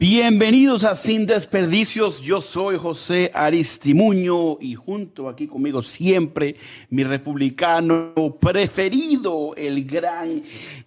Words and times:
Bienvenidos 0.00 0.84
a 0.84 0.96
Sin 0.96 1.26
Desperdicios. 1.26 2.22
Yo 2.22 2.40
soy 2.40 2.78
José 2.78 3.30
Aristimuño 3.34 4.56
y 4.58 4.74
junto 4.74 5.28
aquí 5.28 5.46
conmigo 5.46 5.82
siempre 5.82 6.56
mi 6.88 7.04
republicano 7.04 8.14
preferido, 8.40 9.54
el 9.56 9.84
gran 9.84 10.42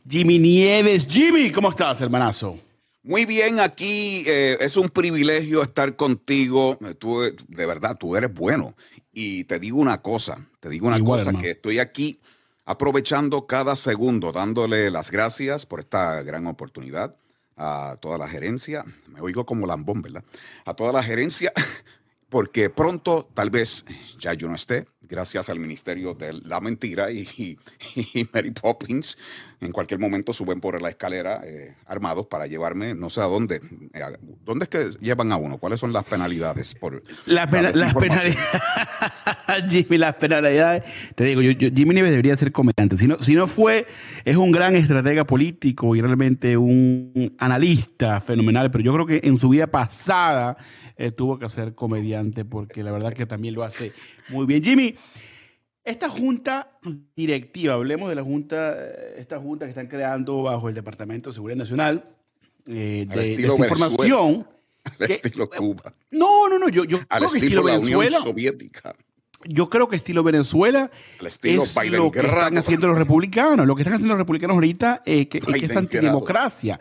Jimmy 0.10 0.40
Nieves. 0.40 1.06
Jimmy, 1.08 1.52
¿cómo 1.52 1.70
estás, 1.70 2.02
hermanazo? 2.02 2.58
Muy 3.04 3.26
bien, 3.26 3.60
aquí 3.60 4.24
eh, 4.26 4.58
es 4.60 4.78
un 4.78 4.90
privilegio 4.90 5.62
estar 5.62 5.96
contigo. 5.96 6.80
Tú, 6.98 7.22
de 7.22 7.66
verdad, 7.68 7.96
tú 8.00 8.16
eres 8.16 8.34
bueno. 8.34 8.74
Y 9.12 9.44
te 9.44 9.60
digo 9.60 9.78
una 9.78 10.02
cosa, 10.02 10.50
te 10.60 10.70
digo 10.70 10.88
una 10.88 11.00
cosa, 11.04 11.32
que 11.34 11.52
estoy 11.52 11.78
aquí 11.78 12.20
aprovechando 12.66 13.46
cada 13.46 13.76
segundo, 13.76 14.32
dándole 14.32 14.90
las 14.90 15.12
gracias 15.12 15.68
por 15.68 15.82
esta 15.82 16.24
gran 16.24 16.48
oportunidad 16.48 17.16
a 17.58 17.96
toda 18.00 18.18
la 18.18 18.28
gerencia, 18.28 18.84
me 19.08 19.22
oigo 19.22 19.46
como 19.46 19.68
lambón, 19.68 20.02
¿verdad? 20.02 20.24
A 20.66 20.74
toda 20.74 20.92
la 20.94 21.04
gerencia, 21.04 21.52
porque 22.30 22.70
pronto 22.70 23.30
tal 23.34 23.50
vez 23.50 23.86
ya 24.20 24.34
yo 24.34 24.48
no 24.48 24.56
esté, 24.56 24.88
gracias 25.08 25.50
al 25.50 25.60
Ministerio 25.60 26.14
de 26.14 26.34
la 26.34 26.60
Mentira 26.60 27.12
y, 27.12 27.58
Mary 28.34 28.52
Poppins, 28.52 29.18
en 29.62 29.72
cualquier 29.72 30.00
momento 30.00 30.34
suben 30.34 30.60
por 30.60 30.82
la 30.82 30.90
escalera 30.90 31.42
eh, 31.44 31.74
armados 31.86 32.28
para 32.28 32.48
llevarme, 32.48 32.94
no 32.94 33.10
sé 33.10 33.22
a 33.22 33.26
dónde. 33.26 33.62
¿Dónde 34.46 34.66
es 34.66 34.70
que 34.70 34.90
llevan 35.00 35.32
a 35.32 35.38
uno? 35.38 35.58
¿Cuáles 35.58 35.80
son 35.80 35.94
las 35.94 36.04
penalidades? 36.04 36.74
por 36.76 37.04
Las 37.26 37.48
penalidades, 37.48 38.38
Jimmy, 39.70 39.98
las 39.98 40.16
penalidades, 40.16 40.84
te 41.16 41.26
digo, 41.26 41.42
yo, 41.42 41.70
Jimmy 41.74 41.94
Nieves 41.96 42.12
debería 42.12 42.36
ser 42.36 42.52
comediante. 42.52 42.98
Si 42.98 43.08
no, 43.08 43.22
si 43.22 43.36
no 43.36 43.48
fue, 43.48 43.86
es 44.26 44.36
un 44.36 44.52
gran 44.52 44.76
estratega 44.76 45.26
político 45.26 45.96
y 45.96 46.02
realmente 46.02 46.58
un 46.58 47.34
analista 47.38 48.22
fenomenal, 48.22 48.72
pero 48.72 48.84
yo 48.84 48.94
creo 48.94 49.06
que 49.06 49.22
en 49.24 49.38
su 49.38 49.50
vida 49.50 49.68
pasada 49.68 50.58
eh, 50.96 51.12
tuvo 51.12 51.40
que 51.40 51.50
ser 51.50 51.74
comediante 51.74 52.46
porque 52.46 52.84
la 52.84 52.92
verdad 52.92 53.14
que 53.14 53.26
también 53.26 53.56
lo 53.56 53.64
hace 53.64 53.92
muy 54.30 54.46
bien. 54.46 54.64
Jimmy, 54.64 54.96
esta 55.84 56.10
junta 56.10 56.80
directiva, 57.16 57.74
hablemos 57.74 58.10
de 58.10 58.16
la 58.16 58.24
junta, 58.24 58.76
eh, 58.78 59.16
esta 59.18 59.40
junta 59.40 59.66
que 59.66 59.70
están 59.70 59.88
creando 59.88 60.44
bajo 60.44 60.70
el 60.70 60.76
Departamento 60.76 61.30
de 61.30 61.34
Seguridad 61.34 61.58
Nacional, 61.58 62.04
eh, 62.66 63.06
de, 63.08 63.36
desinformación. 63.36 64.48
Al 65.00 65.12
estilo 65.12 65.50
Cuba. 65.50 65.94
No, 66.12 66.50
no, 66.50 66.60
no, 66.60 66.68
yo, 66.68 66.84
yo 66.84 67.00
Al 67.10 67.24
creo 67.24 67.36
estilo 67.36 67.64
que 67.64 67.72
estilo 67.72 67.98
la 67.98 68.00
Unión 68.02 68.22
Soviética. 68.22 68.96
Yo 69.46 69.70
creo 69.70 69.88
que 69.88 69.96
estilo 69.96 70.24
Venezuela 70.24 70.90
estilo 71.26 71.64
es 71.64 71.92
lo 71.92 72.12
que 72.12 72.20
están 72.20 72.58
haciendo 72.58 72.88
los 72.88 72.98
republicanos. 72.98 73.66
Lo 73.66 73.76
que 73.76 73.82
están 73.82 73.96
haciendo 73.96 74.14
los 74.14 74.20
republicanos 74.20 74.56
ahorita 74.56 75.02
es 75.06 75.28
que, 75.28 75.40
es, 75.40 75.76
antidemocracia. 75.76 76.80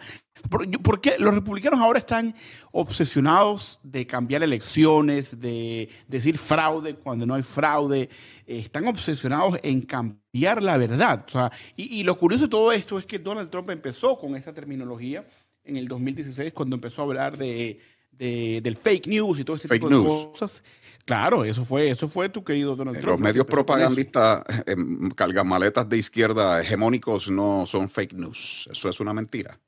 ¿Por, 0.48 1.00
qué 1.00 1.16
los 1.18 1.34
republicanos 1.34 1.80
ahora 1.80 1.98
están 1.98 2.34
obsesionados 2.72 3.78
de 3.82 4.06
cambiar 4.06 4.42
elecciones, 4.42 5.40
de 5.40 5.88
decir 6.08 6.36
fraude 6.38 6.94
cuando 6.96 7.26
no 7.26 7.34
hay 7.34 7.42
fraude? 7.42 8.08
Están 8.46 8.86
obsesionados 8.88 9.58
en 9.62 9.82
cambiar 9.82 10.62
la 10.62 10.76
verdad. 10.76 11.24
O 11.26 11.30
sea, 11.30 11.52
y, 11.76 12.02
lo 12.02 12.16
curioso 12.16 12.44
de 12.44 12.50
todo 12.50 12.72
esto 12.72 12.98
es 12.98 13.06
que 13.06 13.18
Donald 13.18 13.50
Trump 13.50 13.70
empezó 13.70 14.18
con 14.18 14.34
esta 14.34 14.52
terminología 14.52 15.24
en 15.64 15.76
el 15.76 15.86
2016 15.86 16.52
cuando 16.52 16.74
empezó 16.74 17.02
a 17.02 17.04
hablar 17.04 17.36
de, 17.38 17.78
del 18.18 18.76
fake 18.76 19.06
news 19.08 19.40
y 19.40 19.44
todo 19.44 19.56
ese 19.56 19.68
tipo 19.68 19.88
de 19.88 19.96
cosas. 19.96 20.62
Claro, 21.04 21.44
eso 21.44 21.64
fue, 21.64 21.90
eso 21.90 22.08
fue 22.08 22.28
tu 22.28 22.44
querido 22.44 22.76
Donald 22.76 23.00
Trump. 23.00 23.08
Los 23.08 23.20
medios 23.20 23.46
propagandistas, 23.46 24.44
eh, 24.66 24.76
cargamaletas 25.16 25.88
de 25.88 25.98
izquierda 25.98 26.60
hegemónicos 26.60 27.30
no 27.30 27.66
son 27.66 27.88
fake 27.88 28.12
news. 28.14 28.68
Eso 28.70 28.88
es 28.88 29.00
una 29.00 29.12
mentira. 29.12 29.58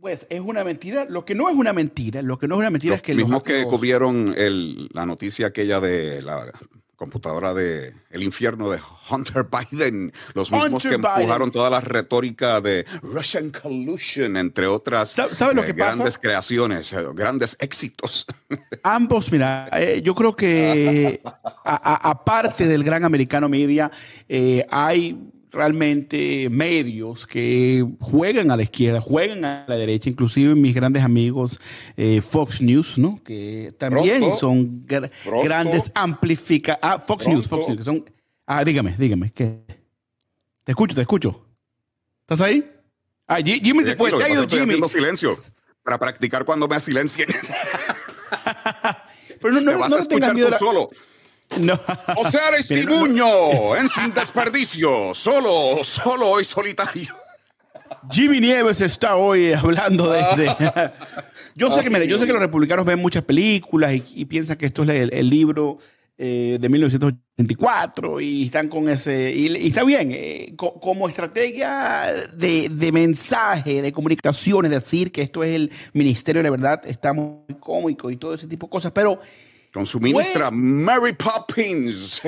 Pues 0.00 0.26
es 0.30 0.40
una 0.40 0.62
mentira. 0.62 1.06
Lo 1.06 1.24
que 1.24 1.34
no 1.34 1.48
es 1.48 1.56
una 1.56 1.72
mentira, 1.72 2.22
lo 2.22 2.38
que 2.38 2.46
no 2.46 2.54
es 2.54 2.60
una 2.60 2.70
mentira 2.70 2.94
es 2.94 3.02
que 3.02 3.14
los 3.14 3.24
mismos 3.24 3.42
que 3.42 3.64
cubrieron 3.64 4.34
la 4.92 5.04
noticia 5.04 5.48
aquella 5.48 5.80
de 5.80 6.22
la 6.22 6.52
computadora 6.98 7.54
de 7.54 7.94
El 8.10 8.24
infierno 8.24 8.68
de 8.68 8.80
Hunter 9.08 9.46
Biden, 9.46 10.12
los 10.34 10.50
mismos 10.50 10.82
que 10.82 10.96
empujaron 10.96 11.52
toda 11.52 11.70
la 11.70 11.80
retórica 11.80 12.60
de 12.60 12.84
Russian 13.02 13.50
collusion, 13.50 14.36
entre 14.36 14.66
otras 14.66 15.16
lo 15.16 15.62
que 15.62 15.72
grandes 15.72 16.18
creaciones, 16.18 16.92
eh, 16.92 17.06
grandes 17.14 17.56
éxitos. 17.60 18.26
Ambos, 18.82 19.30
mira, 19.30 19.68
eh, 19.72 20.02
yo 20.02 20.14
creo 20.14 20.34
que 20.34 21.20
aparte 21.64 22.66
del 22.66 22.82
gran 22.82 23.04
americano 23.04 23.48
media, 23.48 23.90
eh, 24.28 24.66
hay 24.68 25.16
realmente 25.50 26.48
medios 26.50 27.26
que 27.26 27.86
juegan 28.00 28.50
a 28.50 28.56
la 28.56 28.62
izquierda, 28.62 29.00
juegan 29.00 29.44
a 29.44 29.64
la 29.66 29.76
derecha, 29.76 30.10
inclusive 30.10 30.54
mis 30.54 30.74
grandes 30.74 31.02
amigos 31.02 31.58
eh, 31.96 32.20
Fox 32.20 32.60
News, 32.60 32.98
¿no? 32.98 33.22
Que 33.24 33.72
también 33.78 34.36
son 34.36 34.84
grandes 34.86 35.90
amplificadores. 35.94 36.82
Ah, 36.82 36.98
Fox 36.98 37.28
News, 37.28 37.48
Fox 37.48 37.68
News. 37.68 37.84
Son, 37.84 38.04
ah, 38.46 38.64
dígame, 38.64 38.94
dígame. 38.98 39.30
¿qué? 39.30 39.60
Te 40.64 40.72
escucho, 40.72 40.94
te 40.94 41.00
escucho. 41.02 41.46
¿Estás 42.20 42.40
ahí? 42.40 42.70
Ah, 43.26 43.38
Jimmy 43.38 43.84
se 43.84 43.96
fue, 43.96 44.10
se 44.10 44.22
ha 44.22 44.28
ido 44.28 44.46
Jimmy. 44.46 44.74
Estoy 44.74 44.88
silencio 44.88 45.36
para 45.82 45.98
practicar 45.98 46.44
cuando 46.44 46.68
me 46.68 46.78
silencien. 46.80 47.28
Pero 49.40 49.54
no, 49.54 49.60
no, 49.60 49.70
Te 49.70 49.76
vas 49.76 49.92
a 49.92 49.98
escuchar 50.00 50.34
tú 50.34 50.50
solo. 50.58 50.90
No. 51.56 51.78
O 52.16 52.30
sea, 52.30 52.50
Estibuño, 52.50 53.74
en 53.76 53.88
sin 53.88 54.12
desperdicio, 54.12 55.14
solo, 55.14 55.82
solo 55.82 56.40
y 56.40 56.44
solitario. 56.44 57.14
Jimmy 58.10 58.40
Nieves 58.40 58.80
está 58.80 59.16
hoy 59.16 59.52
hablando 59.52 60.10
de. 60.10 60.20
yo 61.54 61.70
sé 61.70 61.82
que, 61.82 61.90
mire, 61.90 62.06
yo 62.06 62.18
sé 62.18 62.26
que 62.26 62.32
los 62.32 62.40
republicanos 62.40 62.84
ven 62.84 62.98
muchas 62.98 63.22
películas 63.24 63.92
y, 64.14 64.24
piensan 64.26 64.56
que 64.56 64.66
esto 64.66 64.82
es 64.84 65.10
el, 65.10 65.30
libro 65.30 65.78
eh, 66.16 66.58
de 66.60 66.68
1984 66.68 68.20
y 68.20 68.44
están 68.44 68.68
con 68.68 68.88
ese. 68.88 69.32
Y, 69.34 69.66
está 69.66 69.84
bien, 69.84 70.10
eh, 70.12 70.54
como 70.56 71.08
estrategia 71.08 72.06
de, 72.34 72.68
de, 72.68 72.92
mensaje, 72.92 73.82
de 73.82 73.92
comunicación, 73.92 74.66
es 74.66 74.70
decir, 74.70 75.10
que 75.10 75.22
esto 75.22 75.42
es 75.42 75.54
el 75.54 75.72
Ministerio 75.92 76.40
de 76.40 76.44
la 76.44 76.50
Verdad, 76.50 76.82
está 76.84 77.12
muy 77.12 77.54
cómico 77.58 78.10
y 78.10 78.16
todo 78.16 78.34
ese 78.34 78.46
tipo 78.46 78.66
de 78.66 78.70
cosas, 78.70 78.92
pero 78.92 79.18
con 79.78 79.86
su 79.86 80.00
ministra 80.00 80.50
Mary 80.50 81.12
Poppins. 81.12 82.20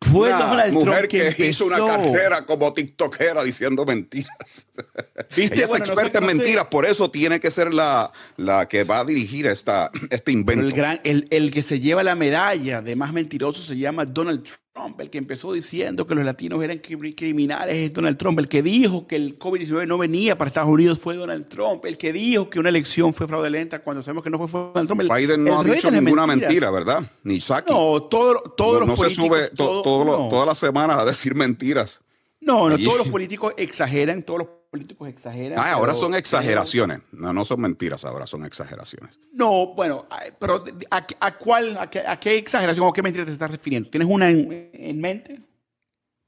Fue 0.00 0.32
una 0.32 0.66
mujer 0.66 1.08
que, 1.08 1.34
hizo 1.46 1.66
una 1.66 1.78
carrera 1.78 2.46
como 2.46 2.72
tiktokera 2.72 3.42
diciendo 3.42 3.84
mentiras. 3.84 4.68
¿Viste? 5.36 5.62
es 5.64 5.74
experta 5.74 6.18
en 6.18 6.26
mentiras, 6.26 6.66
por 6.68 6.86
eso 6.86 7.10
tiene 7.10 7.40
que 7.40 7.50
ser 7.50 7.74
la, 7.74 8.12
la 8.36 8.68
que 8.68 8.84
va 8.84 9.00
a 9.00 9.04
dirigir 9.04 9.46
esta, 9.46 9.90
este 10.10 10.32
invento. 10.32 10.64
El, 10.64 10.72
gran, 10.72 11.00
el, 11.04 11.26
el 11.30 11.50
que 11.50 11.62
se 11.62 11.80
lleva 11.80 12.04
la 12.04 12.14
medalla 12.14 12.80
de 12.80 12.94
más 12.96 13.12
mentiroso 13.12 13.62
se 13.62 13.76
llama 13.76 14.04
Donald 14.04 14.44
Trump. 14.44 14.60
Trump, 14.78 15.00
el 15.00 15.10
que 15.10 15.18
empezó 15.18 15.52
diciendo 15.52 16.06
que 16.06 16.14
los 16.14 16.24
latinos 16.24 16.62
eran 16.62 16.78
criminales 16.78 17.76
es 17.76 17.92
Donald 17.92 18.16
Trump, 18.16 18.38
el 18.38 18.48
que 18.48 18.62
dijo 18.62 19.06
que 19.06 19.16
el 19.16 19.38
COVID-19 19.38 19.86
no 19.86 19.98
venía 19.98 20.38
para 20.38 20.48
Estados 20.48 20.70
Unidos 20.70 20.98
fue 20.98 21.16
Donald 21.16 21.46
Trump, 21.46 21.84
el 21.84 21.98
que 21.98 22.12
dijo 22.12 22.48
que 22.48 22.60
una 22.60 22.68
elección 22.68 23.12
fue 23.12 23.26
fraudulenta 23.26 23.80
cuando 23.80 24.02
sabemos 24.02 24.22
que 24.22 24.30
no 24.30 24.46
fue 24.46 24.60
Donald 24.60 24.88
Trump. 24.88 25.02
Biden 25.02 25.44
no 25.44 25.60
ha 25.60 25.64
dicho 25.64 25.90
ninguna 25.90 26.26
mentira, 26.26 26.70
¿verdad? 26.70 27.02
Ni 27.24 27.40
Saki. 27.40 27.72
No, 27.72 28.02
todo, 28.02 28.40
todos 28.56 28.74
no, 28.74 28.86
los 28.86 28.88
no 28.88 28.96
se 28.96 29.10
sube 29.10 29.48
todas 30.30 30.46
las 30.46 30.58
semanas 30.58 30.98
a 30.98 31.04
decir 31.04 31.34
mentiras. 31.34 32.00
No, 32.40 32.68
no, 32.70 32.78
todos 32.78 32.98
los 32.98 33.08
políticos 33.08 33.52
exageran, 33.56 34.22
todos 34.22 34.38
los 34.40 34.48
políticos 34.70 35.08
exageran. 35.08 35.58
Ah, 35.58 35.72
ahora 35.72 35.94
son 35.94 36.14
exageraciones. 36.14 37.00
No, 37.12 37.32
no 37.32 37.44
son 37.44 37.60
mentiras, 37.60 38.04
ahora 38.04 38.26
son 38.26 38.44
exageraciones. 38.44 39.18
No, 39.32 39.74
bueno, 39.74 40.06
pero 40.38 40.64
¿a, 40.90 41.38
cuál, 41.38 41.76
a 41.78 41.88
qué, 41.88 42.36
exageración 42.36 42.86
o 42.86 42.92
qué 42.92 43.02
mentira 43.02 43.24
te 43.24 43.32
estás 43.32 43.50
refiriendo? 43.50 43.90
¿Tienes 43.90 44.08
una 44.08 44.30
en, 44.30 45.00
mente? 45.00 45.40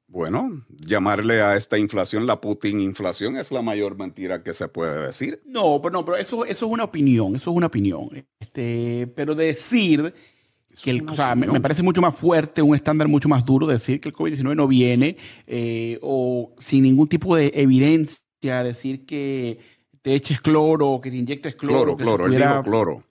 Bueno, 0.08 0.66
llamarle 0.68 1.40
a 1.40 1.54
esta 1.54 1.78
inflación 1.78 2.26
la 2.26 2.40
Putin 2.40 2.80
inflación 2.80 3.36
es 3.36 3.52
la 3.52 3.62
mayor 3.62 3.96
mentira 3.96 4.42
que 4.42 4.54
se 4.54 4.66
puede 4.66 5.06
decir. 5.06 5.40
No, 5.44 5.80
pero 5.80 5.92
no, 5.92 6.04
pero 6.04 6.16
eso, 6.16 6.44
eso 6.44 6.66
es 6.66 6.72
una 6.72 6.82
opinión, 6.82 7.36
eso 7.36 7.50
es 7.50 7.56
una 7.56 7.68
opinión. 7.68 8.08
Este, 8.40 9.06
pero 9.14 9.36
decir 9.36 10.12
que 10.82 11.02
o 11.06 11.12
sea, 11.12 11.34
me, 11.34 11.60
parece 11.60 11.82
mucho 11.82 12.00
más 12.00 12.16
fuerte, 12.16 12.62
un 12.62 12.74
estándar 12.74 13.08
mucho 13.08 13.28
más 13.28 13.44
duro 13.44 13.66
decir 13.66 14.00
que 14.00 14.08
el 14.08 14.14
COVID-19 14.14 14.54
no 14.54 14.68
viene 14.68 15.16
eh, 15.46 15.98
o 16.02 16.54
sin 16.58 16.84
ningún 16.84 17.08
tipo 17.08 17.36
de 17.36 17.52
evidencia 17.54 18.62
decir 18.62 19.04
que 19.04 19.58
te 20.02 20.14
eches 20.14 20.40
cloro, 20.40 21.00
que 21.02 21.10
te 21.10 21.16
inyectes 21.16 21.56
cloro. 21.56 21.96
Cloro, 21.96 21.96
cloro, 21.96 22.26
él 22.26 22.36
dijo 22.36 22.62
cloro. 22.62 23.04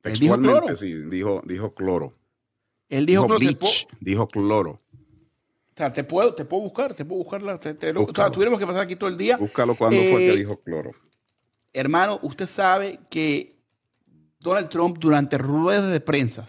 Textualmente, 0.00 0.76
sí, 0.76 0.94
dijo, 0.94 1.42
dijo 1.44 1.74
cloro. 1.74 2.12
Él 2.88 3.06
dijo, 3.06 3.26
cloro. 3.26 3.40
dijo 4.00 4.28
cloro. 4.28 4.80
sea, 5.76 5.92
te 5.92 6.04
puedo, 6.04 6.34
te 6.34 6.44
puedo 6.44 6.62
buscar, 6.62 6.94
te 6.94 7.04
puedo 7.04 7.24
buscar. 7.24 7.42
o 7.42 7.60
sea, 7.60 8.30
tuviéramos 8.30 8.58
que 8.58 8.66
pasar 8.66 8.82
aquí 8.82 8.96
todo 8.96 9.10
el 9.10 9.16
día. 9.16 9.36
Búscalo 9.36 9.74
cuando 9.74 10.00
fue 10.02 10.18
que 10.18 10.32
eh, 10.34 10.36
dijo 10.36 10.60
cloro. 10.60 10.92
Hermano, 11.72 12.18
usted 12.22 12.46
sabe 12.46 13.00
que 13.10 13.57
Donald 14.40 14.68
Trump 14.68 14.98
durante 14.98 15.38
ruedas 15.38 15.90
de 15.92 16.00
prensa, 16.00 16.46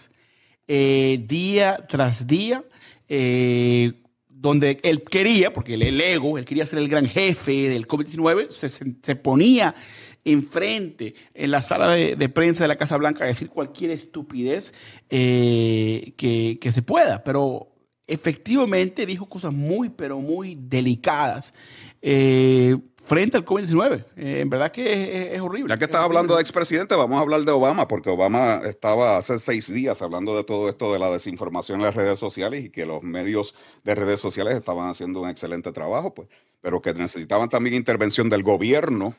eh, 0.67 1.23
día 1.27 1.85
tras 1.87 2.27
día, 2.27 2.63
eh, 3.07 3.93
donde 4.27 4.79
él 4.83 5.03
quería, 5.03 5.51
porque 5.51 5.73
el 5.73 5.99
ego, 5.99 6.37
él 6.37 6.45
quería 6.45 6.65
ser 6.65 6.79
el 6.79 6.87
gran 6.87 7.07
jefe 7.07 7.69
del 7.69 7.87
COVID-19, 7.87 8.49
se, 8.49 9.15
ponía 9.15 9.75
enfrente 10.23 11.15
en 11.33 11.51
la 11.51 11.61
sala 11.61 11.91
de, 11.91 12.29
prensa 12.29 12.63
de 12.63 12.67
la 12.69 12.77
Casa 12.77 12.97
Blanca 12.97 13.23
a 13.23 13.27
decir 13.27 13.49
cualquier 13.49 13.91
estupidez 13.91 14.73
que, 15.09 16.13
que, 16.61 16.71
se 16.71 16.81
pueda. 16.83 17.23
Pero 17.23 17.69
efectivamente 18.09 19.05
dijo 19.05 19.27
cosas 19.27 19.53
muy, 19.53 19.89
pero 19.89 20.19
muy 20.19 20.57
delicadas 20.59 21.53
eh, 22.01 22.77
frente 23.09 23.37
al 23.37 23.43
COVID-19. 23.43 24.05
Eh, 24.17 24.41
en 24.41 24.49
verdad 24.51 24.71
que 24.71 25.33
es, 25.33 25.41
horrible. 25.41 25.73
Ya 25.73 25.79
que 25.79 25.85
estás 25.85 26.05
hablando 26.05 26.35
de 26.35 26.41
expresidente, 26.41 26.95
vamos 26.95 27.17
a 27.17 27.21
hablar 27.21 27.41
de 27.41 27.51
Obama, 27.51 27.87
porque 27.87 28.11
Obama 28.11 28.61
estaba 28.65 29.17
hace 29.17 29.39
seis 29.39 29.67
días 29.73 30.03
hablando 30.03 30.37
de 30.37 30.43
todo 30.43 30.69
esto 30.69 30.93
de 30.93 30.99
la 30.99 31.09
desinformación 31.09 31.79
en 31.79 31.85
las 31.85 31.95
redes 31.95 32.19
sociales 32.19 32.63
y 32.63 32.69
que 32.69 32.85
los 32.85 33.01
medios 33.01 33.55
de 33.83 33.95
redes 33.95 34.19
sociales 34.19 34.55
estaban 34.55 34.89
haciendo 34.89 35.21
un 35.21 35.29
excelente 35.29 35.71
trabajo, 35.71 36.13
pues, 36.13 36.29
pero 36.61 36.83
que 36.83 36.93
necesitaban 36.93 37.49
también 37.49 37.75
intervención 37.75 38.29
del 38.29 38.43
gobierno 38.43 39.15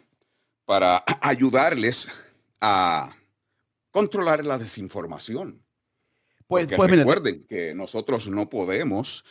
para 0.66 1.02
ayudarles 1.20 2.08
a 2.60 3.12
controlar 3.90 4.44
la 4.44 4.56
desinformación. 4.56 5.64
Pues, 6.46 6.68
pues 6.76 6.90
recuerden 6.90 7.44
que 7.48 7.74
nosotros 7.74 8.28
no 8.28 8.48
podemos 8.48 9.24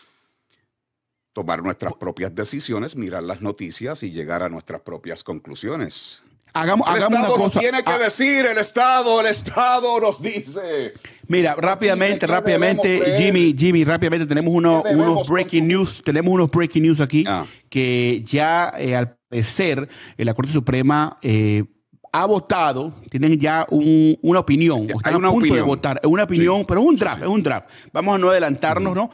tomar 1.34 1.64
nuestras 1.64 1.94
propias 1.94 2.34
decisiones, 2.34 2.96
mirar 2.96 3.24
las 3.24 3.42
noticias 3.42 4.04
y 4.04 4.12
llegar 4.12 4.44
a 4.44 4.50
nuestras 4.50 4.82
propias 4.82 5.24
conclusiones. 5.24 6.24
Hagamos, 6.54 6.88
el 6.88 6.96
hagamos 6.96 7.20
Estado 7.20 7.36
una 7.36 7.44
cosa. 7.44 7.60
tiene 7.60 7.84
que 7.84 7.92
ah. 7.92 7.98
decir, 8.00 8.46
el 8.46 8.58
Estado, 8.58 9.22
el 9.22 9.28
Estado 9.28 10.00
nos 10.00 10.22
dice. 10.22 10.94
Mira, 11.28 11.54
rápidamente, 11.56 12.26
rápidamente, 12.26 13.18
Jimmy, 13.18 13.54
Jimmy, 13.56 13.84
rápidamente 13.84 14.26
tenemos 14.26 14.54
unos 14.54 15.28
breaking 15.28 15.68
news, 15.68 16.02
tenemos 16.04 16.34
unos 16.34 16.50
breaking 16.50 16.84
news 16.84 17.00
aquí 17.00 17.24
ah. 17.28 17.46
que 17.70 18.24
ya 18.26 18.74
eh, 18.78 18.96
al 18.96 19.16
parecer 19.30 19.88
la 20.18 20.34
Corte 20.34 20.52
Suprema 20.52 21.20
eh, 21.22 21.66
ha 22.12 22.26
votado, 22.26 22.94
tienen 23.12 23.40
ya 23.40 23.68
una 23.70 24.40
opinión, 24.40 24.90
están 24.90 25.24
a 25.24 25.32
punto 25.32 25.54
de 25.54 25.62
votar, 25.62 26.02
una 26.04 26.24
opinión, 26.24 26.66
pero 26.68 26.82
es 26.82 26.88
un 26.88 26.96
draft, 26.96 27.22
es 27.22 27.28
un 27.28 27.44
draft. 27.44 27.70
Vamos 27.94 28.16
a 28.16 28.18
no 28.18 28.30
adelantarnos, 28.30 28.96
¿no? 28.96 29.12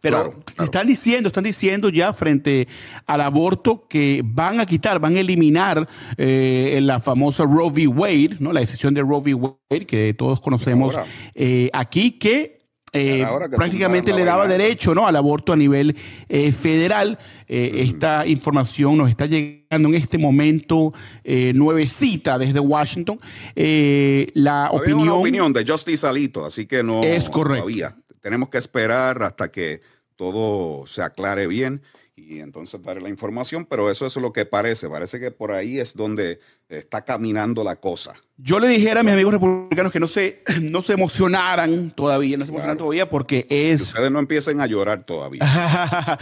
Pero 0.00 0.34
están 0.62 0.86
diciendo, 0.86 1.28
están 1.28 1.44
diciendo 1.44 1.88
ya 1.88 2.12
frente 2.12 2.68
al 3.06 3.20
aborto 3.20 3.86
que 3.88 4.22
van 4.24 4.60
a 4.60 4.66
quitar, 4.66 4.98
van 4.98 5.16
a 5.16 5.20
eliminar 5.20 5.88
eh, 6.16 6.78
la 6.82 7.00
famosa 7.00 7.44
Roe 7.44 7.70
v. 7.70 7.86
Wade, 7.86 8.36
¿no? 8.40 8.52
La 8.52 8.60
decisión 8.60 8.92
de 8.94 9.02
Roe 9.02 9.20
v. 9.20 9.34
Wade 9.34 9.86
que 9.86 10.14
todos 10.14 10.40
conocemos 10.40 10.94
eh, 11.34 11.70
aquí, 11.72 12.12
que 12.12 12.64
eh, 12.96 13.26
prácticamente 13.56 14.12
le 14.12 14.24
daba 14.24 14.46
derecho 14.46 14.94
¿no? 14.94 15.04
al 15.04 15.16
aborto 15.16 15.52
a 15.52 15.56
nivel 15.56 15.96
eh, 16.28 16.52
federal. 16.52 17.18
Eh, 17.48 17.82
esta 17.88 18.24
información 18.24 18.96
nos 18.96 19.10
está 19.10 19.26
llegando 19.26 19.88
en 19.88 19.96
este 19.96 20.16
momento 20.16 20.92
nuevecita 21.24 22.38
desde 22.38 22.60
Washington. 22.60 23.18
la 23.56 24.68
opinión, 24.70 25.08
opinión 25.08 25.52
de 25.52 25.64
Justice 25.66 26.06
Alito, 26.06 26.44
así 26.46 26.66
que 26.66 26.84
no 26.84 27.02
es 27.02 27.28
correcto. 27.28 27.64
todavía. 27.64 27.96
Tenemos 28.24 28.48
que 28.48 28.56
esperar 28.56 29.22
hasta 29.22 29.50
que 29.50 29.80
todo 30.16 30.86
se 30.86 31.02
aclare 31.02 31.46
bien 31.46 31.82
y 32.16 32.40
entonces 32.40 32.80
daré 32.80 33.02
la 33.02 33.10
información, 33.10 33.66
pero 33.66 33.90
eso 33.90 34.06
es 34.06 34.16
lo 34.16 34.32
que 34.32 34.46
parece. 34.46 34.88
Parece 34.88 35.20
que 35.20 35.30
por 35.30 35.52
ahí 35.52 35.78
es 35.78 35.94
donde 35.94 36.40
está 36.70 37.04
caminando 37.04 37.62
la 37.62 37.76
cosa. 37.76 38.14
Yo 38.38 38.58
le 38.60 38.68
dijera 38.68 39.00
a 39.00 39.02
mis 39.02 39.12
amigos 39.12 39.34
republicanos 39.34 39.92
que 39.92 40.00
no 40.00 40.06
se, 40.06 40.42
no 40.62 40.80
se 40.80 40.94
emocionaran 40.94 41.90
todavía, 41.90 42.38
no 42.38 42.46
se 42.46 42.48
emocionaran 42.48 42.78
todavía 42.78 43.10
porque 43.10 43.46
es... 43.50 43.82
ustedes 43.82 44.10
no 44.10 44.20
empiecen 44.20 44.58
a 44.62 44.66
llorar 44.66 45.02
todavía. 45.02 45.42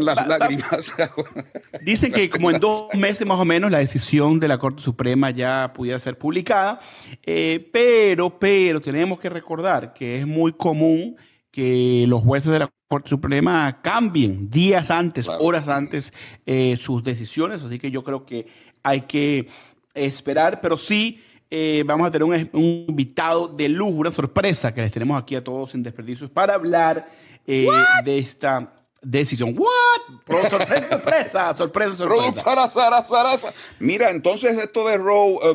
las 0.00 0.26
lágrimas. 0.26 0.94
dicen 1.80 2.12
que 2.12 2.28
como 2.28 2.50
en 2.50 2.58
dos 2.58 2.92
meses 2.96 3.24
más 3.24 3.38
o 3.38 3.44
menos 3.44 3.70
la 3.70 3.78
decisión 3.78 4.40
de 4.40 4.48
la 4.48 4.58
Corte 4.58 4.82
Suprema 4.82 5.30
ya 5.30 5.72
pudiera 5.72 6.00
ser 6.00 6.18
publicada, 6.18 6.80
eh, 7.22 7.70
pero, 7.72 8.36
pero 8.36 8.80
tenemos 8.80 9.20
que 9.20 9.28
recordar 9.28 9.94
que 9.94 10.18
es 10.18 10.26
muy 10.26 10.52
común 10.52 11.16
que 11.56 12.04
los 12.06 12.22
jueces 12.22 12.52
de 12.52 12.58
la 12.58 12.70
Corte 12.86 13.08
Suprema 13.08 13.80
cambien 13.80 14.50
días 14.50 14.90
antes, 14.90 15.26
horas 15.26 15.68
antes 15.68 16.12
eh, 16.44 16.76
sus 16.78 17.02
decisiones, 17.02 17.62
así 17.62 17.78
que 17.78 17.90
yo 17.90 18.04
creo 18.04 18.26
que 18.26 18.46
hay 18.82 19.00
que 19.00 19.48
esperar, 19.94 20.60
pero 20.60 20.76
sí 20.76 21.18
eh, 21.50 21.82
vamos 21.86 22.08
a 22.08 22.10
tener 22.10 22.24
un, 22.24 22.84
invitado 22.86 23.48
de 23.48 23.70
lujo, 23.70 23.92
una 23.92 24.10
sorpresa 24.10 24.74
que 24.74 24.82
les 24.82 24.92
tenemos 24.92 25.18
aquí 25.18 25.34
a 25.34 25.42
todos 25.42 25.70
sin 25.70 25.82
desperdicios 25.82 26.28
para 26.28 26.52
hablar 26.52 27.08
eh, 27.46 27.66
de 28.04 28.18
esta 28.18 28.74
decisión. 29.00 29.56
¿What? 29.56 30.50
sorpresa, 30.50 31.54
sorpresa, 31.54 31.96
sorpresa. 31.96 33.54
Mira, 33.78 34.10
entonces 34.10 34.58
esto 34.58 34.86
de 34.86 34.98
Roe 34.98 35.54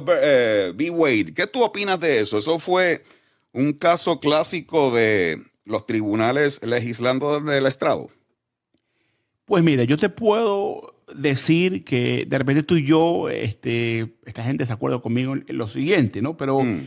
B. 0.73 0.89
Wade, 0.89 1.31
¿qué 1.35 1.45
tú 1.45 1.61
opinas 1.61 1.99
de 1.99 2.21
eso? 2.21 2.39
Eso 2.39 2.57
fue 2.57 3.03
un 3.53 3.73
caso 3.73 4.19
clásico 4.19 4.89
de 4.89 5.50
los 5.65 5.85
tribunales 5.85 6.63
legislando 6.63 7.39
desde 7.39 7.57
el 7.57 7.65
estrado? 7.65 8.09
Pues 9.45 9.63
mira, 9.63 9.83
yo 9.83 9.97
te 9.97 10.09
puedo 10.09 10.95
decir 11.13 11.83
que 11.83 12.25
de 12.27 12.37
repente 12.37 12.63
tú 12.63 12.75
y 12.75 12.85
yo, 12.85 13.29
este, 13.29 14.15
esta 14.25 14.43
gente 14.43 14.65
se 14.65 14.73
acuerda 14.73 14.99
conmigo 14.99 15.33
en 15.33 15.57
lo 15.57 15.67
siguiente, 15.67 16.21
¿no? 16.21 16.37
Pero 16.37 16.61
mm. 16.61 16.79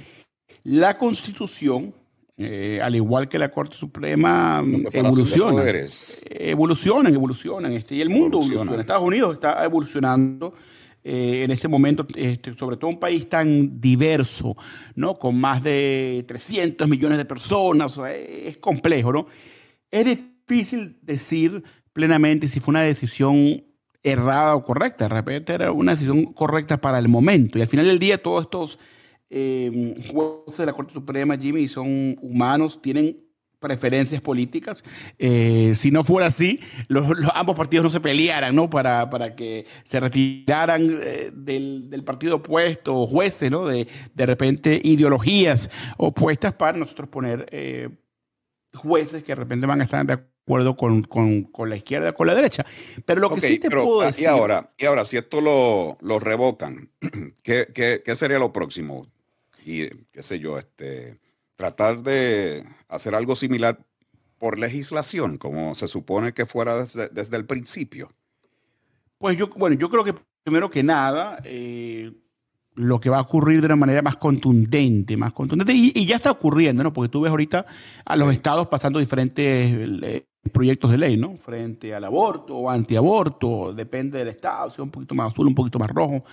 la 0.65 0.97
constitución, 0.97 1.95
eh, 2.39 2.81
al 2.83 2.97
igual 2.97 3.29
que 3.29 3.39
la 3.39 3.51
Corte 3.51 3.77
Suprema, 3.77 4.65
evoluciona. 4.93 5.63
Evolucionan, 6.31 7.15
evolucionan. 7.15 7.73
Este, 7.73 7.97
y 7.97 8.01
el 8.01 8.09
mundo 8.09 8.39
evoluciona. 8.39 8.81
Estados 8.81 9.05
Unidos 9.05 9.35
está 9.35 9.63
evolucionando 9.65 10.55
eh, 11.07 11.43
en 11.45 11.51
este 11.51 11.69
momento, 11.69 12.07
este, 12.17 12.57
sobre 12.57 12.79
todo 12.79 12.89
un 12.89 12.99
país 12.99 13.29
tan 13.29 13.79
diverso, 13.79 14.57
¿no? 14.95 15.15
con 15.15 15.39
más 15.39 15.63
de 15.63 16.25
300 16.27 16.89
millones 16.89 17.19
de 17.19 17.27
personas, 17.27 18.01
es 18.09 18.57
complejo. 18.57 19.13
¿no? 19.13 19.27
Es 19.91 20.07
difícil 20.07 20.99
decir 21.03 21.63
plenamente 21.93 22.49
si 22.49 22.59
fue 22.59 22.73
una 22.73 22.81
decisión 22.81 23.65
errada 24.03 24.57
o 24.57 24.65
correcta. 24.65 25.05
De 25.05 25.15
repente 25.15 25.53
era 25.53 25.73
una 25.73 25.93
decisión 25.93 26.33
correcta 26.33 26.81
para 26.81 26.99
el 26.99 27.09
momento. 27.09 27.59
Y 27.59 27.63
al 27.63 27.69
final 27.69 27.87
del 27.87 27.99
día, 27.99 28.17
todos 28.17 28.45
estos 28.45 28.79
eh, 29.29 29.95
jueces 30.11 30.59
de 30.59 30.67
la 30.67 30.73
Corte 30.73 30.95
Suprema, 30.95 31.37
Jimmy, 31.37 31.69
son 31.69 32.17
humanos, 32.23 32.81
tienen 32.81 33.24
preferencias 33.65 34.21
políticas. 34.21 34.85
Eh, 35.19 35.73
si 35.75 35.91
no 35.91 36.05
fuera 36.05 36.27
así, 36.27 36.61
los, 36.89 37.07
ambos 37.35 37.57
partidos 37.57 37.85
no 37.85 37.89
se 37.89 37.99
pelearan, 37.99 38.55
¿no? 38.55 38.69
Para, 38.69 39.09
para 39.09 39.35
que 39.35 39.65
se 39.85 39.99
retiraran 40.01 40.99
eh, 41.03 41.31
del, 41.33 42.05
partido 42.05 42.37
opuesto, 42.37 43.07
jueces, 43.07 43.51
¿no? 43.51 43.67
De, 43.67 43.89
de 44.15 44.27
repente 44.27 44.79
ideologías 44.85 45.71
opuestas 45.97 46.53
para 46.53 46.77
nosotros 46.77 47.09
poner 47.09 47.47
eh, 47.53 47.89
jueces 48.75 49.23
que 49.25 49.33
de 49.33 49.37
repente 49.37 49.65
van 49.65 49.81
a 49.81 49.85
estar 49.85 50.05
de 50.05 50.13
acuerdo 50.13 50.77
con, 50.77 51.03
con, 51.05 51.45
con, 51.45 51.71
la 51.71 51.77
izquierda, 51.77 52.13
con 52.13 52.27
la 52.27 52.35
derecha. 52.35 52.67
Pero 53.07 53.23
lo 53.23 53.31
que 53.31 53.49
sí 53.49 53.59
te 53.59 53.71
puedo 53.71 54.03
ah, 54.03 54.07
decir... 54.09 54.25
Y 54.25 54.27
ahora, 54.27 54.75
y 54.77 54.85
ahora 54.85 55.07
si 55.07 55.17
esto 55.17 55.41
lo, 55.41 55.97
lo 56.03 56.19
revocan, 56.19 56.91
¿qué, 57.43 57.69
¿qué, 57.73 58.03
qué, 58.05 58.15
sería 58.15 58.39
lo 58.39 58.53
próximo? 58.53 59.07
Y 59.65 59.89
qué 59.89 60.23
sé 60.23 60.39
yo, 60.39 60.59
este 60.59 61.24
tratar 61.57 62.03
de 62.03 62.65
hacer 62.89 63.15
algo 63.15 63.37
similar 63.37 63.79
por 64.39 64.59
legislación, 64.59 65.39
como 65.39 65.75
se 65.75 65.89
supone 65.89 66.33
que 66.33 66.47
fuera 66.47 66.85
desde, 66.85 67.37
el 67.37 67.47
principio? 67.47 68.11
Pues 69.19 69.37
yo, 69.37 69.49
bueno, 69.49 69.77
yo 69.77 69.89
creo 69.89 70.05
que 70.05 70.15
primero 70.43 70.71
que 70.71 70.83
nada, 70.83 71.41
eh, 71.45 72.13
lo 72.75 73.01
que 73.01 73.09
va 73.09 73.19
a 73.19 73.23
ocurrir 73.23 73.61
de 73.61 73.67
una 73.67 73.77
manera 73.77 74.03
más 74.03 74.17
contundente, 74.17 75.17
más 75.17 75.33
contundente, 75.33 75.73
y, 75.73 76.05
ya 76.05 76.17
está 76.17 76.31
ocurriendo, 76.31 76.83
¿no? 76.83 76.93
Porque 76.93 77.09
tú 77.09 77.23
ves 77.23 77.31
ahorita 77.31 77.65
a 78.05 78.17
los 78.17 78.33
estados 78.33 78.67
pasando 78.67 78.99
diferentes 78.99 79.73
eh, 80.03 80.27
proyectos 80.53 80.91
de 80.91 80.99
ley, 80.99 81.17
¿no? 81.17 81.37
Frente 81.37 81.95
al 81.95 82.05
aborto 82.05 82.57
o 82.57 82.71
antiaborto, 82.71 83.73
depende 83.73 84.19
del 84.19 84.29
estado, 84.29 84.69
si 84.69 84.75
es 84.75 84.81
un 84.81 84.91
poquito 84.91 85.15
más 85.15 85.33
azul, 85.33 85.47
un 85.47 85.55
poquito 85.55 85.79
más 85.79 85.89
rojo. 85.89 86.25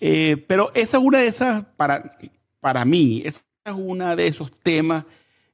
Eh, 0.00 0.44
pero 0.48 0.70
esa 0.74 0.98
es 0.98 1.04
una 1.04 1.20
de 1.20 1.28
esas, 1.28 1.64
para, 1.76 2.18
para 2.60 2.84
mí, 2.84 3.22
uno 3.72 4.14
de 4.14 4.26
esos 4.26 4.50
temas 4.50 5.04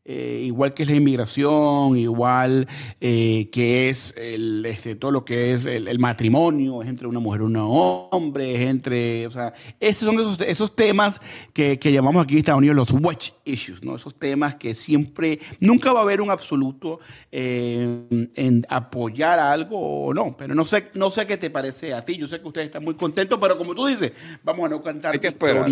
eh, 0.03 0.43
igual 0.47 0.75
que 0.75 0.83
es 0.83 0.89
la 0.89 0.97
inmigración, 0.97 1.97
igual 1.97 2.67
eh, 3.01 3.49
que 3.53 3.91
es 3.91 4.13
el, 4.17 4.65
este, 4.67 4.97
todo 4.97 5.13
lo 5.13 5.25
que 5.25 5.53
es 5.53 5.67
el, 5.67 5.99
matrimonio, 5.99 6.83
es 6.83 6.89
entre 6.89 7.07
una 7.07 7.21
mujer 7.21 7.43
y 7.43 7.45
un 7.45 7.57
hombre, 7.57 8.55
es 8.55 8.69
entre, 8.69 9.27
o 9.27 9.31
sea, 9.31 9.53
esos 9.79 10.07
son 10.07 10.15
esos, 10.19 10.41
esos 10.41 10.75
temas 10.75 11.21
que, 11.53 11.79
que, 11.79 11.93
llamamos 11.93 12.25
aquí 12.25 12.33
en 12.33 12.39
Estados 12.39 12.59
Unidos 12.59 12.77
los 12.77 12.93
wedge 12.93 13.35
issues, 13.45 13.85
¿no? 13.85 13.95
Esos 13.95 14.19
temas 14.19 14.57
que 14.57 14.75
siempre, 14.75 15.39
nunca 15.61 15.93
va 15.93 16.01
a 16.01 16.03
haber 16.03 16.23
un 16.23 16.31
absoluto 16.31 16.99
eh, 17.31 18.31
en 18.35 18.67
apoyar 18.69 19.39
algo 19.39 20.07
o 20.07 20.15
no, 20.15 20.35
pero 20.37 20.57
no 20.57 20.65
sé, 20.65 20.89
no 20.95 21.11
sé 21.11 21.27
qué 21.27 21.37
te 21.37 21.51
parece 21.51 21.95
a 21.95 22.05
ti, 22.05 22.17
yo 22.17 22.27
sé 22.27 22.41
que 22.41 22.49
ustedes 22.49 22.67
están 22.67 22.83
muy 22.83 22.95
contentos, 22.95 23.39
pero 23.41 23.57
como 23.57 23.75
tú 23.75 23.87
dices, 23.87 24.13
vamos 24.43 24.67
a 24.67 24.71
no 24.71 24.83
cantar 24.83 25.13
hay 25.13 25.21
que 25.21 25.29
esperar. 25.29 25.71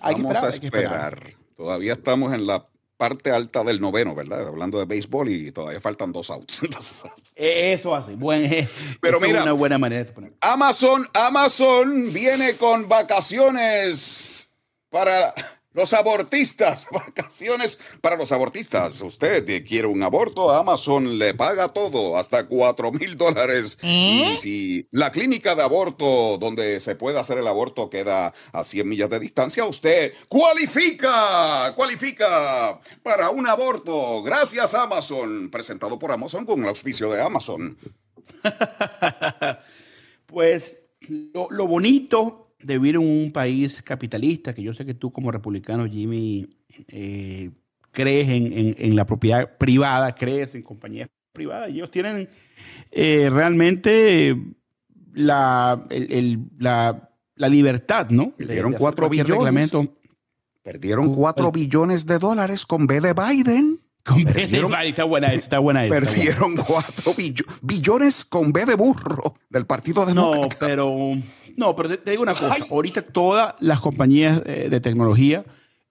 Hay 0.00 0.14
vamos 0.14 0.38
que 0.38 0.66
esperar, 0.66 0.92
a 0.94 1.08
esperar. 1.08 1.34
Todavía 1.56 1.92
estamos 1.94 2.32
en 2.34 2.46
la 2.46 2.66
parte 2.96 3.30
alta 3.30 3.62
del 3.62 3.80
noveno, 3.80 4.14
¿verdad? 4.14 4.46
Hablando 4.46 4.78
de 4.78 4.86
béisbol 4.86 5.28
y 5.28 5.52
todavía 5.52 5.80
faltan 5.80 6.12
dos 6.12 6.30
outs. 6.30 6.62
Eso 7.34 7.94
hace. 7.94 8.14
Buen, 8.14 8.68
Pero 9.00 9.20
mira, 9.20 9.42
una 9.42 9.52
buena 9.52 9.78
manera 9.78 10.04
de 10.04 10.12
poner. 10.12 10.32
Amazon, 10.40 11.06
Amazon 11.12 12.12
viene 12.12 12.56
con 12.56 12.88
vacaciones 12.88 14.54
para 14.88 15.34
los 15.76 15.92
abortistas, 15.92 16.88
vacaciones 16.90 17.78
para 18.00 18.16
los 18.16 18.32
abortistas. 18.32 19.00
Usted 19.02 19.64
quiere 19.66 19.86
un 19.86 20.02
aborto, 20.02 20.50
Amazon 20.50 21.18
le 21.18 21.34
paga 21.34 21.68
todo, 21.68 22.16
hasta 22.16 22.48
4 22.48 22.92
mil 22.92 23.16
dólares. 23.16 23.78
Y 23.82 24.22
¿Eh? 24.22 24.36
si 24.40 24.88
la 24.90 25.12
clínica 25.12 25.54
de 25.54 25.62
aborto 25.62 26.38
donde 26.38 26.80
se 26.80 26.96
puede 26.96 27.18
hacer 27.18 27.38
el 27.38 27.46
aborto 27.46 27.90
queda 27.90 28.32
a 28.52 28.64
100 28.64 28.88
millas 28.88 29.10
de 29.10 29.20
distancia, 29.20 29.66
usted 29.66 30.14
cualifica, 30.28 31.74
cualifica 31.76 32.80
para 33.02 33.28
un 33.28 33.46
aborto. 33.46 34.22
Gracias 34.22 34.72
Amazon, 34.72 35.50
presentado 35.50 35.98
por 35.98 36.10
Amazon 36.10 36.46
con 36.46 36.62
el 36.62 36.68
auspicio 36.68 37.10
de 37.10 37.20
Amazon. 37.20 37.76
pues 40.26 40.86
lo, 41.00 41.48
lo 41.50 41.66
bonito 41.66 42.45
de 42.66 42.78
vivir 42.78 42.96
en 42.96 43.02
un 43.02 43.30
país 43.32 43.80
capitalista, 43.82 44.52
que 44.52 44.62
yo 44.62 44.72
sé 44.72 44.84
que 44.84 44.94
tú 44.94 45.12
como 45.12 45.30
republicano, 45.30 45.86
Jimmy, 45.86 46.48
eh, 46.88 47.50
crees 47.92 48.28
en, 48.28 48.96
la 48.96 49.06
propiedad 49.06 49.56
privada, 49.56 50.14
crees 50.16 50.56
en 50.56 50.62
compañías 50.62 51.08
privadas, 51.32 51.70
y 51.70 51.74
ellos 51.74 51.92
tienen 51.92 52.28
eh, 52.90 53.30
realmente 53.30 54.36
la, 55.14 55.80
la, 56.58 57.48
libertad, 57.48 58.10
¿no? 58.10 58.32
Perdieron 58.32 58.72
cuatro 58.72 59.08
billones. 59.08 59.72
Perdieron 60.64 61.14
cuatro 61.14 61.52
billones 61.52 62.04
de 62.04 62.18
dólares 62.18 62.66
con 62.66 62.88
B 62.88 63.00
de 63.00 63.14
Biden. 63.14 63.78
Con 64.04 64.24
B 64.24 64.32
de 64.32 64.46
Biden, 64.46 64.74
está 64.82 65.04
buena 65.04 65.32
está 65.32 65.58
buena 65.60 65.82
Perdieron 65.88 66.56
cuatro 66.56 67.14
billones 67.62 68.24
con 68.24 68.52
B 68.52 68.66
de 68.66 68.74
burro 68.74 69.34
del 69.48 69.66
Partido 69.66 70.04
Demócrata. 70.04 70.48
No, 70.48 70.66
pero 70.66 71.12
no, 71.56 71.74
pero 71.74 71.98
te, 71.98 72.10
digo 72.10 72.22
una 72.22 72.34
cosa. 72.34 72.56
Ahorita 72.70 73.02
todas 73.02 73.54
las 73.60 73.80
compañías 73.80 74.42
eh, 74.46 74.68
de 74.70 74.80
tecnología 74.80 75.44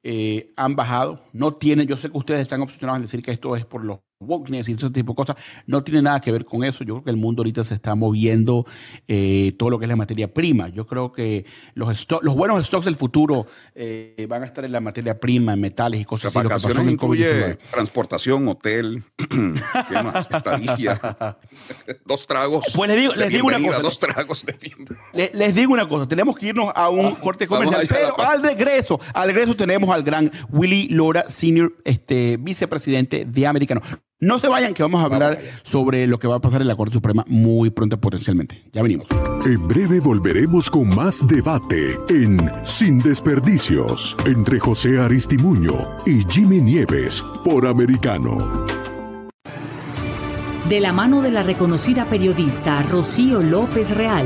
eh, 0.04 0.54
han 0.56 0.76
bajado. 0.76 1.22
No 1.34 1.56
tienen, 1.56 1.88
yo 1.88 1.98
sé 1.98 2.12
que 2.12 2.18
ustedes 2.18 2.42
están 2.42 2.62
obsesionados 2.62 2.98
en 2.98 3.02
decir 3.04 3.24
que 3.24 3.32
esto 3.32 3.56
es 3.56 3.66
por 3.66 3.84
los 3.84 4.00
wokeness 4.20 4.70
y 4.70 4.74
ese 4.74 4.90
tipo 4.90 5.14
de 5.14 5.16
cosas, 5.16 5.36
no 5.68 5.84
tiene 5.84 6.02
nada 6.02 6.22
que 6.22 6.32
ver 6.32 6.46
con 6.46 6.64
eso. 6.64 6.84
Yo 6.84 6.96
creo 6.96 7.04
que 7.04 7.12
el 7.12 7.18
mundo 7.18 7.42
ahorita 7.42 7.64
se 7.64 7.74
está 7.74 7.96
moviendo 7.96 8.66
eh, 9.08 9.54
todo 9.58 9.70
lo 9.70 9.80
que 9.80 9.86
es 9.86 9.90
la 9.90 9.96
materia 9.96 10.34
prima. 10.34 10.70
Yo 10.70 10.86
creo 10.88 11.12
que 11.12 11.46
los, 11.74 12.08
los 12.22 12.36
buenos 12.36 12.66
stocks 12.66 12.86
del 12.86 12.96
futuro 12.96 13.46
eh, 13.74 14.26
van 14.30 14.44
a 14.44 14.46
estar 14.46 14.64
en 14.66 14.72
la 14.72 14.82
materia 14.82 15.20
prima, 15.20 15.54
en 15.54 15.62
metales 15.62 16.02
y 16.02 16.06
cosas 16.06 16.36
así. 16.36 16.48
Vacaciones 16.48 16.94
incluye 16.94 17.56
transportación, 17.72 18.48
hotel, 18.48 19.04
¿qué 19.18 20.04
más? 20.04 20.28
Estadía, 20.32 21.00
dos 22.06 22.26
tragos. 22.26 22.66
Pues 22.76 22.90
les 22.90 22.98
digo, 22.98 23.14
les 23.16 23.30
digo 23.30 23.48
una 23.48 23.60
cosa. 23.60 23.80
Dos 23.80 24.00
tragos 24.00 24.46
de 24.46 24.56
les, 25.34 25.56
digo 25.56 25.74
una 25.74 25.88
cosa. 25.88 26.08
Tenemos 26.08 26.36
que 26.36 26.48
irnos 26.48 26.72
a 26.74 26.90
un 26.90 27.16
corte 27.16 27.48
comercial, 27.48 27.86
pero 27.88 28.20
al 28.20 28.42
regreso, 28.42 29.00
al 29.14 29.28
regreso 29.28 29.56
tenemos 29.56 29.90
al 29.90 30.04
gran 30.04 30.32
Willy 30.50 30.88
Lora, 30.90 31.30
senior 31.30 31.76
este, 31.84 32.38
vicepresidente 32.38 33.26
de 33.26 33.48
Americano. 33.48 33.82
No 34.22 34.40
se 34.40 34.48
vayan, 34.48 34.74
que 34.74 34.82
vamos 34.82 35.02
a 35.02 35.06
hablar 35.06 35.40
sobre 35.64 36.08
lo 36.08 36.18
que 36.18 36.28
va 36.28 36.38
a 36.38 36.40
pasar 36.40 36.62
en 36.62 36.70
la 36.70 36.76
Corte 36.76 36.94
Suprema 36.94 37.26
muy 37.28 37.70
pronto 37.70 38.00
potencialmente. 38.00 38.64
Ya 38.72 38.82
venimos. 38.82 39.08
En 39.46 39.68
breve 39.68 40.00
volveremos 40.00 40.70
con 40.70 40.88
más 40.88 41.28
debate 41.28 42.00
en 42.08 42.50
Sin 42.64 43.00
Desperdicios 43.00 44.16
entre 44.26 44.58
José 44.58 45.00
Aristimuño 45.00 45.74
y 46.06 46.24
Jimmy 46.30 46.62
Nieves 46.62 47.22
por 47.44 47.68
Americano. 47.68 48.38
De 50.70 50.80
la 50.80 50.94
mano 50.94 51.22
de 51.22 51.32
la 51.32 51.44
reconocida 51.44 52.06
periodista 52.06 52.82
Rocío 52.84 53.42
López 53.42 53.90
Real, 53.94 54.26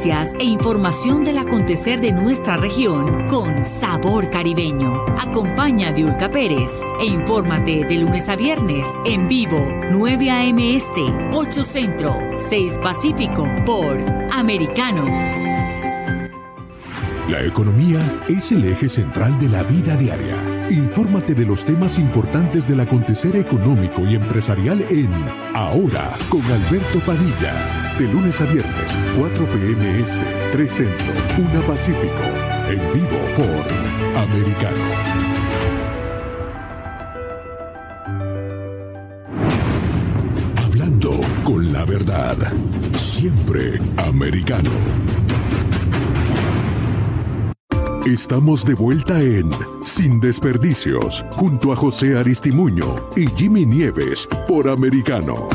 Noticias 0.00 0.32
e 0.38 0.44
información 0.44 1.24
del 1.24 1.36
acontecer 1.36 2.00
de 2.00 2.10
nuestra 2.12 2.56
región 2.56 3.28
con 3.28 3.64
sabor 3.64 4.30
caribeño. 4.30 5.04
Acompaña 5.18 5.88
a 5.88 5.92
Diulca 5.92 6.30
Pérez 6.30 6.70
e 7.00 7.04
infórmate 7.04 7.84
de 7.84 7.96
lunes 7.96 8.26
a 8.30 8.36
viernes 8.36 8.86
en 9.04 9.28
vivo 9.28 9.60
9 9.90 10.30
a.m. 10.30 10.74
Este, 10.74 11.02
8 11.32 11.62
Centro, 11.62 12.16
6 12.38 12.78
Pacífico 12.82 13.46
por 13.66 13.98
Americano. 14.32 15.04
La 17.28 17.44
economía 17.44 18.00
es 18.26 18.52
el 18.52 18.64
eje 18.64 18.88
central 18.88 19.38
de 19.38 19.50
la 19.50 19.62
vida 19.64 19.96
diaria. 19.96 20.49
Infórmate 20.70 21.34
de 21.34 21.44
los 21.44 21.64
temas 21.64 21.98
importantes 21.98 22.68
del 22.68 22.78
acontecer 22.78 23.34
económico 23.34 24.06
y 24.06 24.14
empresarial 24.14 24.80
en 24.88 25.12
Ahora 25.52 26.16
con 26.28 26.42
Alberto 26.42 27.00
Padilla 27.04 27.80
de 27.98 28.06
lunes 28.06 28.40
a 28.40 28.44
viernes, 28.44 28.92
4 29.18 29.46
p.m. 29.46 30.00
Este, 30.00 30.16
3 30.52 30.70
Centro, 30.70 31.12
1 31.38 31.66
Pacífico. 31.66 32.22
En 32.68 32.92
vivo 32.94 33.18
por 33.36 34.22
Americano. 34.22 34.84
Hablando 40.64 41.20
con 41.42 41.72
la 41.72 41.84
verdad. 41.84 42.36
Siempre 42.96 43.80
americano. 43.96 44.70
Estamos 48.06 48.64
de 48.64 48.72
vuelta 48.72 49.20
en 49.20 49.50
Sin 49.84 50.20
Desperdicios, 50.20 51.22
junto 51.32 51.70
a 51.70 51.76
José 51.76 52.16
Aristimuño 52.16 53.10
y 53.14 53.26
Jimmy 53.36 53.66
Nieves 53.66 54.26
por 54.48 54.70
Americano. 54.70 55.50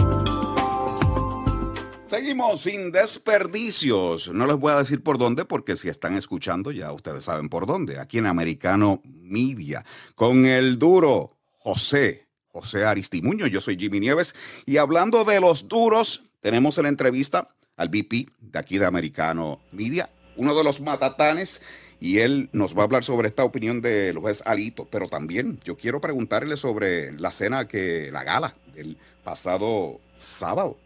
Seguimos 2.06 2.62
sin 2.62 2.92
desperdicios. 2.92 4.32
No 4.32 4.46
les 4.46 4.58
voy 4.58 4.74
a 4.74 4.78
decir 4.78 5.02
por 5.02 5.18
dónde, 5.18 5.46
porque 5.46 5.76
si 5.76 5.90
están 5.90 6.16
escuchando 6.16 6.72
ya 6.72 6.92
ustedes 6.92 7.24
saben 7.24 7.50
por 7.50 7.66
dónde. 7.66 8.00
Aquí 8.00 8.20
en 8.20 8.28
Americano 8.28 9.02
Media, 9.04 9.84
con 10.14 10.46
el 10.46 10.78
duro 10.78 11.36
José, 11.58 12.28
José 12.50 12.86
Aristimuño. 12.86 13.48
Yo 13.48 13.60
soy 13.60 13.76
Jimmy 13.76 14.00
Nieves. 14.00 14.36
Y 14.68 14.78
hablando 14.78 15.26
de 15.26 15.40
los 15.40 15.68
duros, 15.68 16.26
tenemos 16.42 16.78
en 16.78 16.84
la 16.84 16.90
entrevista 16.90 17.48
al 17.76 17.90
VP 17.90 18.28
de 18.40 18.60
aquí 18.60 18.78
de 18.78 18.86
Americano 18.86 19.62
Media, 19.72 20.12
uno 20.38 20.54
de 20.54 20.64
los 20.64 20.80
matatanes 20.80 21.64
y 22.00 22.20
él 22.20 22.50
nos 22.52 22.76
va 22.76 22.82
a 22.82 22.84
hablar 22.86 23.04
sobre 23.04 23.28
esta 23.28 23.44
opinión 23.44 23.82
de 23.82 24.14
los 24.14 24.22
juez 24.22 24.44
Alito, 24.46 24.86
pero 24.90 25.08
también 25.08 25.60
yo 25.64 25.78
quiero 25.78 26.02
preguntarle 26.02 26.58
sobre 26.58 27.12
la 27.14 27.32
cena 27.32 27.68
que, 27.68 28.10
la 28.12 28.24
gala 28.24 28.56
del 28.74 28.98
pasado 29.24 30.00
sábado, 30.18 30.78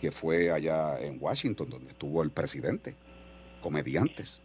que 0.00 0.10
fue 0.10 0.50
allá 0.50 0.98
en 1.00 1.18
Washington, 1.20 1.68
donde 1.68 1.90
estuvo 1.90 2.22
el 2.22 2.30
presidente, 2.30 2.96
comediantes, 3.60 4.40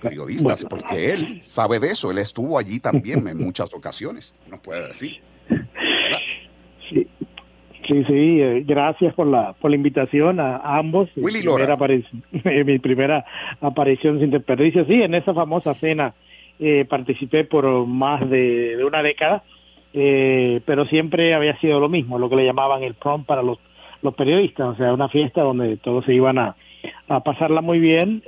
periodistas, 0.00 0.64
porque 0.64 1.12
él 1.12 1.40
sabe 1.44 1.78
de 1.78 1.90
eso, 1.90 2.10
él 2.10 2.18
estuvo 2.18 2.58
allí 2.58 2.80
también 2.80 3.28
en 3.28 3.38
muchas 3.38 3.74
ocasiones, 3.74 4.34
nos 4.48 4.60
puede 4.60 4.88
decir. 4.88 5.25
Sí, 7.86 8.04
sí, 8.04 8.40
eh, 8.40 8.64
gracias 8.66 9.14
por 9.14 9.28
la, 9.28 9.52
por 9.52 9.70
la 9.70 9.76
invitación 9.76 10.40
a, 10.40 10.56
ambos. 10.78 11.08
Willy 11.16 11.42
Lora. 11.42 11.76
mi 12.64 12.78
primera 12.78 13.24
aparición 13.60 14.18
sin 14.18 14.30
desperdicio. 14.30 14.84
Sí, 14.86 14.94
en 14.94 15.14
esa 15.14 15.34
famosa 15.34 15.74
cena 15.74 16.14
eh, 16.58 16.84
participé 16.88 17.44
por 17.44 17.86
más 17.86 18.28
de, 18.28 18.82
una 18.84 19.02
década, 19.02 19.44
eh, 19.92 20.60
pero 20.64 20.86
siempre 20.86 21.34
había 21.34 21.56
sido 21.60 21.78
lo 21.78 21.88
mismo, 21.88 22.18
lo 22.18 22.28
que 22.28 22.36
le 22.36 22.44
llamaban 22.44 22.82
el 22.82 22.94
prom 22.94 23.24
para 23.24 23.42
los, 23.42 23.58
los 24.02 24.14
periodistas, 24.14 24.68
o 24.68 24.76
sea, 24.76 24.92
una 24.92 25.08
fiesta 25.08 25.42
donde 25.42 25.76
todos 25.76 26.04
se 26.06 26.14
iban 26.14 26.38
a, 26.38 26.56
a 27.08 27.20
pasarla 27.20 27.60
muy 27.60 27.78
bien, 27.78 28.22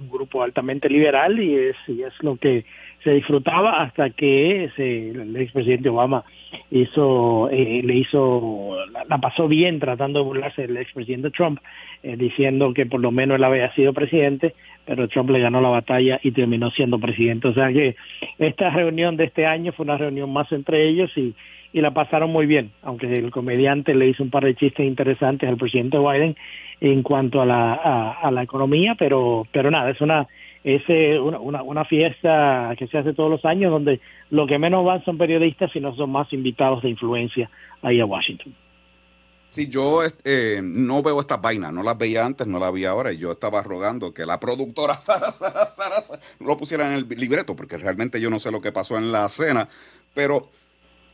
un 0.00 0.10
grupo 0.10 0.42
altamente 0.42 0.88
liberal 0.88 1.38
y 1.38 1.54
es, 1.54 1.76
y 1.86 2.02
es 2.02 2.14
lo 2.22 2.36
que 2.36 2.64
se 3.02 3.12
disfrutaba 3.12 3.82
hasta 3.82 4.10
que 4.10 4.64
ese, 4.64 5.10
el 5.10 5.36
expresidente 5.36 5.88
Obama 5.88 6.24
hizo 6.70 7.48
eh, 7.50 7.80
le 7.84 7.94
hizo 7.94 8.76
la, 9.08 9.18
pasó 9.18 9.48
bien 9.48 9.78
tratando 9.78 10.18
de 10.18 10.24
burlarse 10.24 10.62
del 10.62 10.76
expresidente 10.76 11.30
Trump 11.30 11.60
eh, 12.02 12.16
diciendo 12.16 12.74
que 12.74 12.86
por 12.86 13.00
lo 13.00 13.10
menos 13.10 13.36
él 13.36 13.44
había 13.44 13.72
sido 13.74 13.92
presidente 13.92 14.54
pero 14.84 15.08
Trump 15.08 15.30
le 15.30 15.40
ganó 15.40 15.60
la 15.60 15.68
batalla 15.68 16.18
y 16.22 16.32
terminó 16.32 16.70
siendo 16.70 16.98
presidente. 16.98 17.48
O 17.48 17.54
sea 17.54 17.72
que 17.72 17.96
esta 18.38 18.70
reunión 18.70 19.16
de 19.16 19.24
este 19.24 19.46
año 19.46 19.72
fue 19.72 19.84
una 19.84 19.98
reunión 19.98 20.32
más 20.32 20.50
entre 20.52 20.88
ellos 20.88 21.10
y 21.16 21.34
y 21.72 21.80
la 21.80 21.92
pasaron 21.92 22.32
muy 22.32 22.46
bien 22.46 22.72
aunque 22.82 23.06
el 23.06 23.30
comediante 23.30 23.94
le 23.94 24.08
hizo 24.08 24.24
un 24.24 24.30
par 24.30 24.44
de 24.44 24.56
chistes 24.56 24.84
interesantes 24.84 25.48
al 25.48 25.56
presidente 25.56 25.98
Biden 25.98 26.34
en 26.80 27.04
cuanto 27.04 27.40
a 27.40 27.46
la 27.46 27.74
a 28.20 28.30
la 28.32 28.42
economía 28.42 28.96
pero 28.98 29.46
pero 29.52 29.70
nada 29.70 29.90
es 29.90 30.00
una 30.00 30.26
es 30.62 30.82
eh, 30.88 31.18
una, 31.18 31.62
una, 31.62 31.84
fiesta 31.84 32.74
que 32.78 32.86
se 32.86 32.98
hace 32.98 33.14
todos 33.14 33.30
los 33.30 33.44
años 33.44 33.70
donde 33.70 34.00
lo 34.30 34.46
que 34.46 34.58
menos 34.58 34.84
van 34.84 35.04
son 35.04 35.16
periodistas, 35.16 35.70
sino 35.72 35.94
son 35.94 36.10
más 36.10 36.32
invitados 36.32 36.82
de 36.82 36.90
influencia 36.90 37.50
ahí 37.82 38.00
a 38.00 38.06
Washington. 38.06 38.54
Sí, 39.48 39.68
yo 39.68 40.02
eh, 40.24 40.60
no 40.62 41.02
veo 41.02 41.18
estas 41.18 41.40
vainas, 41.40 41.72
no 41.72 41.82
las 41.82 41.98
veía 41.98 42.24
antes, 42.24 42.46
no 42.46 42.60
las 42.60 42.72
vi 42.72 42.84
ahora, 42.84 43.12
y 43.12 43.18
yo 43.18 43.32
estaba 43.32 43.62
rogando 43.64 44.14
que 44.14 44.24
la 44.24 44.38
productora 44.38 44.94
Sara, 45.00 45.32
Sara, 45.32 45.68
Sara, 45.70 46.02
Sara 46.02 46.22
lo 46.38 46.56
pusiera 46.56 46.86
en 46.86 46.92
el 46.92 47.08
libreto, 47.08 47.56
porque 47.56 47.76
realmente 47.76 48.20
yo 48.20 48.30
no 48.30 48.38
sé 48.38 48.52
lo 48.52 48.60
que 48.60 48.70
pasó 48.70 48.96
en 48.96 49.10
la 49.10 49.28
cena, 49.28 49.68
pero 50.14 50.50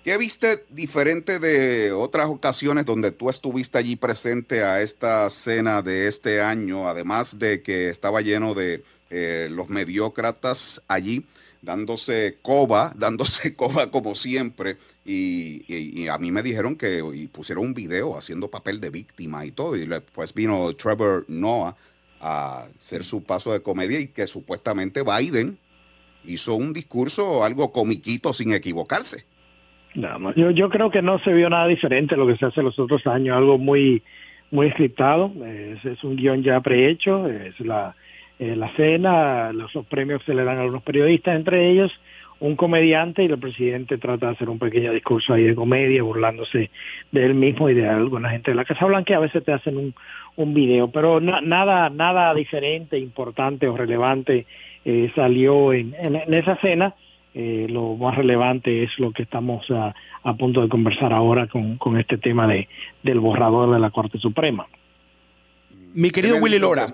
¿Qué 0.07 0.17
viste 0.19 0.65
diferente 0.71 1.41
de 1.41 1.91
otras 1.91 2.29
ocasiones 2.29 2.87
donde 2.87 3.11
tú 3.11 3.29
estuviste 3.29 3.79
allí 3.79 3.97
presente 3.97 4.63
a 4.63 4.81
esta 4.81 5.29
cena 5.31 5.83
de 5.83 6.07
este 6.07 6.41
año, 6.41 6.89
además 6.89 7.41
de 7.41 7.61
que 7.61 7.89
estaba 7.89 8.21
lleno 8.21 8.55
de 8.55 8.85
eh, 9.11 9.49
los 9.51 9.69
mediócratas 9.69 10.81
allí? 10.87 11.27
dándose 11.61 12.39
coba, 12.41 12.93
dándose 12.97 13.57
coba 13.57 13.91
como 13.91 14.15
siempre. 14.15 14.77
Y, 15.05 16.07
a 16.07 16.19
mí 16.19 16.31
me 16.31 16.45
dijeron 16.45 16.77
que 16.77 17.03
pusieron 17.33 17.65
un 17.65 17.75
video 17.75 18.17
haciendo 18.17 18.49
papel 18.49 18.81
de 18.81 18.91
víctima 18.91 19.45
y 19.45 19.51
todo. 19.51 19.75
Y 19.75 19.87
después 19.87 20.33
vino 20.33 20.73
Trevor 20.77 21.25
Noah 21.27 21.77
a 22.21 22.69
hacer 22.79 23.05
su 23.05 23.25
paso 23.25 23.53
de 23.53 23.61
comedia 23.61 23.99
y 23.99 24.07
que 24.07 24.29
supuestamente 24.29 25.03
Biden 25.03 25.59
hizo 26.23 26.55
un 26.55 26.73
discurso 26.73 27.43
algo 27.43 27.73
comiquito 27.73 28.33
sin 28.33 28.53
equivocarse. 28.53 29.27
Yo, 29.95 30.51
yo 30.51 30.69
creo 30.69 30.91
que 30.91 31.01
no 31.01 31.19
se 31.21 31.33
vio 31.33 31.49
nada 31.49 31.67
diferente 31.67 32.15
a 32.15 32.19
lo 32.19 32.27
que 32.27 32.37
se 32.37 32.47
hace 32.47 32.63
los 32.63 32.79
otros 32.79 33.07
años, 33.07 33.37
algo 33.37 33.59
muy 33.59 34.03
muy 34.51 34.69
escriptado, 34.69 35.33
es, 35.85 36.05
un 36.05 36.17
guion 36.17 36.43
ya 36.43 36.61
prehecho, 36.61 37.29
es 37.29 37.59
la, 37.61 37.95
eh, 38.39 38.55
la 38.57 38.71
cena, 38.77 39.53
los, 39.53 39.73
premios 39.89 40.23
se 40.25 40.35
le 40.35 40.45
dan 40.45 40.59
a 40.59 40.63
algunos 40.63 40.83
periodistas, 40.83 41.37
entre 41.37 41.71
ellos 41.71 41.93
un 42.39 42.55
comediante 42.55 43.23
y 43.23 43.27
el 43.27 43.39
presidente 43.39 43.97
trata 43.97 44.27
de 44.27 44.33
hacer 44.33 44.51
un 44.51 44.59
pequeño 44.59 44.93
discurso 44.93 45.33
ahí 45.33 45.45
de 45.45 45.55
comedia, 45.55 46.03
burlándose 46.03 46.71
de 47.11 47.25
él 47.25 47.35
mismo 47.35 47.71
y 47.71 47.75
de 47.75 47.89
alguna 47.89 48.29
gente 48.29 48.51
de 48.51 48.57
la 48.57 48.67
Casa 48.67 48.85
Blanca, 48.85 49.17
a 49.17 49.21
veces 49.21 49.43
te 49.43 49.53
hacen 49.53 49.79
un, 49.79 49.95
un 50.37 50.53
video, 50.53 50.89
pero 50.89 51.19
nada, 51.19 51.89
nada 51.89 52.35
diferente, 52.35 52.99
importante 52.99 53.67
o 53.67 53.77
relevante 53.77 54.45
eh, 54.85 55.11
salió 55.15 55.73
en, 55.73 55.95
en 55.99 56.35
esa 56.35 56.57
cena 56.57 56.95
eh, 57.39 57.67
lo 57.69 57.97
más 57.97 58.17
relevante 58.17 58.83
es 58.83 58.91
lo 58.97 59.13
que 59.13 59.23
estamos 59.23 59.63
a, 59.71 59.93
punto 60.39 60.63
de 60.63 60.71
conversar 60.71 61.13
ahora 61.13 61.47
con, 61.47 61.77
con 61.77 62.01
este 62.01 62.17
tema 62.17 62.47
de, 62.47 62.67
del 63.03 63.21
borrador 63.21 63.75
de 63.75 63.79
la 63.79 63.91
Corte 63.91 64.19
Suprema. 64.19 64.67
Mi 65.93 66.11
querido 66.11 66.39
Willy 66.39 66.59
Lora. 66.59 66.87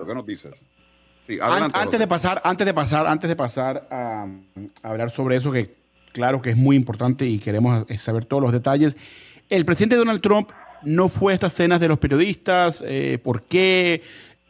antes 1.73 1.97
de 1.97 2.07
pasar, 2.07 2.41
antes 2.43 2.67
de 2.67 2.73
pasar, 2.73 3.07
antes 3.07 3.29
de 3.29 3.35
pasar 3.37 3.87
a, 3.89 4.27
hablar 4.81 5.11
sobre 5.11 5.37
eso, 5.37 5.49
que 5.49 5.75
claro 6.11 6.41
que 6.41 6.49
es 6.49 6.57
muy 6.57 6.75
importante 6.75 7.25
y 7.25 7.39
queremos 7.39 7.85
saber 7.97 8.25
todos 8.25 8.43
los 8.43 8.51
detalles. 8.51 8.97
El 9.49 9.63
presidente 9.63 9.95
Donald 9.95 10.19
Trump 10.19 10.49
no 10.83 11.07
fue 11.07 11.31
a 11.31 11.35
estas 11.35 11.53
cenas 11.53 11.79
de 11.79 11.87
los 11.87 11.99
periodistas. 11.99 12.83
Eh, 12.85 13.17
¿Por 13.23 13.43
qué? 13.43 14.01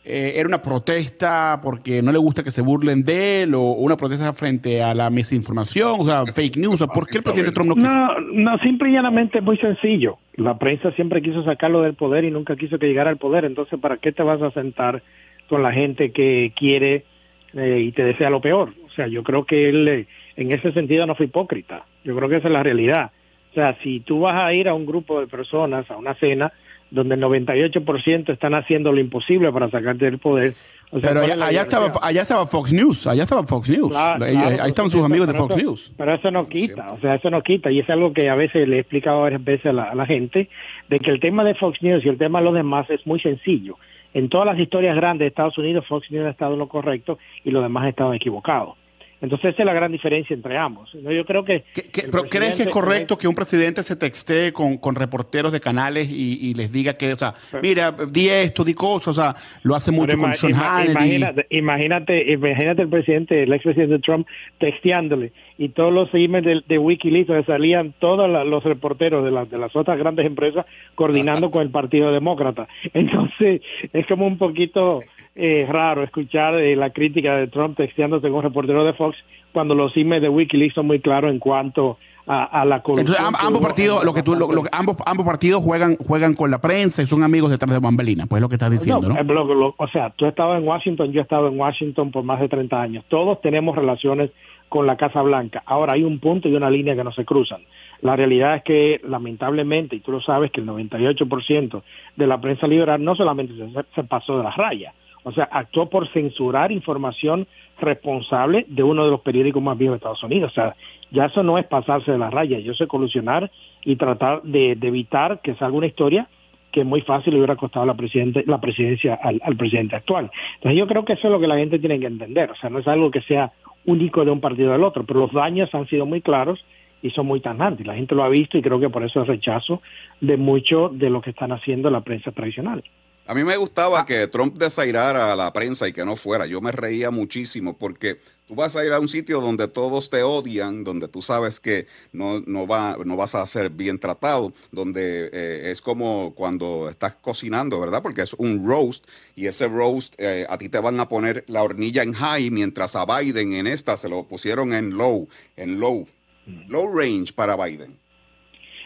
Eh, 0.06 0.34
era 0.36 0.50
una 0.50 0.62
protesta 0.62 1.62
porque 1.64 2.02
no 2.02 2.12
le 2.12 2.18
gusta 2.18 2.44
que 2.44 2.52
se 2.52 2.62
burlen 2.62 3.04
de 3.04 3.44
él 3.44 3.56
o 3.56 3.62
una 3.72 3.96
protesta 3.96 4.34
frente 4.34 4.84
a 4.84 4.94
la 4.94 5.10
misinformación, 5.10 5.96
o 5.98 6.04
sea, 6.04 6.26
fake 6.36 6.58
news. 6.58 6.86
¿Por 6.94 7.08
qué 7.08 7.20
el 7.20 7.24
presidente 7.24 7.54
Trump 7.54 7.70
no 7.70 7.76
quiso? 7.76 7.88
No, 7.88 8.20
no, 8.20 8.58
simple 8.58 8.90
y 8.90 8.94
llanamente 8.94 9.38
es 9.38 9.44
muy 9.44 9.58
sencillo. 9.58 10.18
La 10.36 10.58
prensa 10.58 10.92
siempre 10.92 11.22
quiso 11.22 11.44
sacarlo 11.46 11.82
del 11.82 11.94
poder 11.94 12.26
y 12.26 12.32
nunca 12.32 12.58
quiso 12.58 12.78
que 12.80 12.88
llegara 12.88 13.10
al 13.10 13.18
poder. 13.18 13.46
Entonces, 13.46 13.80
¿para 13.80 13.98
qué 13.98 14.12
te 14.12 14.24
vas 14.24 14.42
a 14.42 14.52
sentar 14.52 15.02
con 15.48 15.64
la 15.64 15.72
gente 15.72 16.12
que 16.12 16.52
quiere 16.54 17.06
eh, 17.54 17.80
y 17.86 17.94
te 17.94 18.04
desea 18.04 18.30
lo 18.30 18.42
peor? 18.42 18.74
O 18.86 18.92
sea, 18.92 19.08
yo 19.08 19.24
creo 19.24 19.46
que 19.46 19.70
él 19.70 19.88
eh, 19.88 20.08
en 20.36 20.52
ese 20.52 20.74
sentido 20.74 21.06
no 21.06 21.16
fue 21.16 21.28
hipócrita. 21.28 21.86
Yo 22.04 22.14
creo 22.14 22.28
que 22.28 22.38
esa 22.38 22.50
es 22.50 22.54
la 22.54 22.64
realidad. 22.64 23.12
O 23.52 23.54
sea, 23.54 23.78
si 23.84 24.02
tú 24.02 24.22
vas 24.22 24.36
a 24.36 24.52
ir 24.54 24.68
a 24.68 24.74
un 24.74 24.86
grupo 24.86 25.22
de 25.22 25.28
personas, 25.28 25.90
a 25.90 25.96
una 25.96 26.16
cena, 26.16 26.52
donde 26.94 27.16
el 27.16 27.22
98% 27.24 28.32
están 28.32 28.54
haciendo 28.54 28.92
lo 28.92 29.00
imposible 29.00 29.52
para 29.52 29.68
sacarte 29.70 30.06
del 30.06 30.20
poder. 30.20 30.54
pero 31.02 31.22
allá, 31.22 31.62
estaba, 31.62 31.92
allá 32.00 32.22
estaba 32.22 32.46
Fox 32.46 32.72
News, 32.72 33.08
allá 33.08 33.24
estaba 33.24 33.44
Fox 33.44 33.68
News. 33.68 33.96
ahí 33.96 34.70
estaban 34.70 34.92
sus 34.92 35.04
amigos 35.04 35.28
de 35.28 35.34
Fox 35.34 35.58
News. 35.58 35.92
Pero 35.98 36.14
eso 36.14 36.30
no 36.30 36.48
quita, 36.48 36.92
o 36.92 37.00
sea, 37.00 37.16
eso 37.16 37.32
no 37.32 37.42
quita. 37.42 37.72
Y 37.72 37.80
es 37.80 37.90
algo 37.90 38.14
que 38.14 38.30
a 38.30 38.36
veces 38.36 38.68
le 38.68 38.78
he 38.78 38.80
explicado 38.82 39.22
varias 39.22 39.44
veces 39.44 39.66
a 39.66 39.74
la, 39.74 39.84
a 39.86 39.96
la 39.96 40.06
gente, 40.06 40.50
de 40.88 41.00
que 41.00 41.10
el 41.10 41.20
tema 41.20 41.44
de 41.44 41.56
Fox 41.56 41.82
News 41.82 42.06
y 42.06 42.10
el 42.10 42.20
tema 42.20 42.40
de 42.40 42.46
los 42.46 42.54
demás 42.54 42.88
es 42.92 43.06
muy 43.08 43.20
sencillo. 43.20 43.78
En 44.14 44.30
todas 44.30 44.46
las 44.46 44.60
historias 44.60 44.96
grandes 44.96 45.26
de 45.26 45.30
Estados 45.30 45.58
Unidos, 45.58 45.88
Fox 45.88 46.12
News 46.12 46.28
ha 46.28 46.30
estado 46.30 46.54
en 46.54 46.60
lo 46.60 46.68
correcto 46.68 47.18
y 47.44 47.50
los 47.50 47.64
demás 47.64 47.84
han 47.84 47.90
estado 47.90 48.14
equivocados. 48.14 48.83
Entonces, 49.24 49.54
esa 49.54 49.64
es 49.64 49.66
la 49.66 49.74
gran 49.74 49.90
diferencia 49.90 50.34
entre 50.34 50.58
ambos. 50.58 50.92
Yo 50.92 51.26
creo 51.26 51.46
que. 51.46 51.64
pero 52.12 52.26
¿Crees 52.30 52.56
que 52.56 52.64
es 52.64 52.70
correcto 52.70 53.18
que 53.18 53.26
un 53.26 53.34
presidente 53.34 53.82
se 53.82 53.96
textee 53.96 54.52
con, 54.52 54.78
con 54.78 54.96
reporteros 54.96 55.54
de 55.54 55.62
canales 55.62 56.10
y, 56.12 56.54
les 56.56 56.72
diga 56.74 56.98
que, 56.98 57.14
o 57.14 57.16
sea, 57.16 57.34
mira, 57.62 57.94
di 58.12 58.28
esto, 58.28 58.66
di 58.66 58.74
cosas, 58.74 59.08
o 59.08 59.14
sea, 59.22 59.34
lo 59.64 59.76
hace 59.76 59.94
mucho 59.94 60.18
con 60.18 60.34
Sean 60.34 60.52
Imagínate, 60.52 61.48
imagínate, 61.52 62.34
imagínate 62.34 62.82
el 62.82 62.90
presidente, 62.90 63.44
el 63.44 63.54
expresidente 63.54 64.00
Trump 64.00 64.28
texteándole 64.60 65.32
y 65.58 65.70
todos 65.70 65.94
los 65.94 66.14
emails 66.14 66.66
de, 66.68 66.78
Wikileaks 66.78 67.28
donde 67.28 67.46
salían 67.46 67.94
todos 68.00 68.30
los 68.46 68.64
reporteros 68.64 69.24
de, 69.24 69.32
de 69.46 69.58
las 69.58 69.76
otras 69.76 69.98
grandes 69.98 70.26
empresas 70.26 70.66
coordinando 70.96 71.52
con 71.52 71.62
el 71.62 71.70
Partido 71.70 72.12
Demócrata. 72.12 72.68
Entonces, 72.94 73.62
es 73.94 74.06
como 74.08 74.28
un 74.28 74.38
poquito 74.38 75.00
eh, 75.36 75.66
raro 75.70 76.04
escuchar 76.04 76.56
eh, 76.56 76.76
la 76.76 76.90
crítica 76.92 77.38
de 77.38 77.48
Trump 77.48 77.78
texteándose 77.78 78.28
con 78.28 78.38
un 78.38 78.44
reportero 78.44 78.84
de 78.84 78.94
Fox 78.94 79.13
cuando 79.52 79.76
los 79.76 79.96
emails 79.96 80.22
de 80.22 80.30
Wikileaks 80.30 80.74
son 80.74 80.88
muy 80.88 81.00
claros 81.00 81.32
en 81.32 81.40
cuanto 81.40 81.98
a, 82.26 82.64
la 82.66 82.82
corrupción. 82.82 83.18
Entonces, 83.18 83.46
ambos 83.46 83.62
partidos, 83.62 84.04
lo 84.06 84.14
que 84.14 84.24
tú, 84.24 84.34
ambos, 84.72 84.98
ambos 85.06 85.26
partidos 85.26 85.64
juegan, 85.64 85.98
juegan 85.98 86.36
con 86.36 86.50
la 86.50 86.60
prensa 86.60 87.02
y 87.02 87.06
son 87.06 87.24
amigos 87.24 87.52
detrás 87.52 87.72
de 87.72 87.80
Bambelina, 87.80 88.26
pues 88.28 88.40
es 88.40 88.42
lo 88.42 88.50
que 88.50 88.56
estás 88.56 88.72
diciendo, 88.72 89.10
¿no? 89.10 89.74
O 89.78 89.88
sea, 89.90 90.10
tú 90.12 90.26
estabas 90.26 90.62
en 90.62 90.68
Washington, 90.68 91.12
yo 91.12 91.20
he 91.20 91.24
estado 91.24 91.48
en 91.48 91.60
Washington 91.60 92.12
por 92.12 92.24
más 92.24 92.40
de 92.40 92.48
30 92.48 92.82
años. 92.82 93.06
Todos 93.10 93.42
tenemos 93.42 93.76
relaciones 93.76 94.32
con 94.70 94.88
la 94.88 94.98
Casa 94.98 95.22
Blanca. 95.22 95.62
Ahora 95.66 95.94
hay 95.94 96.04
un 96.04 96.20
punto 96.20 96.48
y 96.48 96.56
una 96.56 96.70
línea 96.70 96.96
que 96.96 97.04
no 97.04 97.12
se 97.12 97.26
cruzan. 97.26 97.62
La 98.02 98.16
realidad 98.16 98.56
es 98.56 98.64
que, 98.64 99.02
lamentablemente, 99.08 99.96
y 99.96 100.00
tú 100.00 100.12
lo 100.12 100.22
sabes, 100.22 100.52
que 100.52 100.62
el 100.62 100.68
98% 100.68 101.84
de 102.16 102.28
la 102.28 102.40
prensa 102.42 102.68
liberal 102.68 103.04
no 103.04 103.16
solamente 103.16 103.54
se, 103.56 103.84
se 103.96 104.04
pasó 104.04 104.38
de 104.38 104.44
las 104.44 104.56
rayas, 104.56 104.94
o 105.24 105.32
sea, 105.32 105.46
actuó 105.52 105.90
por 105.90 106.12
censurar 106.12 106.72
información 106.72 107.48
responsable 107.80 108.66
de 108.68 108.84
uno 108.84 109.06
de 109.06 109.12
los 109.12 109.22
periódicos 109.22 109.62
más 109.62 109.78
viejos 109.78 109.94
de 109.94 109.98
Estados 109.98 110.24
Unidos. 110.24 110.52
O 110.52 110.54
sea, 110.54 110.76
ya 111.12 111.26
eso 111.26 111.44
no 111.44 111.58
es 111.58 111.66
pasarse 111.66 112.12
de 112.12 112.18
la 112.18 112.30
raya, 112.30 112.60
yo 112.60 112.74
sé 112.74 112.88
colusionar 112.88 113.52
y 113.84 113.96
tratar 113.96 114.42
de, 114.44 114.72
evitar 114.72 115.42
que 115.42 115.56
salga 115.56 115.78
una 115.78 115.88
historia 115.88 116.28
que 116.72 116.84
muy 116.84 117.02
fácil 117.02 117.34
le 117.34 117.40
hubiera 117.40 117.56
costado 117.56 117.86
la, 117.86 117.94
presidente, 117.94 118.44
la 118.48 118.60
presidencia 118.60 119.20
al, 119.22 119.40
al, 119.44 119.56
presidente 119.56 119.96
actual. 119.96 120.32
Entonces 120.56 120.80
yo 120.80 120.88
creo 120.88 121.06
que 121.06 121.14
eso 121.14 121.28
es 121.28 121.32
lo 121.32 121.40
que 121.40 121.48
la 121.48 121.58
gente 121.58 121.78
tiene 121.78 122.00
que 122.00 122.08
entender, 122.08 122.50
o 122.50 122.56
sea, 122.56 122.72
no 122.72 122.80
es 122.80 122.88
algo 122.88 123.12
que 123.12 123.22
sea 123.22 123.52
único 123.86 124.26
de 124.26 124.32
un 124.32 124.40
partido 124.40 124.72
del 124.72 124.84
otro, 124.84 125.04
pero 125.04 125.20
los 125.20 125.32
daños 125.32 125.74
han 125.76 125.88
sido 125.88 126.08
muy 126.08 126.22
claros 126.22 126.66
y 127.04 127.12
son 127.12 127.28
muy 127.28 127.42
tajantes. 127.42 127.86
La 127.86 127.96
gente 127.96 128.16
lo 128.16 128.24
ha 128.24 128.30
visto 128.30 128.58
y 128.58 128.62
creo 128.62 128.80
que 128.80 128.90
por 128.90 129.04
eso 129.04 129.22
es 129.22 129.28
rechazo 129.28 129.82
de 130.22 130.38
mucho 130.38 130.90
de 130.90 131.10
lo 131.10 131.22
que 131.22 131.32
están 131.32 131.52
haciendo 131.52 131.92
la 131.92 132.02
prensa 132.02 132.32
tradicional. 132.32 132.84
A 133.26 133.34
mí 133.34 133.46
me 133.46 133.56
gustaba 133.56 134.02
ah. 134.02 134.06
que 134.06 134.28
Trump 134.28 134.58
desairara 134.58 135.32
a 135.32 135.36
la 135.36 135.54
prensa 135.54 135.88
y 135.88 135.94
que 135.94 136.04
no 136.04 136.18
fuera. 136.18 136.46
Yo 136.46 136.60
me 136.60 136.74
reía 136.74 137.10
muchísimo 137.10 137.78
porque 137.78 138.20
tú 138.48 138.56
vas 138.56 138.76
a 138.76 138.86
ir 138.86 138.92
a 138.92 139.00
un 139.00 139.08
sitio 139.08 139.40
donde 139.40 139.70
todos 139.70 140.10
te 140.10 140.24
odian, 140.24 140.84
donde 140.84 141.08
tú 141.08 141.22
sabes 141.22 141.62
que 141.62 141.88
no, 142.12 142.42
no, 142.42 142.68
va, 142.68 142.98
no 143.06 143.16
vas 143.16 143.34
a 143.36 143.48
ser 143.48 143.70
bien 143.70 143.98
tratado, 143.98 144.52
donde 144.74 145.30
eh, 145.32 145.72
es 145.72 145.82
como 145.82 146.34
cuando 146.36 146.90
estás 146.90 147.16
cocinando, 147.16 147.80
¿verdad? 147.80 148.02
Porque 148.02 148.24
es 148.24 148.34
un 148.34 148.68
roast 148.68 149.06
y 149.38 149.48
ese 149.48 149.70
roast 149.70 150.16
eh, 150.18 150.46
a 150.50 150.58
ti 150.58 150.68
te 150.68 150.80
van 150.80 151.00
a 151.00 151.08
poner 151.08 151.46
la 151.48 151.64
hornilla 151.64 152.04
en 152.04 152.12
high, 152.12 152.52
mientras 152.52 152.94
a 152.98 153.06
Biden 153.06 153.54
en 153.54 153.68
esta 153.68 153.96
se 153.96 154.10
lo 154.10 154.24
pusieron 154.28 154.74
en 154.74 154.98
low, 154.98 155.30
en 155.56 155.80
low, 155.80 156.06
mm. 156.46 156.70
low 156.70 156.94
range 156.94 157.32
para 157.32 157.56
Biden. 157.56 158.03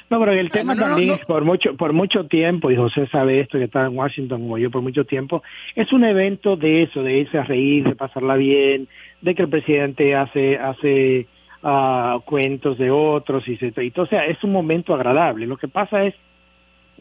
No, 0.09 0.19
pero 0.19 0.31
el 0.31 0.49
tema 0.49 0.73
también 0.75 1.17
por 1.27 1.43
mucho 1.43 1.75
por 1.75 1.91
mucho 1.91 2.27
tiempo, 2.27 2.71
y 2.71 2.77
José 2.77 3.07
sabe 3.07 3.41
esto, 3.41 3.57
que 3.57 3.65
estaba 3.65 3.87
en 3.87 3.97
Washington 3.97 4.41
como 4.41 4.57
yo 4.57 4.71
por 4.71 4.81
mucho 4.81 5.03
tiempo, 5.03 5.43
es 5.75 5.91
un 5.91 6.05
evento 6.05 6.55
de 6.55 6.83
eso, 6.83 7.03
de 7.03 7.17
irse 7.19 7.37
a 7.37 7.43
reír, 7.43 7.83
de 7.83 7.95
pasarla 7.95 8.35
bien, 8.37 8.87
de 9.21 9.35
que 9.35 9.41
el 9.41 9.49
presidente 9.49 10.15
hace 10.15 10.57
hace 10.57 11.27
uh, 11.61 12.21
cuentos 12.21 12.77
de 12.77 12.89
otros, 12.89 13.45
y, 13.49 13.57
se, 13.57 13.73
y 13.83 13.91
o 13.97 14.05
sea, 14.05 14.25
es 14.25 14.41
un 14.45 14.53
momento 14.53 14.93
agradable. 14.93 15.45
Lo 15.45 15.57
que 15.57 15.67
pasa 15.67 16.05
es 16.05 16.15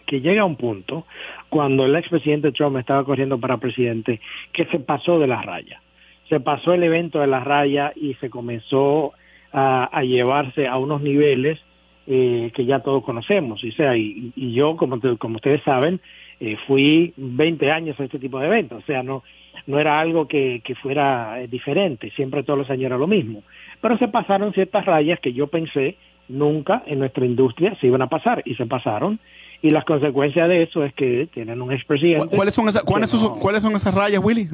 que 0.04 0.20
llega 0.20 0.44
un 0.44 0.56
punto, 0.56 1.06
cuando 1.48 1.84
el 1.84 1.94
expresidente 1.94 2.50
Trump 2.50 2.76
estaba 2.76 3.04
corriendo 3.04 3.38
para 3.38 3.58
presidente, 3.58 4.20
que 4.52 4.64
se 4.66 4.80
pasó 4.80 5.20
de 5.20 5.28
la 5.28 5.42
raya. 5.42 5.80
Se 6.28 6.40
pasó 6.40 6.72
el 6.72 6.82
evento 6.82 7.20
de 7.20 7.28
la 7.28 7.38
raya 7.38 7.92
y 7.94 8.14
se 8.14 8.30
comenzó 8.30 9.12
a, 9.52 9.84
a 9.84 10.02
llevarse 10.02 10.66
a 10.66 10.76
unos 10.76 11.02
niveles 11.02 11.60
eh, 12.06 12.50
que 12.54 12.64
ya 12.64 12.80
todos 12.80 13.04
conocemos. 13.04 13.62
Y, 13.64 13.72
sea, 13.72 13.96
y, 13.96 14.32
yo, 14.52 14.76
como, 14.76 15.00
como 15.18 15.36
ustedes 15.36 15.62
saben, 15.64 16.00
eh, 16.40 16.56
fui 16.66 17.12
20 17.16 17.70
años 17.70 17.98
a 17.98 18.04
este 18.04 18.18
tipo 18.18 18.38
de 18.38 18.46
eventos. 18.46 18.82
O 18.82 18.86
sea, 18.86 19.02
no, 19.02 19.22
no 19.66 19.78
era 19.78 20.00
algo 20.00 20.28
que, 20.28 20.62
que 20.64 20.74
fuera 20.74 21.40
eh, 21.40 21.48
diferente, 21.48 22.10
siempre 22.10 22.42
todos 22.42 22.58
los 22.58 22.70
años 22.70 22.86
era 22.86 22.98
lo 22.98 23.06
mismo. 23.06 23.42
Pero 23.80 23.98
se 23.98 24.08
pasaron 24.08 24.52
ciertas 24.52 24.84
rayas 24.84 25.20
que 25.20 25.32
yo 25.32 25.48
pensé 25.48 25.96
nunca 26.28 26.82
en 26.86 26.98
nuestra 26.98 27.24
industria 27.24 27.76
se 27.80 27.86
iban 27.86 28.02
a 28.02 28.08
pasar 28.08 28.42
y 28.44 28.54
se 28.54 28.66
pasaron. 28.66 29.18
Y 29.62 29.70
las 29.70 29.84
consecuencias 29.84 30.48
de 30.48 30.62
eso 30.64 30.84
es 30.84 30.92
que 30.94 31.28
tienen 31.32 31.62
un 31.62 31.72
expresidente. 31.72 32.36
¿Cuáles 32.36 32.54
son, 32.54 32.68
esas, 32.68 32.82
¿cuáles, 32.84 33.08
son, 33.08 33.38
¿cuáles 33.40 33.62
son 33.62 33.72
esas 33.74 33.94
rayas, 33.94 34.22
Willy? 34.22 34.48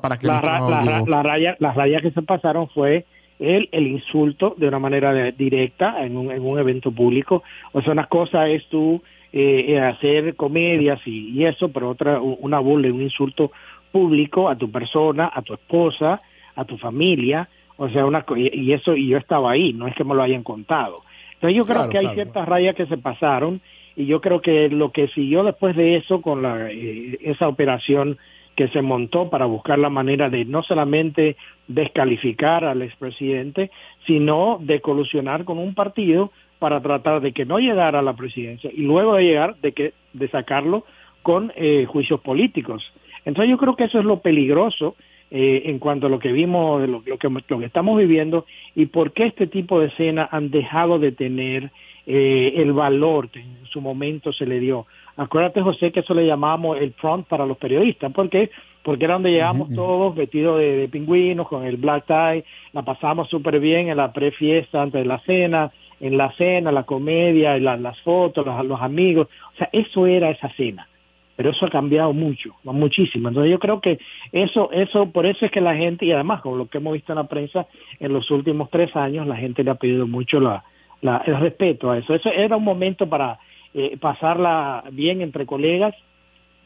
para 0.00 0.16
que 0.16 0.26
la, 0.26 1.04
la, 1.06 1.22
raya, 1.22 1.56
las 1.58 1.76
rayas 1.76 2.02
que 2.02 2.10
se 2.10 2.22
pasaron 2.22 2.68
fue 2.70 3.04
el, 3.38 3.68
el 3.72 3.86
insulto 3.86 4.54
de 4.56 4.68
una 4.68 4.78
manera 4.78 5.30
directa 5.32 6.04
en 6.04 6.16
un, 6.16 6.30
en 6.30 6.42
un 6.44 6.58
evento 6.58 6.90
público. 6.90 7.42
O 7.72 7.82
sea, 7.82 7.92
una 7.92 8.06
cosa 8.06 8.48
es 8.48 8.66
tú 8.68 9.00
eh, 9.32 9.66
eh, 9.68 9.80
hacer 9.80 10.34
comedias 10.36 11.00
y, 11.06 11.30
y, 11.30 11.44
eso, 11.44 11.68
pero 11.70 11.90
otra, 11.90 12.20
una 12.20 12.58
burla, 12.58 12.92
un 12.92 13.02
insulto 13.02 13.52
público 13.92 14.48
a 14.48 14.56
tu 14.56 14.70
persona, 14.70 15.30
a 15.32 15.42
tu 15.42 15.54
esposa, 15.54 16.20
a 16.56 16.64
tu 16.64 16.76
familia. 16.78 17.48
O 17.76 17.88
sea, 17.88 18.06
una, 18.06 18.24
y, 18.36 18.72
eso, 18.72 18.96
y 18.96 19.08
yo 19.08 19.18
estaba 19.18 19.52
ahí, 19.52 19.72
no 19.72 19.86
es 19.86 19.94
que 19.94 20.04
me 20.04 20.14
lo 20.14 20.22
hayan 20.22 20.42
contado. 20.42 21.02
Entonces 21.34 21.56
yo 21.56 21.64
creo 21.64 21.88
que 21.88 21.98
hay 21.98 22.08
ciertas 22.14 22.48
rayas 22.48 22.74
que 22.74 22.86
se 22.86 22.96
pasaron 22.96 23.60
y 23.94 24.06
yo 24.06 24.20
creo 24.20 24.40
que 24.40 24.68
lo 24.68 24.90
que 24.90 25.06
siguió 25.08 25.44
después 25.44 25.76
de 25.76 25.96
eso 25.96 26.20
con 26.20 26.42
la, 26.42 26.70
eh, 26.70 27.18
esa 27.20 27.46
operación 27.46 28.18
que 28.58 28.66
se 28.70 28.82
montó 28.82 29.30
para 29.30 29.46
buscar 29.46 29.78
la 29.78 29.88
manera 29.88 30.28
de 30.30 30.44
no 30.44 30.64
solamente 30.64 31.36
descalificar 31.68 32.64
al 32.64 32.82
expresidente, 32.82 33.70
sino 34.04 34.58
de 34.60 34.80
colusionar 34.80 35.44
con 35.44 35.58
un 35.58 35.76
partido 35.76 36.32
para 36.58 36.80
tratar 36.80 37.20
de 37.20 37.30
que 37.30 37.44
no 37.44 37.60
llegara 37.60 38.00
a 38.00 38.02
la 38.02 38.16
presidencia 38.16 38.68
y 38.74 38.82
luego 38.82 39.14
de 39.14 39.22
llegar 39.22 39.54
de 39.58 39.70
que 39.70 39.92
de 40.12 40.28
sacarlo 40.30 40.84
con 41.22 41.52
eh, 41.54 41.86
juicios 41.86 42.20
políticos. 42.20 42.82
Entonces 43.24 43.48
yo 43.48 43.58
creo 43.58 43.76
que 43.76 43.84
eso 43.84 44.00
es 44.00 44.04
lo 44.04 44.22
peligroso 44.22 44.96
eh, 45.30 45.62
en 45.66 45.78
cuanto 45.78 46.08
a 46.08 46.10
lo 46.10 46.18
que 46.18 46.32
vimos, 46.32 46.80
lo, 46.80 47.00
lo, 47.06 47.16
que, 47.16 47.28
lo 47.28 47.58
que 47.60 47.64
estamos 47.64 47.96
viviendo 47.96 48.44
y 48.74 48.86
por 48.86 49.12
qué 49.12 49.26
este 49.26 49.46
tipo 49.46 49.78
de 49.78 49.86
escenas 49.86 50.30
han 50.32 50.50
dejado 50.50 50.98
de 50.98 51.12
tener 51.12 51.70
eh, 52.10 52.62
el 52.62 52.72
valor 52.72 53.28
que 53.28 53.38
en 53.40 53.66
su 53.70 53.82
momento 53.82 54.32
se 54.32 54.46
le 54.46 54.58
dio. 54.58 54.86
Acuérdate, 55.18 55.60
José, 55.60 55.92
que 55.92 56.00
eso 56.00 56.14
le 56.14 56.26
llamábamos 56.26 56.78
el 56.78 56.94
front 56.94 57.26
para 57.26 57.44
los 57.44 57.58
periodistas. 57.58 58.10
¿Por 58.14 58.30
qué? 58.30 58.50
Porque 58.82 59.04
era 59.04 59.12
donde 59.12 59.30
llegamos 59.30 59.68
todos 59.74 60.14
vestidos 60.14 60.58
de, 60.58 60.88
pingüinos, 60.90 61.46
con 61.46 61.66
el 61.66 61.76
black 61.76 62.06
tie, 62.06 62.44
la 62.72 62.80
pasamos 62.80 63.28
súper 63.28 63.60
bien 63.60 63.90
en 63.90 63.98
la 63.98 64.10
prefiesta 64.10 64.80
antes 64.80 65.02
de 65.02 65.06
la 65.06 65.18
cena, 65.18 65.70
en 66.00 66.16
la 66.16 66.32
cena, 66.32 66.72
la 66.72 66.84
comedia, 66.84 67.58
las 67.58 68.00
fotos, 68.00 68.46
los, 68.46 68.64
los 68.64 68.80
amigos. 68.80 69.28
O 69.52 69.56
sea, 69.58 69.68
eso 69.70 70.06
era 70.06 70.30
esa 70.30 70.48
cena. 70.56 70.88
Pero 71.36 71.50
eso 71.50 71.66
ha 71.66 71.70
cambiado 71.70 72.14
mucho, 72.14 72.54
muchísimo. 72.64 73.28
Entonces 73.28 73.52
yo 73.52 73.58
creo 73.58 73.82
que 73.82 73.98
eso, 74.32 74.72
eso, 74.72 75.10
por 75.12 75.26
eso 75.26 75.44
es 75.44 75.52
que 75.52 75.60
la 75.60 75.76
gente, 75.76 76.06
y 76.06 76.12
además 76.12 76.40
con 76.40 76.56
lo 76.56 76.68
que 76.68 76.78
hemos 76.78 76.94
visto 76.94 77.12
en 77.12 77.18
la 77.18 77.28
prensa 77.28 77.66
en 78.00 78.14
los 78.14 78.30
últimos 78.30 78.70
tres 78.70 78.96
años, 78.96 79.26
la 79.26 79.36
gente 79.36 79.62
le 79.62 79.72
ha 79.72 79.74
pedido 79.74 80.06
mucho 80.06 80.40
la, 80.40 80.64
la, 81.00 81.22
el 81.26 81.38
respeto 81.40 81.90
a 81.90 81.98
eso. 81.98 82.14
Eso 82.14 82.30
era 82.30 82.56
un 82.56 82.64
momento 82.64 83.08
para 83.08 83.38
eh, 83.74 83.96
pasarla 83.98 84.84
bien 84.92 85.20
entre 85.20 85.46
colegas, 85.46 85.94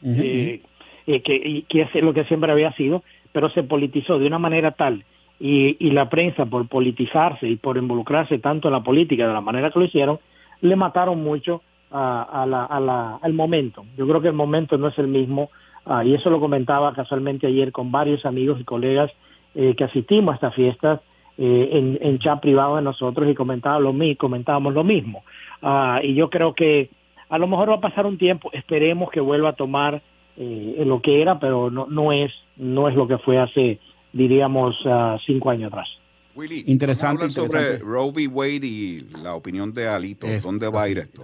eh, 0.03 0.61
eh, 1.07 1.21
que, 1.21 1.63
que 1.67 1.81
es 1.81 2.03
lo 2.03 2.13
que 2.13 2.25
siempre 2.25 2.51
había 2.51 2.73
sido, 2.73 3.03
pero 3.31 3.49
se 3.49 3.63
politizó 3.63 4.19
de 4.19 4.27
una 4.27 4.39
manera 4.39 4.71
tal 4.71 5.03
y, 5.39 5.77
y 5.85 5.91
la 5.91 6.09
prensa 6.09 6.45
por 6.45 6.67
politizarse 6.67 7.47
y 7.47 7.55
por 7.55 7.77
involucrarse 7.77 8.39
tanto 8.39 8.67
en 8.67 8.73
la 8.73 8.83
política 8.83 9.27
de 9.27 9.33
la 9.33 9.41
manera 9.41 9.71
que 9.71 9.79
lo 9.79 9.85
hicieron, 9.85 10.19
le 10.61 10.75
mataron 10.75 11.23
mucho 11.23 11.61
a, 11.91 12.23
a 12.23 12.45
la, 12.45 12.65
a 12.65 12.79
la, 12.79 13.15
al 13.21 13.33
momento. 13.33 13.85
Yo 13.97 14.07
creo 14.07 14.21
que 14.21 14.29
el 14.29 14.33
momento 14.33 14.77
no 14.77 14.87
es 14.87 14.97
el 14.97 15.07
mismo 15.07 15.51
ah, 15.85 16.03
y 16.03 16.13
eso 16.13 16.29
lo 16.29 16.39
comentaba 16.39 16.93
casualmente 16.93 17.47
ayer 17.47 17.71
con 17.71 17.91
varios 17.91 18.25
amigos 18.25 18.59
y 18.59 18.63
colegas 18.63 19.11
que 19.53 19.83
asistimos 19.83 20.31
a 20.31 20.35
estas 20.35 20.55
fiestas 20.55 20.99
eh, 21.37 21.69
en, 21.71 21.97
en, 21.99 22.19
chat 22.19 22.39
privado 22.39 22.75
de 22.75 22.83
nosotros 22.83 23.27
y 23.27 23.33
comentaba 23.33 23.79
lo, 23.79 23.93
comentábamos 24.17 24.73
lo 24.73 24.83
mismo. 24.83 25.23
Ah, 25.63 25.99
y 26.03 26.13
yo 26.13 26.29
creo 26.29 26.53
que 26.53 26.91
a 27.29 27.39
lo 27.39 27.47
mejor 27.47 27.71
va 27.71 27.75
a 27.75 27.81
pasar 27.81 28.05
un 28.05 28.19
tiempo, 28.19 28.51
esperemos 28.53 29.09
que 29.09 29.19
vuelva 29.19 29.49
a 29.49 29.53
tomar 29.53 30.03
eh, 30.37 30.83
lo 30.85 31.01
que 31.01 31.21
era, 31.23 31.39
pero 31.39 31.71
no, 31.71 31.87
no, 31.87 32.11
es, 32.11 32.31
no 32.57 32.87
es 32.87 32.95
lo 32.95 33.07
que 33.07 33.17
fue 33.17 33.39
hace, 33.39 33.79
diríamos, 34.11 34.75
uh, 34.85 35.17
cinco 35.25 35.49
años 35.49 35.71
atrás. 35.71 35.87
Willy, 36.35 36.63
interesante, 36.67 37.29
sobre 37.31 37.79
Roe 37.79 38.11
v. 38.11 38.27
Wade 38.27 38.65
y 38.67 39.01
la 39.23 39.33
opinión 39.33 39.73
de 39.73 39.87
Alito. 39.87 40.27
¿Dónde 40.43 40.69
va 40.69 40.83
a 40.83 40.89
ir 40.89 40.99
esto? 40.99 41.23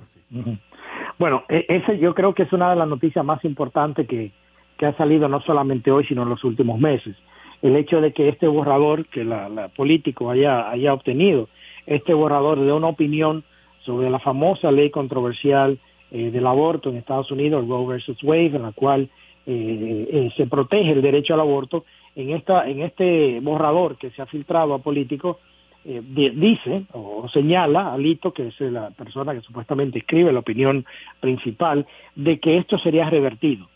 Bueno, 1.19 1.43
e, 1.49 1.65
ese 1.67 1.99
yo 1.99 2.15
creo 2.15 2.33
que 2.33 2.43
es 2.43 2.53
una 2.53 2.71
de 2.71 2.75
las 2.75 2.87
noticias 2.87 3.23
más 3.23 3.43
importantes 3.45 4.07
que, 4.07 4.31
que 4.77 4.85
ha 4.85 4.97
salido 4.97 5.27
no 5.27 5.41
solamente 5.41 5.91
hoy, 5.91 6.05
sino 6.05 6.23
en 6.23 6.29
los 6.29 6.43
últimos 6.43 6.79
meses 6.79 7.15
el 7.61 7.75
hecho 7.75 8.01
de 8.01 8.13
que 8.13 8.29
este 8.29 8.47
borrador 8.47 9.05
que 9.07 9.23
la, 9.23 9.49
la 9.49 9.67
político 9.69 10.29
haya, 10.29 10.69
haya 10.69 10.93
obtenido, 10.93 11.49
este 11.85 12.13
borrador 12.13 12.59
de 12.59 12.71
una 12.71 12.87
opinión 12.87 13.43
sobre 13.85 14.09
la 14.09 14.19
famosa 14.19 14.71
ley 14.71 14.89
controversial 14.89 15.79
eh, 16.11 16.31
del 16.31 16.47
aborto 16.47 16.89
en 16.89 16.97
Estados 16.97 17.31
Unidos, 17.31 17.67
Roe 17.67 17.87
versus 17.87 18.23
Wade, 18.23 18.55
en 18.55 18.63
la 18.63 18.71
cual 18.71 19.09
eh, 19.45 20.07
eh, 20.11 20.29
se 20.37 20.47
protege 20.47 20.91
el 20.91 21.01
derecho 21.01 21.33
al 21.33 21.39
aborto, 21.41 21.85
en 22.15 22.31
esta 22.31 22.67
en 22.67 22.81
este 22.81 23.39
borrador 23.41 23.97
que 23.97 24.09
se 24.11 24.21
ha 24.21 24.25
filtrado 24.25 24.73
a 24.73 24.79
políticos 24.79 25.37
dice 25.85 26.83
o 26.91 27.27
señala 27.29 27.93
Alito, 27.93 28.33
que 28.33 28.47
es 28.47 28.59
la 28.59 28.89
persona 28.91 29.33
que 29.33 29.41
supuestamente 29.41 29.99
escribe 29.99 30.33
la 30.33 30.39
opinión 30.39 30.85
principal, 31.21 31.87
de 32.15 32.37
que 32.39 32.57
esto 32.57 32.77
sería 32.77 33.09
revertido 33.09 33.67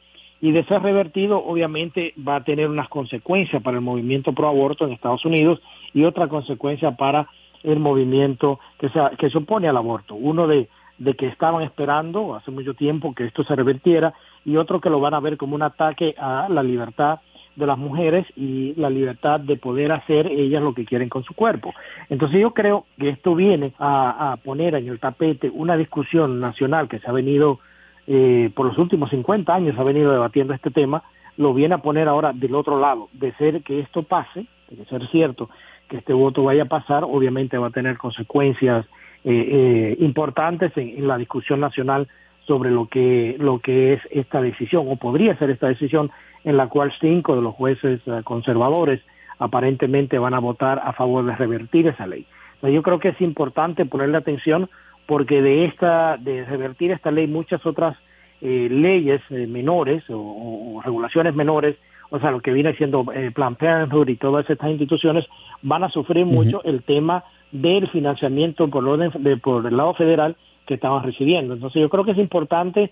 y 0.43 0.51
de 0.51 0.65
ser 0.65 0.81
revertido 0.81 1.41
obviamente 1.41 2.13
va 2.19 2.35
a 2.35 2.43
tener 2.43 2.67
unas 2.67 2.89
consecuencias 2.89 3.63
para 3.63 3.77
el 3.77 3.81
movimiento 3.81 4.33
pro 4.33 4.49
aborto 4.49 4.83
en 4.83 4.91
Estados 4.91 5.23
Unidos 5.23 5.61
y 5.93 6.03
otra 6.03 6.27
consecuencia 6.27 6.91
para 6.97 7.29
el 7.63 7.79
movimiento 7.79 8.59
que 8.77 8.89
se, 8.89 8.99
que 9.17 9.29
se 9.29 9.37
opone 9.37 9.69
al 9.69 9.77
aborto. 9.77 10.15
Uno 10.15 10.45
de, 10.45 10.67
de 10.97 11.13
que 11.13 11.27
estaban 11.27 11.63
esperando 11.63 12.35
hace 12.35 12.51
mucho 12.51 12.73
tiempo 12.73 13.15
que 13.15 13.23
esto 13.23 13.45
se 13.45 13.55
revertiera 13.55 14.13
y 14.43 14.57
otro 14.57 14.81
que 14.81 14.89
lo 14.89 14.99
van 14.99 15.13
a 15.13 15.21
ver 15.21 15.37
como 15.37 15.55
un 15.55 15.63
ataque 15.63 16.13
a 16.17 16.47
la 16.49 16.61
libertad 16.61 17.21
de 17.55 17.65
las 17.65 17.77
mujeres 17.77 18.25
y 18.35 18.73
la 18.75 18.89
libertad 18.89 19.39
de 19.39 19.55
poder 19.55 19.93
hacer 19.93 20.27
ellas 20.27 20.61
lo 20.61 20.73
que 20.73 20.83
quieren 20.83 21.07
con 21.07 21.23
su 21.23 21.33
cuerpo. 21.35 21.73
Entonces 22.09 22.41
yo 22.41 22.53
creo 22.53 22.85
que 22.99 23.07
esto 23.07 23.33
viene 23.33 23.71
a, 23.79 24.35
poner 24.43 24.75
en 24.75 24.89
el 24.89 24.99
tapete 24.99 25.49
una 25.49 25.77
discusión 25.77 26.41
nacional 26.41 26.89
que 26.89 26.99
se 26.99 27.07
ha 27.07 27.13
venido 27.13 27.59
eh, 28.07 28.51
por 28.55 28.65
los 28.65 28.77
últimos 28.77 29.09
50 29.09 29.53
años, 29.53 29.77
ha 29.77 29.83
venido 29.83 30.11
debatiendo 30.11 30.53
este 30.53 30.71
tema, 30.71 31.03
lo 31.37 31.53
viene 31.53 31.75
a 31.75 31.79
poner 31.79 32.07
ahora 32.07 32.31
del 32.33 32.55
otro 32.55 32.79
lado, 32.79 33.09
de 33.13 33.33
ser 33.33 33.63
que 33.63 33.79
esto 33.79 34.03
pase, 34.03 34.45
de 34.69 34.85
ser 34.85 35.07
cierto 35.09 35.49
que 35.87 35.97
este 35.97 36.13
voto 36.13 36.43
vaya 36.43 36.63
a 36.63 36.67
pasar, 36.67 37.03
obviamente 37.03 37.57
va 37.57 37.67
a 37.67 37.71
tener 37.71 37.97
consecuencias 37.97 38.85
eh, 39.23 39.31
eh, 39.31 39.97
importantes 39.99 40.71
en, 40.75 41.07
la 41.07 41.17
discusión 41.17 41.59
nacional 41.59 42.07
sobre 42.45 42.71
lo 42.71 42.87
que 42.87 43.37
lo 43.39 43.59
que 43.59 43.93
es 43.93 44.01
esta 44.11 44.41
decisión 44.41 44.85
o 44.89 44.97
podría 44.97 45.37
ser 45.37 45.49
esta 45.49 45.67
decisión 45.67 46.11
en 46.43 46.57
la 46.57 46.67
cual 46.67 46.91
cinco 46.99 47.35
de 47.35 47.41
los 47.41 47.55
jueces 47.55 48.01
eh, 48.05 48.21
conservadores 48.23 49.01
aparentemente 49.39 50.17
van 50.19 50.33
a 50.33 50.39
votar 50.39 50.81
a 50.83 50.93
favor 50.93 51.25
de 51.25 51.35
revertir 51.35 51.87
esa 51.87 52.05
ley. 52.05 52.25
yo 52.61 52.81
creo 52.81 52.99
que 52.99 53.09
es 53.09 53.21
importante 53.21 53.85
ponerle 53.85 54.17
atención 54.17 54.69
porque 55.05 55.41
de 55.41 55.65
esta 55.65 56.17
de 56.17 56.45
revertir 56.45 56.91
esta 56.91 57.11
ley 57.11 57.27
muchas 57.27 57.65
otras 57.65 57.97
eh, 58.45 58.67
leyes 58.69 59.21
eh, 59.29 59.47
menores 59.47 60.03
o, 60.09 60.81
regulaciones 60.83 61.33
menores, 61.33 61.77
o 62.09 62.19
sea, 62.19 62.29
lo 62.29 62.41
que 62.41 62.51
viene 62.51 62.75
siendo 62.75 63.05
eh, 63.13 63.31
Plan 63.31 63.55
Parenthood 63.55 64.09
y 64.09 64.17
todas 64.17 64.49
estas 64.49 64.69
instituciones 64.69 65.25
van 65.61 65.85
a 65.85 65.89
sufrir 65.89 66.25
mucho 66.25 66.61
el 66.65 66.83
tema 66.83 67.23
del 67.53 67.89
financiamiento 67.89 68.67
por, 68.67 68.85
orden 68.85 69.11
de, 69.23 69.37
por 69.37 69.65
el 69.65 69.77
lado 69.77 69.93
federal 69.93 70.35
que 70.67 70.73
estaban 70.73 71.03
recibiendo. 71.03 71.53
Entonces 71.53 71.81
yo 71.81 71.89
creo 71.89 72.03
que 72.03 72.11
es 72.11 72.17
importante 72.17 72.91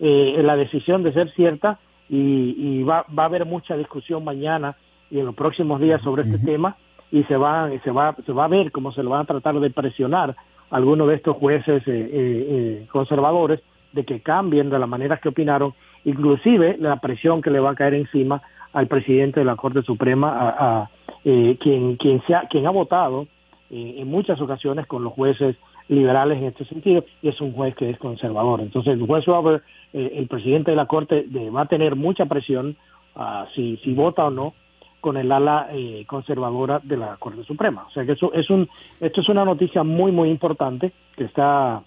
la 0.00 0.56
decisión 0.56 1.04
de 1.04 1.12
ser 1.12 1.30
cierta 1.34 1.78
y, 2.08 2.82
va, 2.82 3.04
va 3.16 3.22
a 3.22 3.26
haber 3.26 3.44
mucha 3.44 3.76
discusión 3.76 4.24
mañana 4.24 4.76
y 5.12 5.20
en 5.20 5.26
los 5.26 5.34
próximos 5.36 5.80
días 5.80 6.02
sobre 6.02 6.22
este 6.22 6.44
tema 6.44 6.76
y 7.12 7.22
se 7.24 7.36
va, 7.36 7.70
se 7.84 7.90
va, 7.92 8.16
se 8.26 8.32
va 8.32 8.46
a 8.46 8.48
ver 8.48 8.72
cómo 8.72 8.92
se 8.92 9.04
lo 9.04 9.10
van 9.10 9.22
a 9.22 9.26
tratar 9.26 9.58
de 9.60 9.70
presionar 9.70 10.34
algunos 10.70 11.08
de 11.08 11.14
estos 11.14 11.36
jueces 11.36 11.82
conservadores 12.90 13.60
de 13.92 14.04
que 14.04 14.20
cambien 14.20 14.70
de 14.70 14.78
la 14.78 14.86
manera 14.86 15.18
que 15.18 15.30
opinaron, 15.30 15.74
inclusive 16.04 16.76
la 16.78 16.96
presión 16.96 17.42
que 17.42 17.50
le 17.50 17.60
va 17.60 17.70
a 17.70 17.74
caer 17.74 17.94
encima 17.94 18.42
al 18.72 18.86
presidente 18.86 19.40
de 19.40 19.46
la 19.46 19.56
Corte 19.56 19.82
Suprema, 19.82 20.30
a, 20.36 20.90
eh, 21.24 21.56
quien, 21.60 21.96
quien, 21.96 22.22
sea, 22.26 22.42
quien 22.50 22.66
ha 22.66 22.70
votado 22.70 23.26
eh, 23.70 23.96
en 23.98 24.08
muchas 24.08 24.40
ocasiones 24.40 24.86
con 24.86 25.02
los 25.02 25.12
jueces 25.12 25.56
liberales 25.88 26.38
en 26.38 26.44
este 26.44 26.66
sentido, 26.66 27.04
y 27.22 27.28
es 27.28 27.40
un 27.40 27.52
juez 27.52 27.74
que 27.74 27.88
es 27.88 27.98
conservador. 27.98 28.60
Entonces, 28.60 28.92
el 28.92 29.06
juez 29.06 29.24
Robert, 29.24 29.64
eh, 29.94 30.12
el 30.16 30.28
presidente 30.28 30.70
de 30.70 30.76
la 30.76 30.86
Corte, 30.86 31.26
va 31.54 31.62
a 31.62 31.66
tener 31.66 31.96
mucha 31.96 32.26
presión 32.26 32.76
uh, 33.16 33.46
si, 33.54 33.78
si 33.78 33.94
vota 33.94 34.26
o 34.26 34.30
no 34.30 34.52
con 35.00 35.16
el 35.16 35.30
ala 35.30 35.68
conservadora 36.06 36.80
de 36.82 36.96
la 36.96 37.16
Corte 37.16 37.44
Suprema. 37.44 37.86
O 37.88 37.90
sea 37.90 38.04
que 38.04 38.12
eso 38.12 38.32
es 38.32 38.50
un, 38.50 38.68
esto 39.00 39.20
es 39.20 39.28
una 39.28 39.44
noticia 39.44 39.82
muy, 39.82 40.12
muy 40.12 40.30
importante 40.30 40.92
que 41.16 41.24
está 41.24 41.82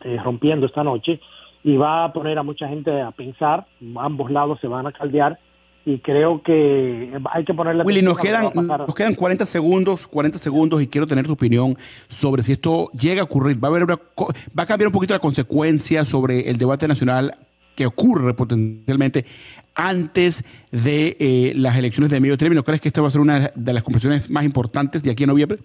eh, 0.00 0.16
rompiendo 0.22 0.66
esta 0.66 0.84
noche 0.84 1.20
y 1.64 1.76
va 1.76 2.04
a 2.04 2.12
poner 2.12 2.38
a 2.38 2.42
mucha 2.42 2.68
gente 2.68 3.00
a 3.00 3.10
pensar, 3.10 3.66
ambos 3.96 4.30
lados 4.30 4.60
se 4.60 4.68
van 4.68 4.86
a 4.86 4.92
caldear 4.92 5.38
y 5.84 5.98
creo 5.98 6.42
que 6.42 7.18
hay 7.32 7.44
que 7.44 7.54
ponerle 7.54 7.82
Willy, 7.82 8.02
nos 8.02 8.18
quedan, 8.18 8.50
nos 8.54 8.94
quedan 8.94 9.14
40 9.14 9.46
segundos, 9.46 10.06
40 10.06 10.38
segundos 10.38 10.82
y 10.82 10.86
quiero 10.86 11.06
tener 11.06 11.26
tu 11.26 11.32
opinión 11.32 11.76
sobre 12.08 12.42
si 12.42 12.52
esto 12.52 12.90
llega 12.92 13.22
a 13.22 13.24
ocurrir. 13.24 13.62
Va 13.62 13.68
a, 13.68 13.70
haber 13.70 13.86
va 13.88 14.62
a 14.62 14.66
cambiar 14.66 14.88
un 14.88 14.92
poquito 14.92 15.14
la 15.14 15.20
consecuencia 15.20 16.04
sobre 16.04 16.48
el 16.50 16.58
debate 16.58 16.86
nacional 16.86 17.34
que 17.78 17.86
ocurre 17.86 18.34
potencialmente 18.34 19.24
antes 19.76 20.42
de 20.72 21.16
eh, 21.20 21.52
las 21.54 21.78
elecciones 21.78 22.10
de 22.10 22.18
medio 22.18 22.36
término. 22.36 22.64
¿Crees 22.64 22.80
que 22.80 22.88
esta 22.88 23.00
va 23.00 23.06
a 23.06 23.10
ser 23.10 23.20
una 23.20 23.52
de 23.54 23.72
las 23.72 23.84
conversaciones 23.84 24.28
más 24.28 24.42
importantes 24.42 25.04
de 25.04 25.12
aquí 25.12 25.22
a 25.22 25.28
noviembre? 25.28 25.58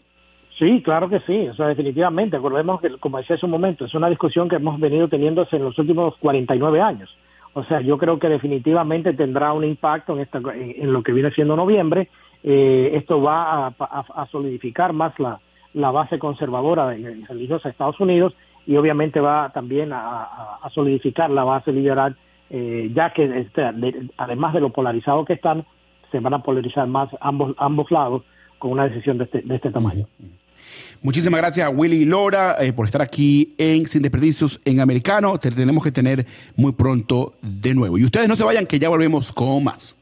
Sí, 0.60 0.84
claro 0.86 1.10
que 1.10 1.19
sí, 1.21 1.47
o 1.47 1.56
sea, 1.56 1.69
definitivamente. 1.69 2.38
Acordemos 2.38 2.80
que, 2.82 2.91
como 2.99 3.17
decía 3.17 3.36
hace 3.36 3.47
un 3.47 3.52
momento, 3.52 3.86
es 3.86 3.95
una 3.95 4.10
discusión 4.10 4.47
que 4.47 4.58
hemos 4.58 4.80
venido 4.80 5.08
teniendo 5.08 5.47
en 5.52 5.63
los 5.63 5.80
últimos 5.80 6.15
49 6.19 6.82
años. 6.82 7.10
O 7.54 7.63
sea, 7.63 7.82
yo 7.82 7.97
creo 7.97 8.19
que 8.19 8.30
definitivamente 8.30 9.13
tendrá 9.13 9.52
un 9.52 9.63
impacto 9.63 10.13
en, 10.13 10.19
esta, 10.19 10.38
en, 10.38 10.93
lo 10.93 11.02
que 11.02 11.13
viene 11.13 11.32
siendo 11.32 11.56
noviembre. 11.56 12.10
Eh, 12.43 12.91
esto 12.93 13.23
va 13.23 13.69
a, 13.69 14.28
solidificar 14.32 14.93
más 14.93 15.13
la, 15.17 15.39
base 15.73 16.19
conservadora 16.19 16.95
y 16.95 17.26
religiosa 17.26 17.69
de 17.69 17.71
Estados 17.71 17.99
Unidos 17.99 18.36
y 18.65 18.76
obviamente 18.76 19.19
va 19.19 19.52
también 19.54 19.91
a, 19.93 20.60
solidificar 20.73 21.30
la 21.30 21.43
base 21.43 21.71
liberal, 21.71 22.15
eh, 22.49 22.91
ya 22.95 23.13
que 23.13 23.39
este, 23.39 23.62
además 24.17 24.54
de 24.54 24.62
lo 24.62 24.71
polarizado 24.71 25.26
que 25.26 25.34
están, 25.34 25.65
se 26.12 26.19
van 26.19 26.34
a 26.34 26.43
polarizar 26.43 26.88
más 26.88 27.10
ambos, 27.19 27.56
ambos 27.58 27.91
lados 27.91 28.23
con 28.60 28.71
una 28.71 28.88
decisión 28.88 29.17
de 29.17 29.26
este, 29.26 29.41
de 29.41 29.56
este 29.56 29.71
tamaño. 29.71 30.08
Muchísimas 31.02 31.41
gracias 31.41 31.67
a 31.67 31.69
Willy 31.69 31.97
y 31.97 32.06
Laura 32.06 32.56
eh, 32.60 32.71
por 32.71 32.86
estar 32.86 33.02
aquí 33.02 33.54
en 33.58 33.86
Sin 33.88 34.02
Desperdicios 34.02 34.60
en 34.63 34.80
Americano. 34.80 35.38
Te 35.38 35.52
tenemos 35.52 35.84
que 35.84 35.91
tener 35.91 36.26
muy 36.56 36.71
pronto 36.71 37.34
de 37.41 37.73
nuevo. 37.73 37.97
Y 37.97 38.06
ustedes 38.06 38.30
no 38.30 38.36
se 38.36 38.43
vayan, 38.43 38.65
que 38.65 38.80
ya 38.80 38.88
volvemos 38.88 39.34
con 39.34 39.65
más. 39.65 39.95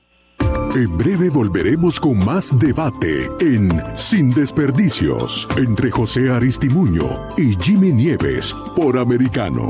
En 0.75 0.97
breve 0.97 1.29
volveremos 1.29 1.99
con 1.99 2.23
más 2.23 2.57
debate 2.57 3.29
en 3.41 3.69
Sin 3.95 4.31
Desperdicios 4.31 5.47
entre 5.57 5.91
José 5.91 6.31
Aristimuño 6.31 7.27
y 7.37 7.55
Jimmy 7.61 7.91
Nieves 7.91 8.55
por 8.75 8.97
Americano. 8.97 9.69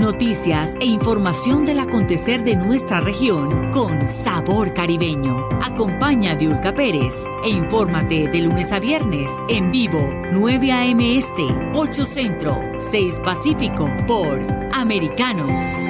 Noticias 0.00 0.74
e 0.80 0.86
información 0.86 1.66
del 1.66 1.78
acontecer 1.78 2.42
de 2.42 2.56
nuestra 2.56 3.00
región 3.00 3.70
con 3.70 4.08
sabor 4.08 4.72
caribeño. 4.72 5.46
Acompaña 5.62 6.32
a 6.32 6.34
Diulca 6.36 6.74
Pérez 6.74 7.14
e 7.44 7.50
infórmate 7.50 8.28
de 8.28 8.40
lunes 8.40 8.72
a 8.72 8.80
viernes 8.80 9.30
en 9.50 9.70
vivo 9.70 10.00
9 10.32 10.72
a.m. 10.72 11.18
Este, 11.18 11.44
8 11.74 12.04
Centro, 12.06 12.58
6 12.78 13.20
Pacífico 13.22 13.92
por 14.06 14.40
Americano. 14.72 15.89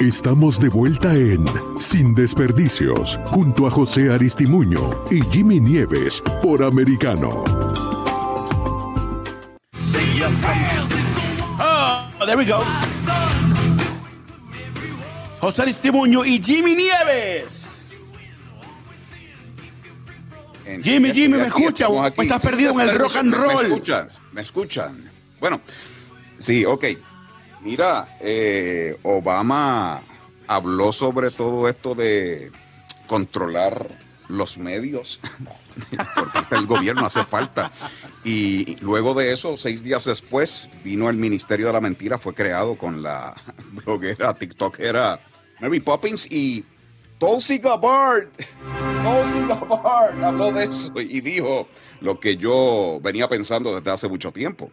Estamos 0.00 0.60
de 0.60 0.68
vuelta 0.68 1.12
en 1.12 1.44
Sin 1.76 2.14
Desperdicios, 2.14 3.18
junto 3.24 3.66
a 3.66 3.70
José 3.70 4.12
Aristimuño 4.12 4.78
y 5.10 5.20
Jimmy 5.32 5.58
Nieves 5.58 6.22
por 6.40 6.62
Americano. 6.62 7.28
Oh, 11.58 12.24
there 12.24 12.36
we 12.36 12.44
go. 12.44 12.62
José 15.40 15.62
Aristimuño 15.62 16.24
y 16.24 16.40
Jimmy 16.40 16.76
Nieves. 16.76 17.90
Jimmy, 20.84 21.12
Jimmy, 21.12 21.38
¿me 21.38 21.48
escucha? 21.48 21.88
¿O 21.88 22.06
estás 22.06 22.42
perdido 22.42 22.70
en 22.80 22.88
el 22.88 22.98
rock 23.00 23.16
and 23.16 23.34
roll? 23.34 23.48
¿Me 23.48 23.62
escuchan? 23.62 24.08
¿Me 24.30 24.40
escuchan? 24.42 25.10
Bueno, 25.40 25.60
sí, 26.38 26.64
ok. 26.64 26.84
Mira, 27.68 28.16
eh, 28.20 28.96
Obama 29.02 30.02
habló 30.46 30.90
sobre 30.90 31.30
todo 31.30 31.68
esto 31.68 31.94
de 31.94 32.50
controlar 33.06 33.86
los 34.26 34.56
medios, 34.56 35.20
porque 36.14 36.54
el 36.54 36.64
gobierno 36.64 37.04
hace 37.04 37.24
falta. 37.24 37.70
Y 38.24 38.76
luego 38.76 39.12
de 39.12 39.32
eso, 39.32 39.58
seis 39.58 39.82
días 39.82 40.06
después, 40.06 40.70
vino 40.82 41.10
el 41.10 41.18
Ministerio 41.18 41.66
de 41.66 41.74
la 41.74 41.82
Mentira, 41.82 42.16
fue 42.16 42.32
creado 42.32 42.78
con 42.78 43.02
la 43.02 43.34
bloguera, 43.84 44.32
tiktokera 44.32 45.20
Mary 45.60 45.80
Poppins 45.80 46.26
y 46.32 46.64
Tulsi 47.18 47.58
Gabbard. 47.58 48.28
Tulsi 49.04 49.46
Gabbard 49.46 50.24
habló 50.24 50.52
de 50.52 50.64
eso 50.64 50.98
y 50.98 51.20
dijo 51.20 51.68
lo 52.00 52.18
que 52.18 52.38
yo 52.38 52.98
venía 53.02 53.28
pensando 53.28 53.76
desde 53.76 53.90
hace 53.90 54.08
mucho 54.08 54.32
tiempo. 54.32 54.70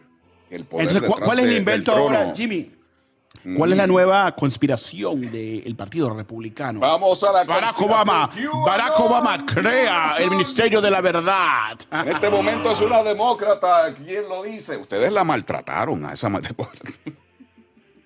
¿Cuál 0.70 1.40
es 1.40 1.44
el 1.44 1.58
invento 1.58 1.92
ahora, 1.92 2.32
Jimmy? 2.34 2.75
¿Cuál 3.54 3.72
es 3.72 3.78
la 3.78 3.86
mm. 3.86 3.90
nueva 3.90 4.34
conspiración 4.34 5.20
del 5.20 5.76
Partido 5.76 6.10
Republicano? 6.10 6.80
Vamos 6.80 7.22
a 7.22 7.30
la 7.30 7.44
Barack 7.44 7.80
Obama. 7.80 8.30
Barack 8.64 8.98
Obama 8.98 9.46
crea 9.46 10.16
el 10.18 10.30
Ministerio 10.30 10.80
de 10.80 10.90
la 10.90 11.00
Verdad. 11.00 11.78
En 11.92 12.08
este 12.08 12.28
momento 12.28 12.72
es 12.72 12.80
una 12.80 13.02
demócrata. 13.04 13.94
¿Quién 13.94 14.28
lo 14.28 14.42
dice? 14.42 14.76
Ustedes 14.76 15.12
la 15.12 15.22
maltrataron 15.22 16.04
a 16.06 16.14
esa 16.14 16.28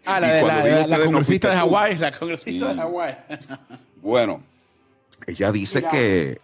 Ah, 0.07 0.19
la, 0.19 0.63
de 0.63 0.87
la, 0.89 0.99
congresista 0.99 1.51
de 1.51 1.57
Hawái. 1.57 1.99
La 1.99 2.11
congresista 2.19 2.69
de 2.69 2.81
Hawái. 2.81 3.17
Bueno, 4.03 4.43
ella 5.27 5.53
dice 5.53 5.83
que. 5.85 6.41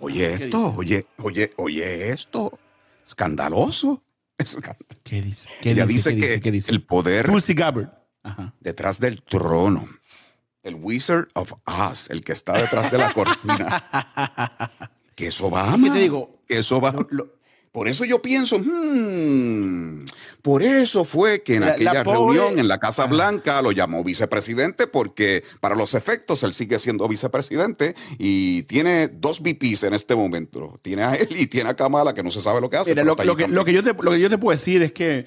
Oye 0.00 0.34
esto, 0.34 0.74
oye, 0.76 1.06
oye, 1.22 1.52
oye 1.56 2.10
esto. 2.10 2.58
Escandaloso. 3.04 4.02
¿Qué 5.02 5.22
dice? 5.22 5.48
ella 5.64 5.86
dice, 5.86 6.16
que 6.16 6.40
el 6.68 6.82
poder. 6.82 7.26
Tulsi 7.26 7.54
Gabbard 7.54 7.97
detrás 8.60 9.00
del 9.00 9.22
trono. 9.22 9.88
El 10.62 10.74
Wizard 10.74 11.28
of 11.34 11.52
Oz, 11.64 12.10
el 12.10 12.22
que 12.22 12.32
está 12.32 12.60
detrás 12.60 12.90
de 12.90 12.98
la 12.98 13.12
cortina. 13.14 14.70
que 15.14 15.28
eso 15.28 15.50
va. 15.50 15.76
¿Qué 15.82 15.90
te 15.90 15.98
digo? 15.98 16.30
Que 16.46 16.58
eso 16.58 16.80
va. 16.80 16.94
por 17.72 17.88
eso 17.88 18.04
yo 18.04 18.20
pienso, 18.20 18.58
hmm, 18.58 20.04
por 20.42 20.62
eso 20.62 21.04
fue 21.04 21.42
que 21.42 21.56
en 21.56 21.64
aquella 21.64 22.02
reunión 22.02 22.58
en 22.58 22.68
la 22.68 22.78
Casa 22.78 23.06
Blanca 23.06 23.62
lo 23.62 23.72
llamó 23.72 24.04
vicepresidente, 24.04 24.86
porque 24.86 25.42
para 25.60 25.74
los 25.74 25.94
efectos 25.94 26.42
él 26.42 26.52
sigue 26.52 26.78
siendo 26.78 27.08
vicepresidente 27.08 27.94
y 28.18 28.64
tiene 28.64 29.08
dos 29.08 29.40
VPs 29.40 29.84
en 29.84 29.94
este 29.94 30.14
momento. 30.14 30.78
Tiene 30.82 31.04
a 31.04 31.14
él 31.14 31.28
y 31.30 31.46
tiene 31.46 31.70
a 31.70 31.74
Kamala, 31.74 32.14
que 32.14 32.22
no 32.22 32.30
se 32.30 32.40
sabe 32.40 32.60
lo 32.60 32.68
que 32.68 32.76
hace. 32.76 32.94
lo, 32.94 33.16
que, 33.16 33.24
yo 33.24 33.36
te, 33.36 33.48
lo 33.48 33.64
que 33.64 34.20
yo 34.20 34.28
te 34.28 34.38
puedo 34.38 34.56
decir 34.56 34.82
es 34.82 34.92
que 34.92 35.24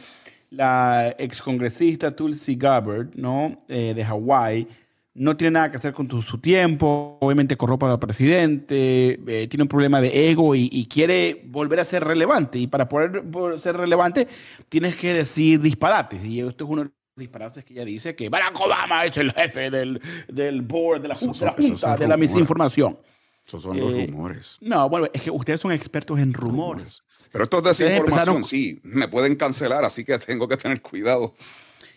la 0.51 1.15
excongresista 1.17 2.15
Tulsi 2.15 2.55
Gabbard, 2.55 3.15
¿no? 3.15 3.63
Eh, 3.67 3.93
de 3.95 4.05
Hawái, 4.05 4.67
no 5.13 5.35
tiene 5.35 5.51
nada 5.51 5.71
que 5.71 5.77
hacer 5.77 5.93
con 5.93 6.09
su 6.21 6.37
tiempo, 6.37 7.17
obviamente 7.19 7.57
corropa 7.57 7.91
al 7.91 7.99
presidente, 7.99 9.19
eh, 9.27 9.47
tiene 9.47 9.63
un 9.63 9.67
problema 9.67 9.99
de 9.99 10.29
ego 10.29 10.55
y, 10.55 10.85
quiere 10.85 11.41
volver 11.45 11.79
a 11.79 11.85
ser 11.85 12.03
relevante. 12.03 12.59
Y 12.59 12.67
para 12.67 12.87
poder, 12.87 13.23
ser 13.59 13.75
relevante 13.75 14.27
tienes 14.69 14.95
que 14.95 15.13
decir 15.13 15.59
disparates. 15.59 16.23
Y 16.23 16.41
esto 16.41 16.65
es 16.65 16.69
uno 16.69 16.83
de 16.83 16.89
los 16.89 16.93
disparates 17.15 17.63
que 17.65 17.73
ella 17.73 17.85
dice, 17.85 18.15
que 18.15 18.29
Barack 18.29 18.59
Obama 18.59 19.05
es 19.05 19.17
el 19.17 19.31
jefe 19.33 19.69
del, 19.69 20.01
del 20.27 20.61
board, 20.61 21.01
de 21.01 21.07
la, 21.09 21.15
junta, 21.15 21.97
de 21.97 22.07
la 22.07 22.17
misinformación. 22.17 22.97
Esos 23.45 23.63
son 23.63 23.77
los 23.77 23.93
eh, 23.93 24.07
rumores. 24.07 24.57
No, 24.61 24.87
bueno, 24.89 25.07
es 25.11 25.21
que 25.23 25.31
ustedes 25.31 25.59
son 25.59 25.71
expertos 25.71 26.19
en 26.19 26.33
rumores. 26.33 27.03
Pero 27.31 27.43
esto 27.43 27.57
es 27.57 27.77
desinformación, 27.77 28.43
sí, 28.43 28.79
me 28.83 29.07
pueden 29.07 29.35
cancelar, 29.35 29.85
así 29.85 30.03
que 30.03 30.17
tengo 30.19 30.47
que 30.47 30.57
tener 30.57 30.81
cuidado. 30.81 31.35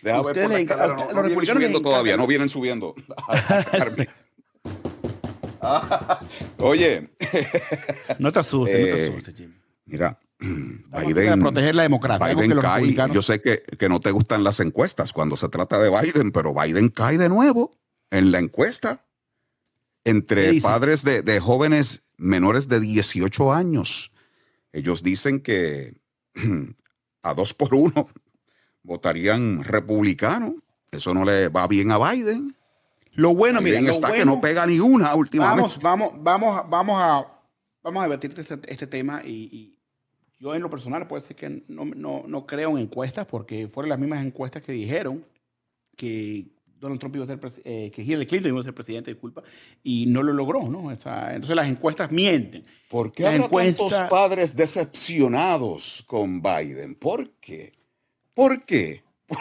Deja 0.03 0.23
ver 0.23 0.43
por 0.43 0.51
la 0.51 0.61
escalera, 0.61 0.95
no, 0.95 1.13
no 1.13 1.23
vienen 1.23 1.47
subiendo 1.47 1.81
todavía, 1.81 2.17
no 2.17 2.27
vienen 2.27 2.49
subiendo. 2.49 2.95
Oye. 6.59 7.11
no 8.19 8.33
te 8.33 8.39
asustes, 8.39 8.79
no 8.79 8.85
te 8.85 9.07
eh, 9.07 9.09
asustes, 9.09 9.35
Jim. 9.35 9.55
Mira, 9.87 10.19
Biden. 10.39 11.41
proteger 11.41 11.75
la 11.75 11.83
democracia. 11.85 12.35
Biden 12.35 12.59
cae, 12.59 12.95
yo 13.13 13.23
sé 13.23 13.41
que, 13.41 13.63
que, 13.79 13.89
no 13.89 14.01
te 14.01 14.11
gustan 14.11 14.45
las 14.45 14.61
encuestas 14.61 15.13
cuando 15.13 15.37
se 15.37 15.49
trata 15.49 15.79
de 15.79 15.91
Biden, 15.91 16.33
pero 16.33 16.55
Biden 16.55 16.89
cae 16.89 17.19
de 17.19 17.29
nuevo 17.29 17.71
en 18.11 18.33
la 18.33 18.39
encuesta 18.39 19.05
entre 20.05 20.61
padres 20.61 21.03
de, 21.05 21.23
de, 21.23 21.41
jóvenes 21.41 22.03
menores 22.17 22.69
de 22.69 22.81
18 22.81 23.53
años. 23.53 24.13
Ellos 24.75 25.05
dicen 25.05 25.41
que 25.41 25.95
a 27.23 27.33
dos 27.33 27.55
por 27.55 27.75
uno 27.75 28.09
votarían 28.83 29.63
republicano. 29.63 30.57
Eso 30.91 31.15
no 31.15 31.25
le 31.25 31.49
va 31.49 31.69
bien 31.69 31.93
a 31.93 32.11
Biden. 32.11 32.57
Lo 33.13 33.35
bueno, 33.35 33.61
miren, 33.61 33.87
está 33.87 34.13
que 34.13 34.25
no 34.25 34.41
pega 34.41 34.67
ni 34.67 34.81
una 34.81 35.15
últimamente. 35.15 35.79
Vamos, 35.81 36.19
vamos, 36.21 36.23
vamos, 36.23 36.69
vamos 36.69 36.97
a 37.01 37.35
vamos 37.85 38.01
a 38.01 38.05
debatir 38.05 38.35
este, 38.37 38.59
este 38.67 38.87
tema 38.89 39.23
y, 39.25 39.71
yo 40.41 40.55
en 40.55 40.61
lo 40.61 40.69
personal 40.69 41.07
puede 41.07 41.23
ser 41.23 41.37
que 41.37 41.63
no, 41.69 41.85
no, 41.85 42.25
no 42.27 42.45
creo 42.45 42.73
en 42.73 42.79
encuestas 42.79 43.25
porque 43.25 43.69
fueron 43.69 43.89
las 43.89 43.99
mismas 43.99 44.27
encuestas 44.27 44.63
que 44.63 44.73
dijeron 44.73 45.25
que 45.97 46.54
Donald 46.85 47.01
Trump 47.01 47.17
iba 47.17 47.25
a 47.25 47.27
ser, 47.27 47.41
eh, 47.65 47.91
que 47.91 48.03
Hillary 48.03 48.27
Clinton 48.27 48.51
iba 48.51 48.61
a 48.61 48.65
ser 48.65 48.75
presidente, 48.75 49.11
disculpa, 49.11 49.43
y 49.83 50.05
no 50.05 50.23
lo 50.23 50.35
logró, 50.35 50.69
¿no? 50.69 50.91
entonces 50.91 51.57
las 51.57 51.67
encuestas 51.67 52.13
mienten. 52.13 52.63
¿Por 52.91 53.11
qué 53.11 53.27
hay 53.27 53.41
tantos 53.41 53.95
padres 54.11 54.55
decepcionados 54.55 56.05
con 56.07 56.43
Biden? 56.43 56.95
¿Por 56.95 57.31
qué? 57.41 57.73
¿Por 58.35 58.67
qué? 58.67 59.03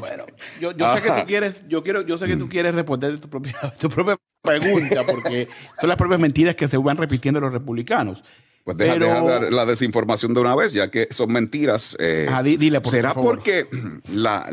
bueno, 0.00 0.24
yo, 0.60 0.72
sé 0.72 1.02
que 1.02 1.10
tú 1.10 1.26
quieres, 1.28 1.68
yo 1.68 1.84
quiero, 1.84 2.02
yo 2.02 2.18
sé 2.18 2.26
que 2.26 2.36
tú 2.36 2.46
mm. 2.46 2.50
quieres 2.50 2.74
responder 2.74 3.20
tu 3.20 3.30
propia, 3.30 3.54
tu 3.78 3.88
propia 3.88 4.16
pregunta, 4.42 5.06
porque 5.06 5.46
son 5.80 5.88
las 5.88 5.96
propias 5.96 6.18
mentiras 6.18 6.56
que 6.56 6.66
se 6.66 6.76
van 6.76 6.96
repitiendo 6.96 7.40
los 7.40 7.52
republicanos. 7.52 8.24
Pues 8.64 8.76
deja, 8.76 8.98
dar 8.98 9.52
la 9.52 9.64
desinformación 9.64 10.34
de 10.34 10.40
una 10.40 10.56
vez, 10.56 10.72
ya 10.72 10.90
que 10.90 11.06
son 11.12 11.32
mentiras. 11.32 11.96
Eh, 11.98 12.28
dile 12.58 12.80
por, 12.80 12.92
¿Será 12.92 13.14
porque 13.14 13.68
la, 14.08 14.50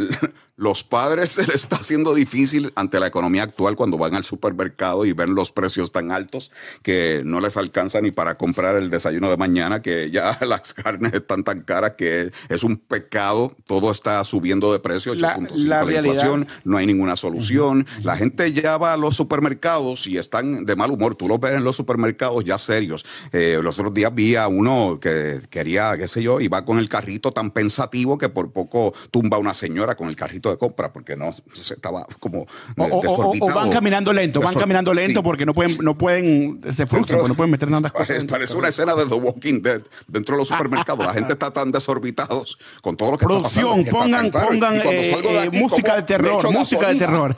los 0.57 0.83
padres 0.83 1.29
se 1.37 1.45
les 1.45 1.63
está 1.63 1.77
haciendo 1.77 2.13
difícil 2.13 2.73
ante 2.75 2.99
la 2.99 3.07
economía 3.07 3.43
actual 3.43 3.75
cuando 3.75 3.97
van 3.97 4.15
al 4.15 4.23
supermercado 4.23 5.05
y 5.05 5.13
ven 5.13 5.35
los 5.35 5.51
precios 5.51 5.91
tan 5.91 6.11
altos 6.11 6.51
que 6.81 7.21
no 7.23 7.39
les 7.39 7.55
alcanza 7.55 8.01
ni 8.01 8.11
para 8.11 8.37
comprar 8.37 8.75
el 8.75 8.89
desayuno 8.89 9.29
de 9.29 9.37
mañana, 9.37 9.81
que 9.81 10.11
ya 10.11 10.37
las 10.45 10.73
carnes 10.73 11.13
están 11.13 11.43
tan 11.43 11.61
caras 11.61 11.93
que 11.97 12.31
es 12.49 12.63
un 12.63 12.77
pecado, 12.77 13.55
todo 13.65 13.91
está 13.91 14.23
subiendo 14.23 14.73
de 14.73 14.79
precio, 14.79 15.13
la, 15.15 15.37
la, 15.55 15.83
inflación, 15.83 16.47
no 16.63 16.77
hay 16.77 16.85
ninguna 16.85 17.15
solución. 17.15 17.85
La 18.01 18.17
gente 18.17 18.51
ya 18.51 18.77
va 18.77 18.93
a 18.93 18.97
los 18.97 19.15
supermercados 19.15 20.07
y 20.07 20.17
están 20.17 20.65
de 20.65 20.75
mal 20.75 20.91
humor, 20.91 21.15
tú 21.15 21.27
lo 21.27 21.37
ves 21.37 21.53
en 21.53 21.63
los 21.63 21.75
supermercados 21.75 22.43
ya 22.43 22.57
serios. 22.57 23.05
Eh, 23.31 23.59
los 23.61 23.77
otros 23.77 23.93
días 23.93 24.13
vi 24.13 24.35
a 24.35 24.47
uno 24.47 24.99
que 24.99 25.41
quería, 25.49 25.95
qué 25.97 26.07
sé 26.07 26.23
yo, 26.23 26.41
y 26.41 26.47
va 26.47 26.65
con 26.65 26.79
el 26.79 26.89
carrito 26.89 27.31
tan 27.31 27.51
pensativo 27.51 28.17
que 28.17 28.29
por 28.29 28.51
poco 28.51 28.93
tumba 29.11 29.37
a 29.37 29.39
una 29.39 29.53
señora 29.53 29.95
con 29.95 30.09
el 30.09 30.15
carrito 30.15 30.46
carrito 30.47 30.51
de 30.51 30.57
compra 30.57 30.91
porque 30.91 31.15
no 31.15 31.35
se 31.53 31.73
estaba 31.73 32.05
como 32.19 32.45
o, 32.77 33.53
van 33.53 33.71
caminando 33.71 34.13
lento, 34.13 34.39
van 34.41 34.55
caminando 34.55 34.93
lento 34.93 35.23
porque 35.23 35.45
no 35.45 35.53
pueden, 35.53 35.77
no 35.81 35.95
pueden, 35.95 36.61
se 36.71 36.85
frustran, 36.85 37.19
porque 37.19 37.29
no 37.29 37.35
pueden 37.35 37.51
meter 37.51 37.69
nada 37.69 37.89
cosas. 37.97 38.23
Parece, 38.25 38.55
una 38.55 38.69
escena 38.69 38.95
de 38.95 39.05
The 39.05 39.15
Walking 39.15 39.61
Dead 39.61 39.81
dentro 40.07 40.35
de 40.35 40.39
los 40.39 40.47
supermercados. 40.47 41.05
La 41.05 41.13
gente 41.13 41.33
está 41.33 41.51
tan 41.51 41.71
desorbitados 41.71 42.57
con 42.81 42.95
todo 42.95 43.11
lo 43.11 43.17
que 43.17 43.25
Producción, 43.25 43.81
está 43.81 43.91
pasando. 43.91 44.31
Pongan, 44.31 44.31
pongan 44.31 44.81
eh, 44.83 45.49
música 45.51 45.95
de 45.95 46.03
terror, 46.03 46.51
música 46.51 46.87
de 46.87 46.95
terror. 46.95 47.35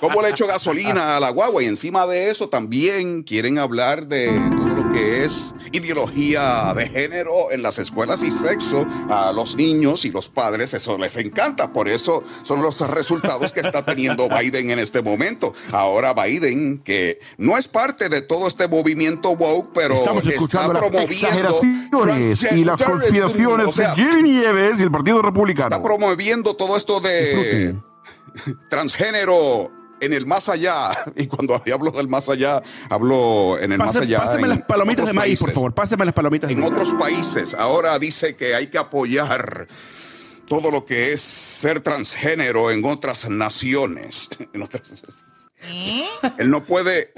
¿Cómo 0.00 0.22
le 0.22 0.30
echo 0.30 0.46
gasolina 0.46 1.16
a 1.16 1.20
la 1.20 1.30
guagua? 1.30 1.62
Y 1.62 1.66
encima 1.66 2.06
de 2.06 2.30
eso 2.30 2.48
también 2.48 3.22
quieren 3.22 3.58
hablar 3.58 4.06
de 4.06 4.26
todo 4.26 4.74
lo 4.74 4.92
que 4.92 5.24
es 5.24 5.54
ideología 5.72 6.72
de 6.74 6.88
género 6.88 7.50
en 7.50 7.62
las 7.62 7.78
escuelas 7.78 8.22
y 8.22 8.30
sexo 8.30 8.86
a 9.08 9.32
los 9.32 9.56
niños 9.56 10.04
y 10.04 10.10
los 10.10 10.28
padres. 10.28 10.74
Eso 10.74 10.98
les 10.98 11.16
encanta. 11.16 11.72
Por 11.72 11.88
eso 11.88 12.24
son 12.42 12.62
los 12.62 12.80
resultados 12.80 13.52
que 13.52 13.60
está 13.60 13.84
teniendo 13.84 14.28
Biden 14.28 14.70
en 14.70 14.78
este 14.78 15.02
momento. 15.02 15.52
Ahora 15.72 16.14
Biden, 16.14 16.78
que 16.78 17.20
no 17.38 17.56
es 17.56 17.68
parte 17.68 18.08
de 18.08 18.22
todo 18.22 18.48
este 18.48 18.68
movimiento 18.68 19.30
woke, 19.30 19.72
pero 19.74 19.94
Estamos 19.94 20.26
escuchando 20.26 20.74
las 20.74 21.04
exageraciones 21.04 22.42
y 22.52 22.64
las 22.64 22.82
conspiraciones 22.82 23.76
de 23.76 23.88
Jimmy 23.94 24.22
Nieves 24.22 24.80
y 24.80 24.82
el 24.82 24.90
Partido 24.90 25.22
Republicano. 25.22 25.76
Está 25.76 25.82
promoviendo 25.82 26.54
todo 26.54 26.76
esto 26.76 27.00
de 27.00 27.76
transgénero 28.68 29.70
en 30.02 30.12
el 30.12 30.26
más 30.26 30.48
allá. 30.48 30.90
Y 31.16 31.26
cuando 31.26 31.54
hablo 31.72 31.90
del 31.92 32.08
más 32.08 32.28
allá, 32.28 32.62
hablo 32.90 33.58
en 33.58 33.72
el 33.72 33.78
más 33.78 33.96
allá. 33.96 34.24
Páseme 34.24 34.48
las 34.48 34.62
palomitas 34.62 35.06
de 35.06 35.12
maíz, 35.12 35.40
por 35.40 35.52
favor. 35.52 35.74
Páseme 35.74 36.04
las 36.04 36.14
palomitas 36.14 36.50
En 36.50 36.62
otros 36.62 36.92
países. 36.94 37.54
Ahora 37.54 37.98
dice 37.98 38.36
que 38.36 38.54
hay 38.54 38.66
que 38.66 38.78
apoyar 38.78 39.68
todo 40.52 40.70
lo 40.70 40.84
que 40.84 41.14
es 41.14 41.22
ser 41.22 41.80
transgénero 41.80 42.70
en 42.70 42.84
otras 42.84 43.26
naciones. 43.30 44.28
¿Eh? 45.64 46.04
Él 46.38 46.50
no 46.50 46.64
puede, 46.64 47.12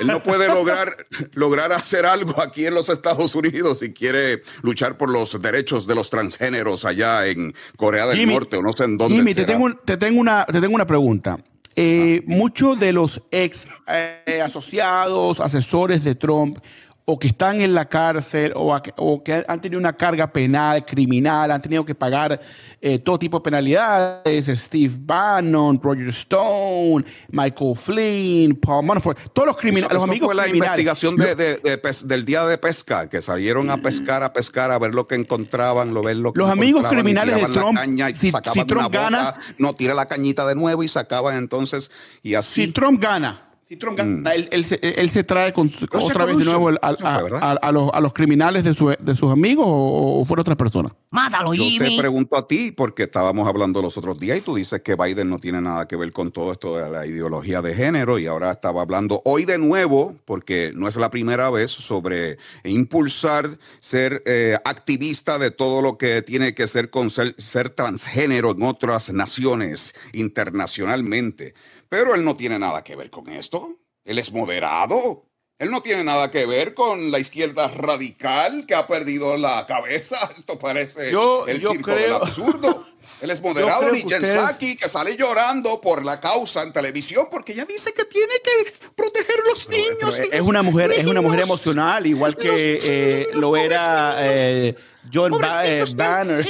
él 0.00 0.06
no 0.06 0.22
puede 0.22 0.48
lograr, 0.48 1.06
lograr 1.32 1.72
hacer 1.72 2.04
algo 2.04 2.42
aquí 2.42 2.66
en 2.66 2.74
los 2.74 2.90
Estados 2.90 3.34
Unidos 3.36 3.78
si 3.78 3.94
quiere 3.94 4.42
luchar 4.62 4.98
por 4.98 5.08
los 5.08 5.40
derechos 5.40 5.86
de 5.86 5.94
los 5.94 6.10
transgéneros 6.10 6.84
allá 6.84 7.26
en 7.26 7.54
Corea 7.76 8.06
del 8.06 8.26
Norte 8.26 8.58
o 8.58 8.62
no 8.62 8.74
sé 8.74 8.84
en 8.84 8.98
dónde. 8.98 9.14
Jimmy, 9.14 9.32
Te, 9.32 9.44
tengo, 9.44 9.74
te, 9.76 9.96
tengo 9.96 10.20
una, 10.20 10.44
te 10.44 10.60
tengo 10.60 10.74
una 10.74 10.86
pregunta. 10.86 11.38
Eh, 11.76 12.22
muchos 12.26 12.78
de 12.78 12.92
los 12.92 13.22
ex 13.30 13.66
eh, 13.86 14.42
asociados, 14.44 15.40
asesores 15.40 16.04
de 16.04 16.16
Trump, 16.16 16.58
o 17.06 17.18
que 17.18 17.28
están 17.28 17.60
en 17.60 17.74
la 17.74 17.86
cárcel 17.86 18.52
o, 18.56 19.22
que 19.22 19.44
han 19.46 19.60
tenido 19.60 19.78
una 19.78 19.92
carga 19.92 20.32
penal, 20.32 20.84
criminal, 20.86 21.50
han 21.50 21.60
tenido 21.60 21.84
que 21.84 21.94
pagar 21.94 22.40
eh, 22.80 22.98
todo 22.98 23.18
tipo 23.18 23.38
de 23.38 23.42
penalidades, 23.42 24.46
Steve 24.58 24.94
Bannon, 24.98 25.78
Roger 25.82 26.08
Stone, 26.08 27.04
Michael 27.30 27.76
Flynn, 27.76 28.56
Paul 28.56 28.86
Manafort, 28.86 29.18
todos 29.34 29.48
los 29.48 29.56
criminales, 29.56 29.92
los 29.92 30.02
amigos 30.02 30.26
fue 30.28 30.34
la 30.34 30.48
investigación 30.48 31.16
del 31.16 32.24
día 32.24 32.46
de 32.46 32.58
pesca, 32.58 33.08
que 33.08 33.20
salieron 33.20 33.68
a 33.68 33.76
pescar, 33.76 34.22
a 34.22 34.32
pescar, 34.32 34.70
a 34.70 34.78
ver 34.78 34.94
lo 34.94 35.06
que 35.06 35.16
encontraban, 35.16 35.92
lo 35.92 36.02
ver 36.02 36.16
lo 36.16 36.32
que 36.32 36.38
Los 36.38 36.50
amigos 36.50 36.86
criminales 36.88 37.36
de 37.36 37.52
Trump, 37.52 37.78
si, 38.14 38.32
Trump 38.64 38.90
gana, 38.90 39.34
no 39.58 39.74
tira 39.74 39.92
la 39.92 40.06
cañita 40.06 40.46
de 40.46 40.54
nuevo 40.54 40.82
y 40.82 40.88
sacaban 40.88 41.36
entonces 41.36 41.90
y 42.22 42.34
así. 42.34 42.64
Si 42.64 42.72
Trump 42.72 43.02
gana, 43.02 43.43
si 43.66 43.76
Trump 43.76 43.98
mm. 43.98 44.26
él, 44.50 44.64
se, 45.08 45.24
trae 45.24 45.52
con, 45.54 45.70
otra 45.92 46.26
vez 46.26 46.36
de 46.36 46.44
nuevo 46.44 46.68
a, 46.68 48.00
los, 48.00 48.12
criminales 48.12 48.62
de, 48.62 48.74
sus 48.74 49.32
amigos 49.32 49.64
o, 49.66 50.22
fuera 50.26 50.42
otra 50.42 50.54
persona. 50.54 50.94
Mátalo, 51.10 51.54
Yo 51.54 51.64
te 51.78 51.96
pregunto 51.96 52.36
a 52.36 52.46
ti, 52.46 52.72
porque 52.72 53.04
estábamos 53.04 53.48
hablando 53.48 53.80
los 53.80 53.96
otros 53.96 54.18
días 54.18 54.38
y 54.38 54.40
tú 54.42 54.56
dices 54.56 54.82
que 54.82 54.96
Biden 54.96 55.30
no 55.30 55.38
tiene 55.38 55.62
nada 55.62 55.88
que 55.88 55.96
ver 55.96 56.12
con 56.12 56.30
todo 56.30 56.52
esto 56.52 56.76
de 56.76 56.90
la 56.90 57.06
ideología 57.06 57.62
de 57.62 57.74
género 57.74 58.18
y 58.18 58.26
ahora 58.26 58.52
estaba 58.52 58.82
hablando 58.82 59.22
hoy 59.24 59.46
de 59.46 59.56
nuevo, 59.56 60.14
porque 60.26 60.72
no 60.74 60.86
es 60.86 60.96
la 60.96 61.10
primera 61.10 61.48
vez, 61.48 61.70
sobre 61.70 62.36
impulsar 62.64 63.48
ser 63.80 64.22
eh, 64.26 64.58
activista 64.64 65.38
de 65.38 65.50
todo 65.50 65.80
lo 65.80 65.96
que 65.96 66.20
tiene 66.20 66.54
que 66.54 66.66
ser 66.66 66.90
con 66.90 67.08
ser 67.08 67.70
transgénero 67.70 68.50
en 68.50 68.62
otras 68.62 69.10
naciones 69.10 69.94
internacionalmente. 70.12 71.54
Pero 71.94 72.16
él 72.16 72.24
no 72.24 72.34
tiene 72.34 72.58
nada 72.58 72.82
que 72.82 72.96
ver 72.96 73.08
con 73.08 73.28
esto. 73.28 73.78
Él 74.04 74.18
es 74.18 74.32
moderado. 74.32 75.28
Él 75.58 75.70
no 75.70 75.80
tiene 75.80 76.02
nada 76.02 76.28
que 76.32 76.44
ver 76.44 76.74
con 76.74 77.12
la 77.12 77.20
izquierda 77.20 77.68
radical 77.68 78.66
que 78.66 78.74
ha 78.74 78.88
perdido 78.88 79.36
la 79.36 79.64
cabeza. 79.66 80.28
Esto 80.36 80.58
parece 80.58 81.10
el 81.10 81.60
circo 81.60 81.92
del 81.92 82.14
absurdo. 82.14 82.84
Él 83.20 83.30
es 83.30 83.40
moderado, 83.40 83.92
ni 83.92 84.02
Saki, 84.02 84.76
que 84.76 84.88
sale 84.88 85.16
llorando 85.16 85.80
por 85.80 86.04
la 86.04 86.20
causa 86.20 86.64
en 86.64 86.72
televisión 86.72 87.28
porque 87.30 87.52
ella 87.52 87.64
dice 87.64 87.92
que 87.92 88.06
tiene 88.06 88.34
que 88.42 88.72
proteger 88.96 89.36
los 89.48 89.68
niños. 89.68 90.18
es 90.18 90.40
una 90.40 90.62
mujer, 90.62 90.90
es 90.90 91.06
una 91.06 91.20
mujer 91.20 91.42
emocional, 91.42 92.06
igual 92.06 92.36
que 92.36 92.80
eh, 92.82 93.26
lo 93.34 93.56
era 93.56 94.16
eh, 94.18 94.74
John 95.12 95.32
eh, 95.62 95.84
Banner. 95.94 96.44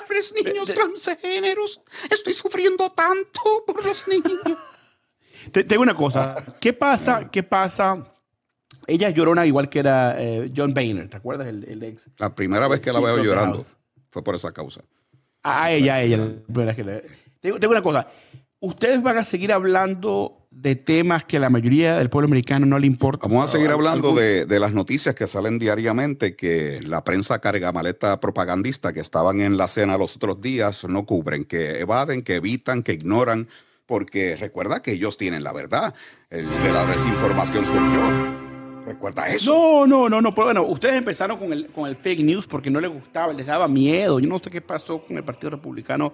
Pobres 0.00 0.34
niños 0.34 0.66
transgéneros. 0.66 1.80
Estoy 2.10 2.32
sufriendo 2.32 2.90
tanto 2.92 3.64
por 3.66 3.84
los 3.84 4.06
niños. 4.08 4.40
Te, 5.50 5.64
tengo 5.64 5.82
una 5.82 5.94
cosa. 5.94 6.36
¿Qué 6.60 6.72
pasa? 6.72 7.30
¿Qué 7.30 7.42
pasa? 7.42 8.12
Ella 8.86 9.10
llorona 9.10 9.46
igual 9.46 9.68
que 9.68 9.78
era 9.78 10.20
eh, 10.20 10.50
John 10.54 10.74
Boehner, 10.74 11.08
¿te 11.08 11.16
acuerdas? 11.16 11.46
El, 11.46 11.82
ex. 11.82 12.10
La 12.18 12.34
primera 12.34 12.68
vez 12.68 12.80
que 12.80 12.92
la 12.92 13.00
veo 13.00 13.22
llorando 13.22 13.64
fue 14.10 14.22
por 14.22 14.34
esa 14.34 14.50
causa. 14.52 14.82
A 15.42 15.70
ella, 15.70 15.96
a 15.96 16.02
ella. 16.02 16.18
Tengo, 17.40 17.58
tengo 17.58 17.72
una 17.72 17.82
cosa. 17.82 18.06
Ustedes 18.60 19.02
van 19.02 19.18
a 19.18 19.24
seguir 19.24 19.52
hablando 19.52 20.41
de 20.52 20.76
temas 20.76 21.24
que 21.24 21.38
a 21.38 21.40
la 21.40 21.50
mayoría 21.50 21.96
del 21.96 22.10
pueblo 22.10 22.26
americano 22.26 22.66
no 22.66 22.78
le 22.78 22.86
importa. 22.86 23.26
Vamos 23.26 23.48
a 23.48 23.52
seguir 23.52 23.70
hablando 23.70 24.14
de, 24.14 24.46
las 24.60 24.72
noticias 24.72 25.14
que 25.14 25.26
salen 25.26 25.58
diariamente 25.58 26.36
que 26.36 26.80
la 26.82 27.02
prensa 27.02 27.40
carga 27.40 27.72
maleta 27.72 28.20
propagandista 28.20 28.92
que 28.92 29.00
estaban 29.00 29.40
en 29.40 29.56
la 29.56 29.66
cena 29.66 29.98
los 29.98 30.16
otros 30.16 30.40
días 30.40 30.84
no 30.84 31.04
cubren, 31.04 31.44
que 31.44 31.80
evaden, 31.80 32.22
que 32.22 32.36
evitan, 32.36 32.82
que 32.82 32.92
ignoran, 32.92 33.48
porque 33.86 34.36
recuerda 34.36 34.82
que 34.82 34.92
ellos 34.92 35.16
tienen 35.16 35.42
la 35.42 35.52
verdad. 35.52 35.94
El 36.30 36.46
de 36.46 36.72
la 36.72 36.86
desinformación 36.86 37.64
surgió. 37.64 38.42
¿Recuerda 38.86 39.28
eso? 39.28 39.52
No, 39.52 39.86
no, 39.86 40.08
no, 40.08 40.20
no. 40.20 40.34
Pero 40.34 40.46
bueno, 40.46 40.62
ustedes 40.64 40.96
empezaron 40.96 41.38
con 41.38 41.52
el, 41.52 41.68
con 41.68 41.88
el 41.88 41.96
fake 41.96 42.20
news 42.20 42.46
porque 42.46 42.70
no 42.70 42.80
les 42.80 42.90
gustaba, 42.90 43.32
les 43.32 43.46
daba 43.46 43.66
miedo. 43.68 44.20
Yo 44.20 44.28
no 44.28 44.38
sé 44.38 44.50
qué 44.50 44.60
pasó 44.60 45.04
con 45.04 45.16
el 45.16 45.24
Partido 45.24 45.50
Republicano. 45.50 46.12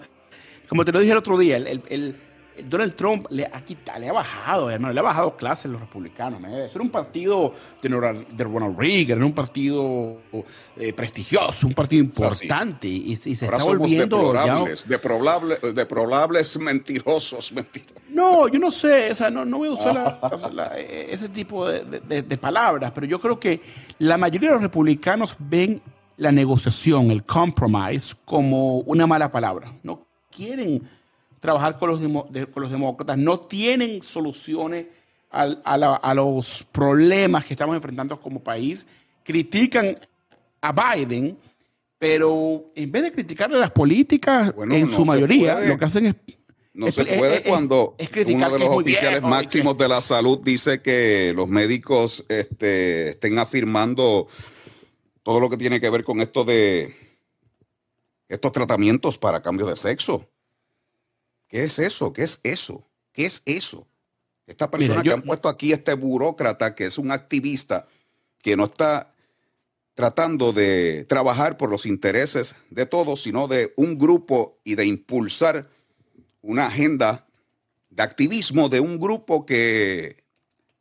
Como 0.68 0.84
te 0.84 0.92
lo 0.92 1.00
dije 1.00 1.12
el 1.12 1.18
otro 1.18 1.38
día, 1.38 1.56
el 1.56 2.27
Donald 2.64 2.94
Trump 2.94 3.26
le 3.30 3.46
ha, 3.46 3.60
quitado, 3.64 3.98
le 3.98 4.08
ha 4.08 4.12
bajado, 4.12 4.70
hermano, 4.70 4.92
le 4.92 5.00
ha 5.00 5.02
bajado 5.02 5.36
clases 5.36 5.66
a 5.66 5.68
los 5.68 5.80
republicanos. 5.80 6.40
Eso 6.42 6.78
era 6.78 6.82
un 6.82 6.90
partido 6.90 7.52
de, 7.82 8.44
Ronald 8.44 8.78
Reagan, 8.78 9.18
era 9.18 9.26
un 9.26 9.32
partido 9.32 10.18
eh, 10.76 10.92
prestigioso, 10.92 11.66
un 11.66 11.74
partido 11.74 12.04
importante. 12.04 12.86
Y, 12.86 13.16
se 13.16 13.32
está 13.32 13.58
volviendo. 13.58 14.32
Deplorables, 14.86 15.74
deplorables, 15.74 16.58
mentirosos, 16.58 17.52
mentirosos. 17.52 18.02
No, 18.10 18.48
yo 18.48 18.58
no 18.58 18.72
sé, 18.72 19.12
o 19.12 19.14
sea, 19.14 19.30
no, 19.30 19.44
no 19.44 19.58
voy 19.58 19.68
a 19.68 19.72
usar 19.72 20.76
ese 20.76 21.28
tipo 21.28 21.68
de, 21.68 22.22
de 22.22 22.38
palabras, 22.38 22.92
pero 22.94 23.06
yo 23.06 23.20
creo 23.20 23.38
que 23.38 23.60
la 23.98 24.16
mayoría 24.16 24.48
de 24.48 24.54
los 24.54 24.62
republicanos 24.62 25.36
ven 25.38 25.82
la 26.16 26.32
negociación, 26.32 27.10
el 27.10 27.24
compromise, 27.24 28.14
como 28.24 28.78
una 28.80 29.06
mala 29.06 29.30
palabra. 29.30 29.72
No 29.82 30.06
quieren 30.30 30.82
trabajar 31.40 31.78
con 31.78 31.90
los, 31.90 32.00
con 32.50 32.62
los 32.62 32.70
demócratas, 32.70 33.16
no 33.18 33.40
tienen 33.40 34.02
soluciones 34.02 34.86
a, 35.30 36.14
los 36.14 36.66
problemas 36.72 37.44
que 37.44 37.54
estamos 37.54 37.76
enfrentando 37.76 38.20
como 38.20 38.42
país, 38.42 38.86
critican 39.22 39.98
a 40.60 40.94
Biden, 40.94 41.36
pero 41.98 42.70
en 42.74 42.90
vez 42.90 43.02
de 43.02 43.12
criticarle 43.12 43.58
las 43.58 43.70
políticas, 43.70 44.52
en 44.70 44.90
su 44.90 45.04
mayoría, 45.04 45.60
lo 45.60 45.78
que 45.78 45.84
hacen 45.84 46.06
es... 46.06 46.14
No 46.74 46.92
se 46.92 47.04
puede 47.04 47.42
cuando 47.42 47.96
uno 48.26 48.50
de 48.50 48.58
los 48.60 48.68
oficiales 48.68 49.20
máximos 49.20 49.76
de 49.76 49.88
la 49.88 50.00
salud 50.00 50.38
dice 50.44 50.80
que 50.80 51.32
los 51.34 51.48
médicos 51.48 52.24
este, 52.28 53.08
estén 53.08 53.40
afirmando 53.40 54.28
todo 55.24 55.40
lo 55.40 55.50
que 55.50 55.56
tiene 55.56 55.80
que 55.80 55.90
ver 55.90 56.04
con 56.04 56.20
esto 56.20 56.44
de 56.44 56.94
estos 58.28 58.52
tratamientos 58.52 59.18
para 59.18 59.42
cambio 59.42 59.66
de 59.66 59.74
sexo. 59.74 60.28
¿Qué 61.48 61.64
es 61.64 61.78
eso? 61.78 62.12
¿Qué 62.12 62.22
es 62.22 62.40
eso? 62.42 62.86
¿Qué 63.12 63.26
es 63.26 63.42
eso? 63.46 63.86
Esta 64.46 64.70
persona 64.70 65.02
que 65.02 65.12
han 65.12 65.22
puesto 65.22 65.48
aquí, 65.48 65.72
este 65.72 65.94
burócrata, 65.94 66.74
que 66.74 66.86
es 66.86 66.98
un 66.98 67.10
activista, 67.10 67.86
que 68.42 68.56
no 68.56 68.64
está 68.64 69.10
tratando 69.94 70.52
de 70.52 71.04
trabajar 71.08 71.56
por 71.56 71.70
los 71.70 71.84
intereses 71.84 72.54
de 72.70 72.86
todos, 72.86 73.22
sino 73.22 73.48
de 73.48 73.72
un 73.76 73.98
grupo 73.98 74.58
y 74.62 74.76
de 74.76 74.86
impulsar 74.86 75.68
una 76.40 76.66
agenda 76.66 77.26
de 77.90 78.02
activismo 78.02 78.68
de 78.68 78.80
un 78.80 79.00
grupo 79.00 79.44
que, 79.44 80.22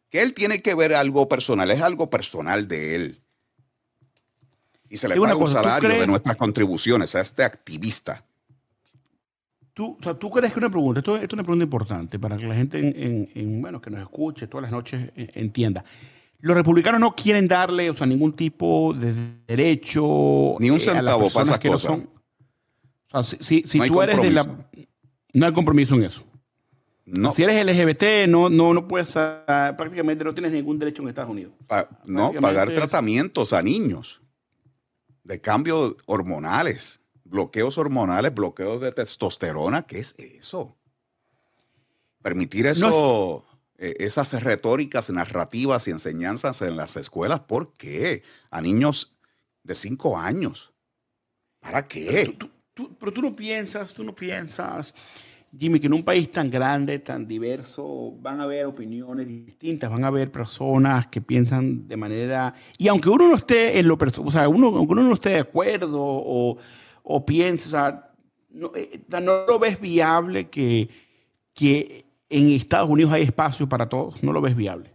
que 0.09 0.22
él 0.22 0.34
tiene 0.34 0.61
que 0.61 0.76
ver 0.76 0.93
algo 0.93 1.28
personal, 1.28 1.72
es 1.72 1.82
algo 1.82 2.09
personal 2.09 2.68
de 2.68 2.95
él. 2.95 3.20
Y 4.88 4.97
se 4.97 5.07
le 5.07 5.20
paga 5.20 5.36
un 5.36 5.51
salario 5.51 5.89
de 5.89 6.07
nuestras 6.07 6.38
contribuciones 6.38 7.15
a 7.15 7.22
este 7.22 7.43
activista. 7.43 8.24
Tú, 9.78 9.95
o 9.99 10.03
sea, 10.03 10.15
¿tú 10.15 10.32
crees 10.32 10.51
que 10.51 10.57
una 10.57 10.71
pregunta, 10.71 11.01
esto, 11.01 11.17
es 11.17 11.32
una 11.32 11.43
pregunta 11.43 11.63
importante 11.63 12.17
para 12.17 12.36
que 12.36 12.47
la 12.47 12.55
gente 12.55 12.80
en, 12.80 13.61
bueno, 13.61 13.80
que 13.80 13.91
nos 13.91 13.99
escuche 13.99 14.47
todas 14.47 14.63
las 14.63 14.71
noches 14.71 15.11
eh, 15.15 15.30
entienda. 15.36 15.86
Los 16.39 16.57
republicanos 16.57 16.99
no 16.99 17.15
quieren 17.15 17.47
darle, 17.47 17.91
o 17.91 17.95
sea, 17.95 18.07
ningún 18.07 18.34
tipo 18.34 18.91
de 18.95 19.13
derecho 19.45 20.55
ni 20.57 20.71
un 20.71 20.80
centavo 20.80 21.30
para 21.30 21.45
esas 21.45 21.59
que 21.59 21.67
cosas. 21.67 21.91
son. 21.91 22.09
O 23.11 23.21
sea, 23.21 23.38
si, 23.39 23.61
si, 23.67 23.80
tú 23.82 24.01
eres 24.01 24.19
de 24.19 24.32
la 24.32 24.47
no 25.36 25.45
hay 25.45 25.53
compromiso 25.53 25.93
en 25.93 26.05
eso. 26.05 26.23
No. 27.05 27.32
Si 27.32 27.43
eres 27.43 27.63
LGBT, 27.63 28.28
no, 28.28 28.49
no, 28.49 28.73
no 28.73 28.88
puedes, 28.88 29.15
ah, 29.15 29.75
prácticamente 29.78 30.23
no 30.23 30.34
tienes 30.34 30.53
ningún 30.53 30.80
derecho 30.80 31.03
en 31.03 31.09
Estados 31.09 31.30
Unidos. 31.30 31.53
no, 32.03 32.34
pagar 32.34 32.73
tratamientos 32.73 33.53
a 33.53 33.61
niños 33.61 34.23
de 35.23 35.39
cambios 35.39 35.97
hormonales 36.07 36.99
bloqueos 37.30 37.78
hormonales, 37.78 38.34
bloqueos 38.34 38.82
de 38.82 38.91
testosterona, 38.91 39.84
¿qué 39.84 39.99
es 39.99 40.15
eso? 40.17 40.78
Permitir 42.21 42.67
eso, 42.67 43.45
eh, 43.78 43.95
esas 43.99 44.41
retóricas 44.43 45.09
narrativas 45.09 45.88
y 45.88 45.91
enseñanzas 45.91 46.61
en 46.61 46.78
las 46.78 46.95
escuelas, 46.95 47.41
¿por 47.41 47.73
qué? 47.73 48.23
A 48.51 48.61
niños 48.61 49.15
de 49.63 49.75
cinco 49.75 50.17
años. 50.17 50.73
¿Para 51.59 51.84
qué? 51.84 52.38
pero 52.99 53.11
tú 53.11 53.21
no 53.21 53.36
piensas, 53.36 53.93
tú 53.93 54.03
no 54.03 54.13
piensas, 54.13 54.93
Jimmy, 55.57 55.80
que 55.80 55.88
en 55.88 55.93
un 55.93 56.03
país 56.03 56.32
tan 56.32 56.49
grande, 56.49 56.99
tan 56.99 57.28
diverso, 57.28 58.13
van 58.19 58.41
a 58.41 58.43
haber 58.43 58.65
opiniones 58.65 59.28
distintas, 59.28 59.89
van 59.89 60.03
a 60.03 60.07
haber 60.07 60.32
personas 60.32 61.07
que 61.07 61.21
piensan 61.21 61.88
de 61.88 61.97
manera... 61.97 62.53
Y 62.78 62.88
aunque 62.88 63.09
uno 63.09 63.30
no 63.30 63.36
esté 63.36 63.80
en 63.80 63.88
lo 63.88 63.97
o 63.97 64.32
sea, 64.32 64.49
uno, 64.49 64.67
aunque 64.67 64.93
uno 64.93 65.03
no 65.03 65.13
esté 65.13 65.30
de 65.30 65.39
acuerdo 65.39 66.01
o 66.01 66.57
o 67.10 67.26
piensas, 67.26 67.95
no, 68.49 68.72
eh, 68.76 69.01
no, 69.08 69.45
lo 69.45 69.60
ves 69.60 69.80
viable 69.80 70.49
que, 70.49 70.89
que 71.53 72.05
en 72.30 72.51
Estados 72.51 72.89
Unidos 72.89 73.14
hay 73.14 73.24
espacio 73.24 73.70
para 73.70 73.88
todos? 73.88 74.22
¿No 74.22 74.34
lo 74.34 74.41
ves 74.41 74.58
viable? 74.58 74.91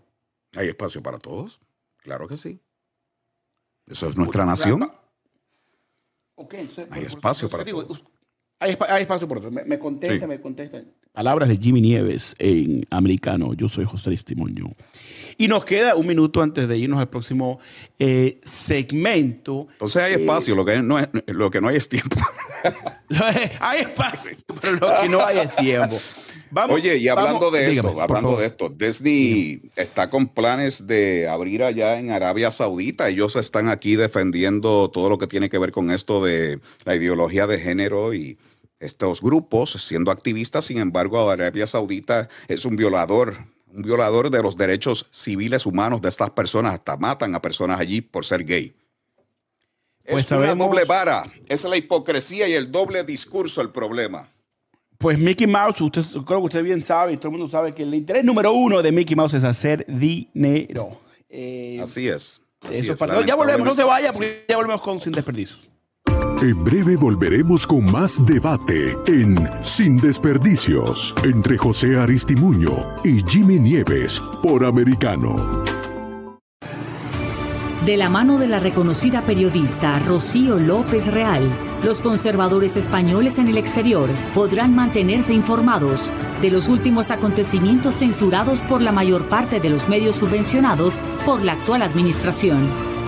¿Hay 0.55 0.69
espacio 0.69 1.03
para 1.03 1.17
todos? 1.17 1.59
Claro 1.97 2.29
que 2.29 2.37
sí. 2.37 2.61
Eso 3.87 4.11
es 4.11 4.17
nuestra 4.17 4.45
nación. 4.45 4.93
hay 6.91 7.03
espacio 7.03 7.49
para 7.49 7.65
todos. 7.65 8.05
Hay, 8.59 8.77
espacio 9.01 9.27
para 9.27 9.41
todos. 9.41 9.53
Me, 9.67 9.79
contesta, 9.79 10.27
me 10.27 10.39
contesta. 10.39 10.83
Palabras 11.13 11.49
de 11.49 11.57
Jimmy 11.57 11.81
Nieves 11.81 12.37
en 12.39 12.85
americano. 12.91 13.55
Yo 13.55 13.71
soy 13.71 13.87
José 13.87 14.11
Testimonio. 14.11 14.67
Y 15.39 15.49
nos 15.49 15.65
queda 15.65 15.95
un 15.95 16.07
minuto 16.07 16.43
antes 16.43 16.69
de 16.69 16.79
irnos 16.79 17.01
al 17.01 17.09
próximo 17.09 17.59
eh, 17.99 18.39
segmento. 18.43 19.67
Entonces 19.73 20.03
hay 20.03 20.13
espacio, 20.15 20.55
lo, 20.55 20.65
que 20.65 20.83
no 20.83 20.99
lo 21.27 21.51
que 21.51 21.61
no 21.61 21.69
hay 21.69 21.77
es 21.77 21.89
tiempo. 21.89 22.17
hay 23.61 23.81
espacio, 23.81 24.31
pero 24.61 24.77
lo 24.77 24.89
que 25.01 25.09
no 25.09 25.25
hay 25.25 25.39
es 25.39 25.57
tiempo. 25.57 25.99
Oye, 26.69 26.99
y 26.99 27.09
hablando 27.09 27.51
de 27.51 27.73
esto, 27.73 28.01
hablando 28.01 28.37
de 28.37 28.47
esto, 28.47 28.69
Disney 28.69 29.63
está 29.75 30.11
con 30.11 30.29
planes 30.29 30.87
de 30.87 31.27
abrir 31.27 31.63
allá 31.63 31.99
en 31.99 32.11
Arabia 32.11 32.51
Saudita. 32.51 33.09
Ellos 33.09 33.37
están 33.37 33.69
aquí 33.69 33.97
defendiendo 33.97 34.91
todo 34.91 35.09
lo 35.09 35.17
que 35.17 35.27
tiene 35.27 35.49
que 35.49 35.59
ver 35.59 35.73
con 35.73 35.91
esto 35.91 36.23
de 36.23 36.61
la 36.85 36.95
ideología 36.95 37.47
de 37.47 37.59
género 37.59 38.13
y 38.13 38.39
estos 38.81 39.23
grupos 39.23 39.73
siendo 39.73 40.11
activistas. 40.11 40.67
Sin 40.67 40.79
embargo, 40.79 41.31
Arabia 41.31 41.67
Saudita 41.67 42.29
es 42.49 42.67
un 42.67 42.77
violador 42.77 43.35
un 43.75 43.83
violador 43.83 44.31
de 44.31 44.43
los 44.43 44.57
derechos 44.57 45.07
civiles 45.11 45.67
humanos 45.67 46.01
de 46.03 46.09
estas 46.09 46.31
personas, 46.31 46.75
hasta 46.75 46.97
matan 46.97 47.35
a 47.35 47.43
personas 47.43 47.81
allí 47.81 48.01
por 48.01 48.25
ser 48.25 48.45
gay. 48.45 48.75
Pues 50.05 50.27
es 50.27 50.33
una 50.33 50.55
doble 50.55 50.85
vara, 50.85 51.25
es 51.49 51.65
la 51.65 51.77
hipocresía 51.77 52.49
y 52.49 52.55
el 52.55 52.73
doble 52.73 53.05
discurso 53.05 53.61
el 53.61 53.71
problema. 53.71 54.29
Pues 54.99 55.19
Mickey 55.19 55.47
Mouse, 55.47 55.81
usted, 55.81 56.03
creo 56.25 56.41
que 56.41 56.47
usted 56.47 56.63
bien 56.63 56.83
sabe 56.83 57.13
y 57.13 57.17
todo 57.17 57.29
el 57.29 57.39
mundo 57.39 57.49
sabe 57.51 57.75
que 57.75 57.83
el 57.83 57.95
interés 57.95 58.25
número 58.25 58.53
uno 58.53 58.83
de 58.83 58.93
Mickey 58.93 59.17
Mouse 59.17 59.35
es 59.35 59.45
hacer 59.45 59.85
dinero. 59.87 61.01
Eh, 61.29 61.81
así 61.83 62.09
es. 62.09 62.41
ya 63.27 63.35
volvemos, 63.35 63.67
no 63.67 63.75
se 63.75 63.85
vaya 63.85 64.13
porque 64.13 64.45
ya 64.49 64.57
volvemos 64.57 64.83
con 64.83 65.01
Sin 65.01 65.13
Desperdicios. 65.13 65.72
En 66.43 66.65
breve 66.65 66.97
volveremos 66.97 67.69
con 67.69 67.85
más 67.85 68.27
debate 68.27 68.99
en 69.07 69.49
Sin 69.63 69.99
Desperdicios 69.99 71.15
entre 71.23 71.57
José 71.57 71.97
Aristimuño 71.97 72.73
y 73.05 73.23
Jimmy 73.23 73.61
Nieves 73.61 74.21
por 74.43 74.65
Americano. 74.65 75.37
De 77.87 77.97
la 77.97 78.09
mano 78.09 78.39
de 78.39 78.49
la 78.49 78.59
reconocida 78.59 79.23
periodista 79.23 79.97
Rocío 80.01 80.57
López 80.57 81.07
Real, 81.07 81.49
los 81.85 82.01
conservadores 82.01 82.77
españoles 82.77 83.39
en 83.39 83.47
el 83.47 83.57
exterior 83.57 84.11
podrán 84.35 84.75
mantenerse 84.75 85.33
informados 85.35 86.13
de 86.41 86.51
los 86.51 86.69
últimos 86.69 87.13
acontecimientos 87.13 87.99
censurados 87.99 88.61
por 88.63 88.83
la 88.83 88.91
mayor 88.91 89.27
parte 89.27 89.61
de 89.61 89.71
los 89.71 89.89
medios 89.89 90.17
subvencionados 90.17 90.99
por 91.25 91.45
la 91.45 91.53
actual 91.53 91.83
administración 91.83 92.92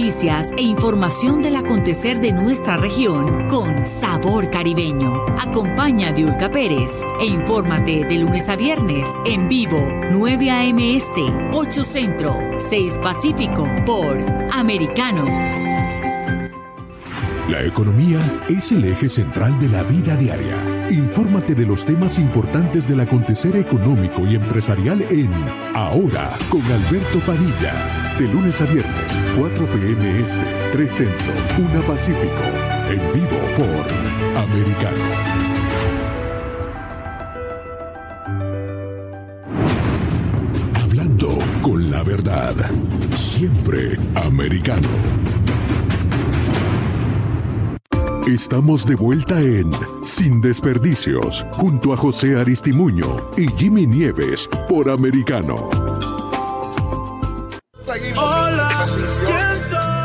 Noticias 0.00 0.50
e 0.56 0.62
información 0.62 1.42
del 1.42 1.56
acontecer 1.56 2.20
de 2.20 2.32
nuestra 2.32 2.78
región 2.78 3.46
con 3.48 3.84
sabor 3.84 4.50
caribeño. 4.50 5.26
Acompaña 5.38 6.08
a 6.08 6.12
Diulca 6.12 6.50
Pérez 6.50 6.90
e 7.20 7.26
infórmate 7.26 8.06
de 8.06 8.14
lunes 8.16 8.48
a 8.48 8.56
viernes 8.56 9.06
en 9.26 9.46
vivo 9.46 9.78
9 10.10 10.50
a.m. 10.50 10.96
Este, 10.96 11.22
8 11.52 11.84
Centro, 11.84 12.34
6 12.70 12.98
Pacífico 13.02 13.68
por 13.84 14.18
Americano. 14.50 15.26
La 17.50 17.62
economía 17.62 18.20
es 18.48 18.72
el 18.72 18.86
eje 18.86 19.10
central 19.10 19.58
de 19.58 19.68
la 19.68 19.82
vida 19.82 20.16
diaria. 20.16 20.79
Infórmate 20.90 21.54
de 21.54 21.64
los 21.66 21.84
temas 21.84 22.18
importantes 22.18 22.88
del 22.88 22.98
acontecer 22.98 23.54
económico 23.54 24.26
y 24.26 24.34
empresarial 24.34 25.00
en 25.02 25.30
Ahora 25.72 26.36
con 26.50 26.62
Alberto 26.62 27.20
Padilla 27.24 28.00
de 28.18 28.26
lunes 28.26 28.60
a 28.60 28.64
viernes, 28.64 29.06
4 29.38 29.66
p.m. 29.66 30.20
Este, 30.20 30.36
3 30.72 30.92
Centro, 30.92 31.32
1 31.58 31.86
Pacífico. 31.86 32.42
En 32.88 33.12
vivo 33.14 33.38
por 33.56 34.42
Americano. 34.42 35.04
Hablando 40.74 41.38
con 41.62 41.90
la 41.90 42.02
verdad. 42.02 42.54
Siempre 43.14 43.96
americano. 44.16 44.88
Estamos 48.28 48.86
de 48.86 48.94
vuelta 48.94 49.40
en 49.40 49.72
Sin 50.04 50.42
Desperdicios, 50.42 51.44
junto 51.52 51.94
a 51.94 51.96
José 51.96 52.38
Aristimuño 52.38 53.30
y 53.36 53.48
Jimmy 53.52 53.86
Nieves 53.86 54.48
por 54.68 54.90
Americano. 54.90 55.70
Hola, 58.16 58.86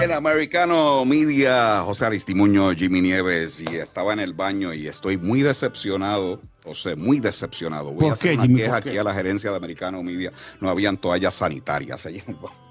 en 0.01 0.11
Americano 0.13 1.03
Media, 1.03 1.81
José 1.81 2.05
Aristimuño, 2.05 2.73
Jimmy 2.73 3.01
Nieves, 3.01 3.61
y 3.61 3.75
estaba 3.75 4.13
en 4.13 4.19
el 4.19 4.33
baño 4.33 4.73
y 4.73 4.87
estoy 4.87 5.17
muy 5.17 5.41
decepcionado. 5.41 6.39
José, 6.63 6.95
muy 6.95 7.19
decepcionado. 7.19 7.91
Voy 7.91 8.09
a 8.09 8.13
hacer 8.13 8.31
qué, 8.31 8.35
una 8.35 8.43
Jimmy, 8.43 8.61
queja 8.61 8.77
aquí 8.77 8.97
a 8.97 9.03
la 9.03 9.13
gerencia 9.13 9.51
de 9.51 9.57
Americano 9.57 10.01
Media. 10.01 10.31
No 10.61 10.69
habían 10.69 10.97
toallas 10.97 11.35
sanitarias 11.35 12.05
allí 12.05 12.19
en 12.25 12.29
el 12.33 12.35
baño. 12.35 12.64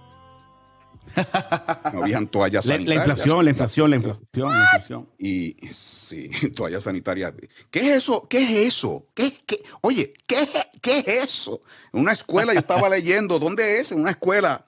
No 1.92 2.02
habían 2.02 2.26
toallas 2.26 2.64
sanitarias. 2.64 3.06
La 3.06 3.12
inflación, 3.12 3.44
la 3.44 3.50
inflación, 3.50 3.90
la 3.90 3.96
inflación, 3.96 4.50
la 4.50 4.62
inflación. 4.64 5.08
Y 5.18 5.56
sí, 5.70 6.30
toallas 6.54 6.84
sanitarias. 6.84 7.34
¿Qué 7.70 7.80
es 7.80 7.96
eso? 7.98 8.26
¿Qué 8.28 8.42
es 8.42 8.74
eso? 8.74 9.06
¿Qué, 9.14 9.32
qué? 9.46 9.62
Oye, 9.80 10.12
¿qué, 10.26 10.48
¿qué 10.80 10.98
es 10.98 11.08
eso? 11.24 11.60
En 11.92 12.00
una 12.00 12.12
escuela, 12.12 12.52
yo 12.52 12.58
estaba 12.58 12.88
leyendo, 12.88 13.38
¿dónde 13.38 13.80
es? 13.80 13.92
En 13.92 14.00
una 14.00 14.10
escuela 14.10 14.64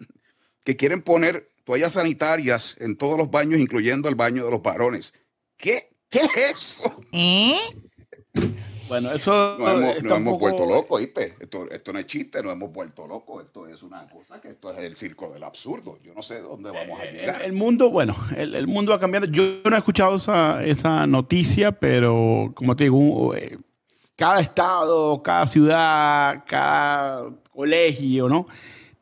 que 0.64 0.76
quieren 0.76 1.02
poner 1.02 1.48
toallas 1.64 1.94
sanitarias 1.94 2.76
en 2.80 2.96
todos 2.96 3.18
los 3.18 3.30
baños, 3.30 3.60
incluyendo 3.60 4.08
el 4.08 4.14
baño 4.14 4.44
de 4.44 4.50
los 4.50 4.62
varones. 4.62 5.14
¿Qué, 5.56 5.90
qué 6.08 6.20
es 6.20 6.36
eso? 6.36 7.00
¿Eh? 7.12 7.56
Bueno, 8.88 9.10
eso 9.10 9.56
nos 9.58 9.72
hemos, 9.74 10.12
hemos 10.12 10.38
vuelto 10.38 10.64
locos, 10.64 11.00
¿viste? 11.00 11.34
Esto, 11.40 11.68
esto, 11.70 11.92
no 11.92 11.98
es 11.98 12.06
chiste, 12.06 12.42
nos 12.42 12.52
hemos 12.52 12.72
vuelto 12.72 13.06
locos. 13.06 13.44
Esto 13.44 13.66
es 13.66 13.82
una 13.82 14.08
cosa 14.08 14.40
que 14.40 14.48
esto 14.48 14.70
es 14.72 14.78
el 14.78 14.96
circo 14.96 15.30
del 15.30 15.42
absurdo. 15.42 15.98
Yo 16.02 16.14
no 16.14 16.22
sé 16.22 16.40
dónde 16.40 16.70
vamos 16.70 17.00
a 17.00 17.04
llegar. 17.04 17.42
El, 17.42 17.52
mundo, 17.52 17.90
bueno, 17.90 18.16
el, 18.36 18.54
el, 18.54 18.66
mundo 18.66 18.94
ha 18.94 19.00
cambiado. 19.00 19.26
Yo 19.26 19.42
no 19.64 19.74
he 19.74 19.78
escuchado 19.78 20.16
esa, 20.16 20.64
esa 20.64 21.06
noticia, 21.06 21.72
pero 21.72 22.52
como 22.54 22.76
te 22.76 22.84
digo, 22.84 23.34
eh, 23.34 23.58
cada 24.14 24.40
estado, 24.40 25.22
cada 25.22 25.46
ciudad, 25.46 26.44
cada 26.46 27.30
colegio, 27.52 28.28
¿no? 28.28 28.46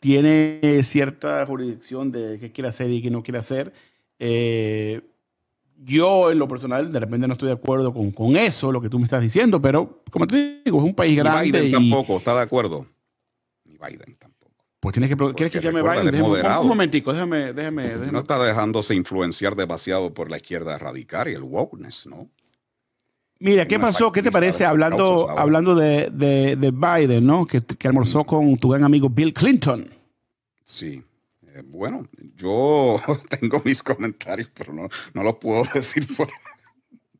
Tiene 0.01 0.82
cierta 0.82 1.47
jurisdicción 1.47 2.11
de 2.11 2.39
qué 2.39 2.53
quiere 2.53 2.68
hacer 2.68 2.91
y 2.91 3.03
qué 3.03 3.11
no 3.11 3.22
quiere 3.22 3.39
hacer. 3.39 3.72
Eh, 4.18 5.01
yo, 5.85 6.30
en 6.30 6.39
lo 6.39 6.49
personal, 6.49 6.91
de 6.91 7.01
repente 7.01 7.26
no 7.26 7.35
estoy 7.35 7.49
de 7.49 7.55
acuerdo 7.55 7.93
con, 7.93 8.11
con, 8.12 8.37
eso, 8.37 8.72
lo 8.72 8.80
que 8.80 8.89
tú 8.89 8.99
me 8.99 9.05
estás 9.05 9.20
diciendo, 9.20 9.61
pero 9.61 10.03
como 10.11 10.26
te 10.26 10.62
digo, 10.64 10.78
es 10.78 10.85
un 10.85 10.95
país 10.95 11.16
grande. 11.16 11.51
Biden 11.51 11.72
tampoco 11.72 12.18
está 12.18 12.35
de 12.35 12.43
acuerdo. 12.43 12.87
Ni 13.64 13.74
Biden 13.74 14.16
tampoco. 14.18 14.64
Pues 14.80 14.95
tienes 14.95 15.11
que, 15.11 15.16
¿quieres 15.35 15.53
que 15.53 15.61
llame 15.61 15.82
Biden? 15.82 16.11
Déjame, 16.11 16.57
un, 16.57 16.61
un, 16.62 16.68
momentico, 16.68 17.12
déjame, 17.12 17.53
déjame, 17.53 17.82
déjame, 17.89 18.12
No 18.12 18.20
está 18.20 18.43
dejándose 18.43 18.95
influenciar 18.95 19.57
demasiado 19.57 20.12
por 20.12 20.30
la 20.30 20.37
izquierda 20.37 20.78
radical 20.78 21.28
y 21.28 21.32
el 21.35 21.43
wokeness, 21.43 22.07
¿no? 22.07 22.28
Mira, 23.41 23.66
¿qué 23.66 23.78
pasó? 23.78 24.11
¿Qué 24.12 24.22
te 24.22 24.30
parece 24.30 24.64
hablando, 24.64 25.28
hablando 25.28 25.74
de, 25.74 26.09
de, 26.11 26.57
de, 26.57 26.70
Biden, 26.70 27.26
¿no? 27.26 27.47
Que, 27.47 27.61
que 27.61 27.89
almorzó 27.89 28.22
mm. 28.22 28.24
con 28.24 28.57
tu 28.57 28.70
gran 28.70 28.85
amigo 28.85 29.09
Bill 29.11 29.35
Clinton. 29.35 29.87
Sí. 30.64 31.03
Eh, 31.55 31.62
bueno, 31.64 32.02
yo 32.34 33.00
tengo 33.40 33.62
mis 33.64 33.82
comentarios, 33.82 34.50
pero 34.52 34.72
no, 34.72 34.88
no 35.14 35.22
los 35.22 35.36
puedo 35.36 35.62
decir 35.74 36.05
por, 36.16 36.28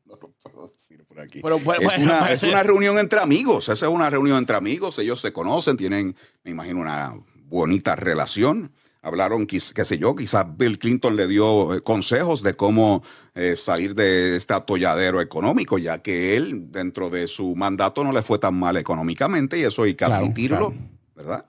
no 0.05 0.17
los 0.17 0.31
puedo 0.43 0.67
decir 0.67 1.05
por 1.05 1.21
aquí. 1.21 1.39
Pero, 1.41 1.57
bueno, 1.59 1.89
es, 1.89 1.97
una, 1.97 2.31
es, 2.31 2.43
una, 2.43 2.61
reunión 2.61 2.99
entre 2.99 3.21
amigos, 3.21 3.69
esa 3.69 3.85
es 3.85 3.91
una 3.91 4.09
reunión 4.09 4.37
entre 4.37 4.57
amigos, 4.57 4.99
ellos 4.99 5.21
se 5.21 5.31
conocen, 5.31 5.77
tienen, 5.77 6.17
me 6.43 6.51
imagino, 6.51 6.81
una 6.81 7.13
bonita 7.45 7.95
relación. 7.95 8.73
Hablaron, 9.01 9.45
qué 9.45 9.59
sé 9.59 9.97
yo, 9.99 10.15
quizás 10.15 10.45
Bill 10.57 10.79
Clinton 10.79 11.15
le 11.15 11.27
dio 11.27 11.75
eh, 11.75 11.81
consejos 11.81 12.41
de 12.41 12.55
cómo 12.55 13.03
eh, 13.35 13.55
salir 13.55 13.93
de 13.93 14.35
este 14.35 14.55
atolladero 14.55 15.21
económico, 15.21 15.77
ya 15.77 15.99
que 15.99 16.35
él, 16.35 16.71
dentro 16.71 17.09
de 17.09 17.27
su 17.27 17.55
mandato, 17.55 18.03
no 18.03 18.11
le 18.11 18.23
fue 18.23 18.39
tan 18.39 18.55
mal 18.55 18.75
económicamente 18.75 19.59
y 19.59 19.63
eso 19.63 19.83
hay 19.83 19.93
que 19.93 20.05
admitirlo, 20.05 20.73
¿verdad? 21.15 21.45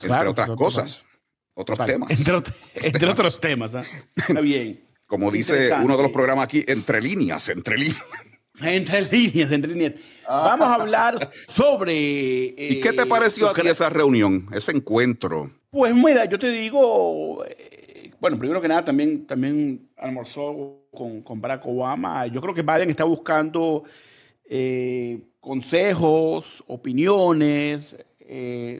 Entre 0.00 0.28
otras 0.28 0.50
cosas 0.50 1.04
otros 1.54 1.78
temas. 1.84 2.10
Entre, 2.74 3.08
otros 3.08 3.40
temas. 3.40 3.74
¿ah? 3.74 3.84
Está 4.16 4.40
bien. 4.40 4.80
Como 5.06 5.30
dice 5.30 5.72
uno 5.82 5.96
de 5.96 6.02
los 6.04 6.12
programas 6.12 6.44
aquí, 6.44 6.64
entre 6.68 7.00
líneas, 7.00 7.48
entre 7.48 7.76
líneas. 7.76 8.04
Entre 8.60 9.02
líneas, 9.06 9.50
entre 9.50 9.72
líneas. 9.72 9.94
Vamos 10.28 10.68
a 10.68 10.74
hablar 10.74 11.30
sobre... 11.48 11.94
¿Y 12.56 12.80
qué 12.80 12.92
te 12.92 13.02
eh, 13.02 13.06
pareció 13.06 13.48
a 13.48 13.54
ti 13.54 13.66
esa 13.66 13.88
reunión, 13.88 14.46
ese 14.52 14.70
encuentro? 14.72 15.50
Pues 15.70 15.94
mira, 15.94 16.26
yo 16.26 16.38
te 16.38 16.50
digo, 16.50 17.44
eh, 17.44 18.10
bueno, 18.20 18.38
primero 18.38 18.60
que 18.60 18.68
nada 18.68 18.84
también, 18.84 19.26
también 19.26 19.90
almorzó 19.96 20.84
con, 20.92 21.22
con 21.22 21.40
Barack 21.40 21.66
Obama. 21.66 22.26
Yo 22.26 22.40
creo 22.40 22.54
que 22.54 22.62
Biden 22.62 22.90
está 22.90 23.04
buscando 23.04 23.82
eh, 24.44 25.18
consejos, 25.40 26.62
opiniones 26.68 27.96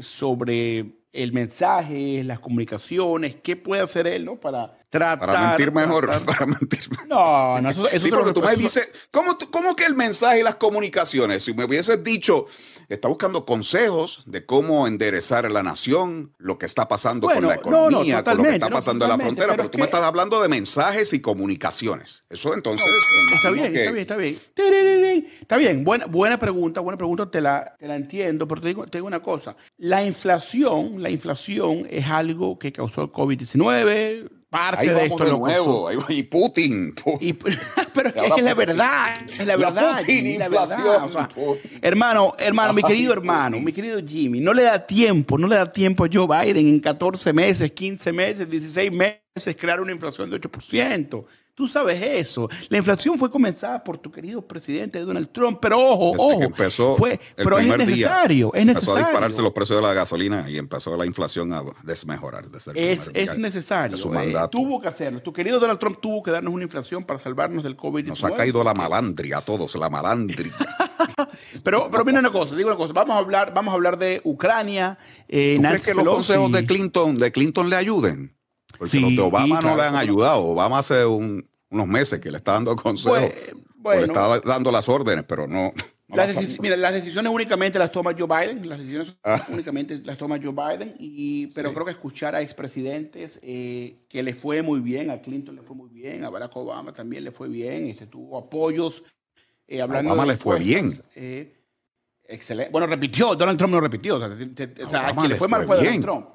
sobre 0.01 1.00
el 1.13 1.33
mensaje, 1.33 2.23
las 2.25 2.41
comunicaciones, 2.41 3.37
qué 3.37 3.57
puede 3.57 3.83
hacer 3.83 4.07
él, 4.07 4.25
¿no? 4.25 4.41
Para 4.41 4.80
tratar... 4.91 5.19
Para 5.31 5.49
mentir 5.49 5.73
mejor, 5.73 6.25
para 6.25 6.47
mentir 6.47 6.81
No, 7.09 7.61
no, 7.61 7.71
eso, 7.71 7.89
eso 7.89 8.05
Sí, 8.05 8.11
porque 8.11 8.33
tú 8.33 8.43
me 8.43 8.55
dices, 8.57 8.91
¿cómo, 9.11 9.39
¿cómo, 9.51 9.75
que 9.75 9.85
el 9.85 9.95
mensaje 9.95 10.41
y 10.41 10.43
las 10.43 10.57
comunicaciones? 10.57 11.45
Si 11.45 11.55
me 11.55 11.65
hubieses 11.65 12.03
dicho, 12.05 12.47
está 12.89 13.09
buscando 13.09 13.47
consejos 13.47 14.23
de 14.27 14.45
cómo 14.45 14.87
enderezar 14.87 15.51
la 15.51 15.63
nación, 15.63 16.35
lo 16.39 16.59
que 16.59 16.67
está 16.67 16.89
pasando 16.89 17.29
con 17.29 17.47
la 17.47 17.55
economía, 17.55 18.23
con 18.23 18.37
lo 18.37 18.43
que 18.43 18.55
está 18.55 18.69
pasando 18.69 19.05
en 19.05 19.11
la 19.11 19.19
frontera, 19.19 19.57
pero, 19.57 19.71
tú 19.71 19.79
me 19.79 19.85
estás 19.85 20.03
hablando 20.03 20.43
de 20.43 20.49
mensajes 20.49 21.13
y 21.13 21.21
comunicaciones. 21.21 22.25
Eso 22.29 22.55
entonces... 22.55 22.87
está, 23.35 23.51
bien, 23.51 23.77
está 23.77 23.93
bien, 23.93 24.03
está 24.03 24.17
bien, 24.17 25.29
está 25.41 25.57
bien. 25.57 25.85
buena, 25.85 26.07
buena 26.07 26.39
pregunta, 26.39 26.81
buena 26.81 26.99
pregunta, 26.99 27.31
te 27.31 27.41
la, 27.41 27.77
te 27.79 27.87
la 27.87 27.97
entiendo, 27.97 28.47
pero 28.49 28.61
te 28.61 28.69
digo, 28.69 28.87
te 28.87 28.99
digo 28.99 29.07
una 29.07 29.21
cosa. 29.21 29.57
La 29.79 30.05
inflación 30.05 30.81
la 30.99 31.11
inflación 31.11 31.87
es 31.91 32.07
algo 32.07 32.59
que 32.59 32.73
causó 32.73 33.03
el 33.03 33.13
COVID-19, 33.13 34.31
parte 34.51 34.93
de 34.93 35.05
esto 35.05 35.25
de 35.25 35.31
nuevo, 35.31 35.91
y 36.09 36.23
Putin. 36.25 36.93
pero 37.95 38.09
es, 38.09 38.33
que 38.35 38.43
la 38.43 38.55
verdad, 38.55 39.21
es 39.27 39.47
la 39.47 39.57
verdad. 39.57 40.03
La 40.39 40.49
verdad. 40.49 41.29
hermano, 41.81 42.35
hermano, 42.39 42.73
mi 42.73 42.83
querido 42.83 43.13
hermano, 43.13 43.61
mi 43.61 43.73
querido 43.73 44.01
Jimmy, 44.05 44.41
no 44.41 44.53
le 44.53 44.65
da 44.65 44.85
tiempo, 44.85 45.39
no 45.39 45.47
le 45.47 45.57
da 45.57 45.73
tiempo 45.73 46.05
a 46.05 46.09
Joe 46.13 46.27
Biden 46.27 46.67
en 46.67 46.81
14 46.81 47.33
meses, 47.33 47.71
15 47.71 48.13
meses, 48.13 48.51
16 48.51 48.93
meses 48.93 49.21
crear 49.57 49.81
una 49.81 49.93
inflación 49.93 50.29
de 50.31 50.41
8%. 50.41 51.25
Tú 51.61 51.69
sabes 51.69 52.01
eso. 52.01 52.49
La 52.71 52.79
inflación 52.79 53.19
fue 53.19 53.31
comenzada 53.31 53.85
por 53.85 53.99
tu 53.99 54.11
querido 54.11 54.41
presidente 54.41 54.99
Donald 55.01 55.29
Trump, 55.31 55.59
pero 55.61 55.79
ojo, 55.79 56.13
ojo. 56.17 56.43
Empezó 56.43 56.97
fue, 56.97 57.21
pero 57.37 57.59
es 57.59 57.67
necesario, 57.67 58.51
es 58.55 58.65
necesario. 58.65 58.71
Empezó 58.71 58.97
a 58.97 58.99
dispararse 59.01 59.43
los 59.43 59.53
precios 59.53 59.79
de 59.79 59.87
la 59.87 59.93
gasolina 59.93 60.49
y 60.49 60.57
empezó 60.57 60.97
la 60.97 61.05
inflación 61.05 61.53
a 61.53 61.63
desmejorar. 61.83 62.47
es, 62.75 63.11
es 63.13 63.37
necesario. 63.37 63.99
Su 63.99 64.11
eh, 64.15 64.35
tuvo 64.51 64.81
que 64.81 64.89
hacerlo. 64.89 65.21
Tu 65.21 65.35
querido 65.35 65.61
Donald 65.61 65.79
Trump 65.79 65.99
tuvo 66.01 66.23
que 66.23 66.31
darnos 66.31 66.55
una 66.55 66.63
inflación 66.63 67.05
para 67.05 67.19
salvarnos 67.19 67.63
del 67.63 67.77
COVID-19. 67.77 68.07
Nos 68.07 68.25
ha 68.25 68.33
caído 68.33 68.65
la 68.65 68.73
malandria 68.73 69.37
a 69.37 69.41
todos, 69.43 69.75
la 69.75 69.91
malandria. 69.91 70.55
pero, 71.63 71.91
pero 71.91 72.07
mira 72.07 72.21
una 72.21 72.33
cosa, 72.33 72.57
digo 72.57 72.71
una 72.71 72.79
cosa. 72.79 72.95
Vamos 72.95 73.17
a 73.17 73.19
hablar, 73.19 73.53
vamos 73.53 73.73
a 73.73 73.75
hablar 73.75 73.99
de 73.99 74.23
Ucrania. 74.25 74.97
Eh, 75.29 75.59
¿Tú 75.61 75.69
crees 75.69 75.85
que 75.85 75.93
los 75.93 76.07
consejos 76.07 76.51
de 76.53 76.65
Clinton, 76.65 77.19
de 77.19 77.31
Clinton 77.31 77.69
le 77.69 77.77
ayuden? 77.77 78.35
Porque 78.79 78.99
los 78.99 79.11
de 79.11 79.21
Obama 79.21 79.61
no 79.61 79.77
le 79.77 79.83
han 79.83 79.97
ayudado. 79.97 80.43
Obama 80.43 80.79
hace 80.79 81.05
un, 81.05 81.50
unos 81.71 81.87
meses 81.87 82.21
que 82.21 82.31
le 82.31 82.39
está 82.39 82.53
dando 82.53 82.77
consejos, 82.77 83.33
le 83.85 84.03
está 84.03 84.41
dando 84.41 84.71
las 84.71 84.89
órdenes, 84.89 85.25
pero 85.27 85.47
no. 85.47 85.73
las, 86.09 86.37
mira, 86.59 86.77
las 86.77 86.93
decisiones 86.93 87.33
únicamente 87.33 87.79
las 87.79 87.93
toma 87.93 88.15
Joe 88.19 88.27
Biden, 88.27 88.69
las 88.69 88.79
decisiones 88.79 89.17
ah. 89.25 89.41
únicamente 89.51 90.01
las 90.05 90.19
toma 90.19 90.39
Joe 90.43 90.53
Biden, 90.53 90.95
y, 90.99 91.47
pero 91.49 91.73
creo 91.73 91.85
que 91.85 91.93
escuchar 91.93 92.35
a 92.35 92.43
expresidentes 92.43 93.39
eh, 93.43 94.05
que 94.09 94.23
le 94.23 94.35
fue 94.35 94.63
muy 94.63 94.81
bien, 94.81 95.11
a 95.11 95.21
Clinton 95.21 95.57
le 95.57 95.63
fue 95.63 95.77
muy 95.77 95.89
bien, 95.89 96.25
a 96.25 96.31
Barack 96.31 96.57
Obama 96.57 96.93
también 96.93 97.25
le 97.25 97.33
fue 97.33 97.49
bien, 97.49 97.87
este, 97.87 98.07
tuvo 98.07 98.39
apoyos. 98.39 99.05
Eh, 99.67 99.81
hablando 99.81 100.11
a 100.11 100.15
Obama 100.15 100.33
le 100.33 100.37
fue 100.37 100.59
bien. 100.59 100.93
Eh, 101.15 101.55
excelente. 102.25 102.73
Bueno, 102.73 102.89
repitió, 102.89 103.37
Donald 103.37 103.57
Trump 103.57 103.73
no 103.73 103.81
repitió, 103.81 104.17
o 104.17 104.91
sea, 104.91 105.09
a 105.09 105.15
quien 105.15 105.29
le 105.29 105.37
fue 105.37 105.47
mal 105.47 105.65
fue 105.65 105.77
Donald 105.77 106.03
Trump. 106.03 106.27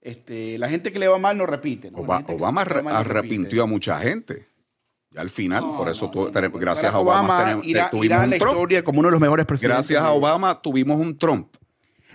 Este, 0.00 0.56
la 0.58 0.68
gente 0.68 0.92
que 0.92 0.98
le 0.98 1.08
va 1.08 1.18
mal 1.18 1.36
no 1.36 1.44
repite. 1.44 1.90
Obama 1.94 2.62
arrepintió 2.62 3.64
a 3.64 3.66
mucha 3.66 3.98
gente. 3.98 4.46
Ya 5.10 5.22
al 5.22 5.30
final, 5.30 5.64
por 5.76 5.88
eso 5.88 6.10
gracias 6.54 6.92
a 6.92 6.98
Obama, 6.98 7.60
tuvimos 7.90 8.24
un 8.24 8.38
Trump. 8.38 8.84
como 8.84 9.00
uno 9.00 9.08
de 9.08 9.12
los 9.12 9.20
mejores 9.20 9.46
presidentes. 9.46 9.76
Gracias 9.76 10.02
a 10.02 10.12
Obama 10.12 10.60
tuvimos 10.60 11.00
un 11.00 11.16
Trump. 11.16 11.48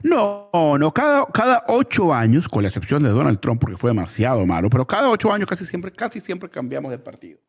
No, 0.04 0.50
no, 0.52 0.94
cada, 0.94 1.26
cada 1.28 1.64
ocho 1.70 2.14
años, 2.14 2.50
con 2.50 2.62
la 2.62 2.68
excepción 2.68 3.02
de 3.02 3.10
Donald 3.10 3.40
Trump, 3.40 3.62
porque 3.62 3.78
fue 3.78 3.90
demasiado 3.90 4.46
malo, 4.46 4.70
pero 4.70 4.86
cada 4.86 5.10
ocho 5.10 5.32
años 5.32 5.48
casi 5.48 5.66
siempre, 5.66 5.92
casi 5.92 6.20
siempre 6.20 6.50
cambiamos 6.50 6.92
de 6.92 7.00
partido. 7.00 7.40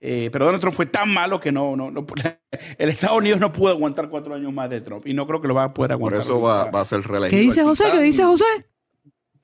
Eh, 0.00 0.28
pero 0.30 0.44
Donald 0.44 0.60
Trump 0.60 0.76
fue 0.76 0.84
tan 0.84 1.12
malo 1.12 1.40
que 1.40 1.50
no, 1.50 1.74
no, 1.74 1.90
no, 1.90 2.04
el 2.78 2.88
Estados 2.90 3.16
Unidos 3.16 3.40
no 3.40 3.50
pudo 3.50 3.70
aguantar 3.70 4.10
cuatro 4.10 4.34
años 4.34 4.52
más 4.52 4.68
de 4.68 4.82
Trump 4.82 5.06
y 5.06 5.14
no 5.14 5.26
creo 5.26 5.40
que 5.40 5.48
lo 5.48 5.54
va 5.54 5.64
a 5.64 5.74
poder 5.74 5.92
aguantar. 5.92 6.20
Por 6.20 6.22
eso 6.22 6.40
va, 6.42 6.70
va 6.70 6.82
a 6.82 6.84
ser 6.84 7.00
reelegido. 7.00 7.40
¿Qué 7.40 7.46
dice 7.46 7.62
José? 7.64 7.84
¿Qué 7.90 8.02
dice 8.02 8.22
José? 8.22 8.44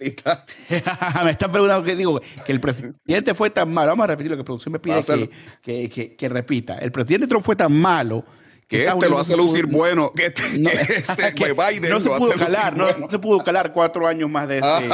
me 1.25 1.31
están 1.31 1.53
preguntando 1.53 1.85
que 1.85 1.95
digo 1.95 2.21
que 2.47 2.53
el 2.53 2.61
presidente 2.61 3.35
fue 3.35 3.51
tan 3.51 3.73
malo. 3.73 3.91
Vamos 3.91 4.05
a 4.05 4.07
repetir 4.09 4.31
lo 4.31 4.37
que 4.37 4.41
la 4.41 4.45
producción 4.45 4.73
me 4.73 4.79
pide 4.79 5.31
que, 5.63 5.89
que, 5.91 6.17
que, 6.17 6.29
repita. 6.29 6.79
El 6.79 6.91
presidente 6.91 7.27
Trump 7.27 7.45
fue 7.45 7.57
tan 7.57 7.73
malo 7.73 8.25
que 8.67 8.87
este 8.87 9.09
lo 9.11 9.19
hace 9.19 9.37
lucir 9.37 9.67
bueno, 9.67 10.13
que 10.13 10.27
este, 10.27 10.59
no, 10.59 10.71
este 10.89 11.33
Biden 11.35 11.91
no 11.91 12.01
se 12.01 12.09
pudo 12.09 12.33
calar, 12.33 12.77
no, 12.77 13.09
se 13.09 13.19
pudo 13.19 13.45
calar 13.45 13.73
cuatro 13.73 14.07
años 14.07 14.31
más 14.31 14.49
de 14.49 14.59
ese, 14.59 14.89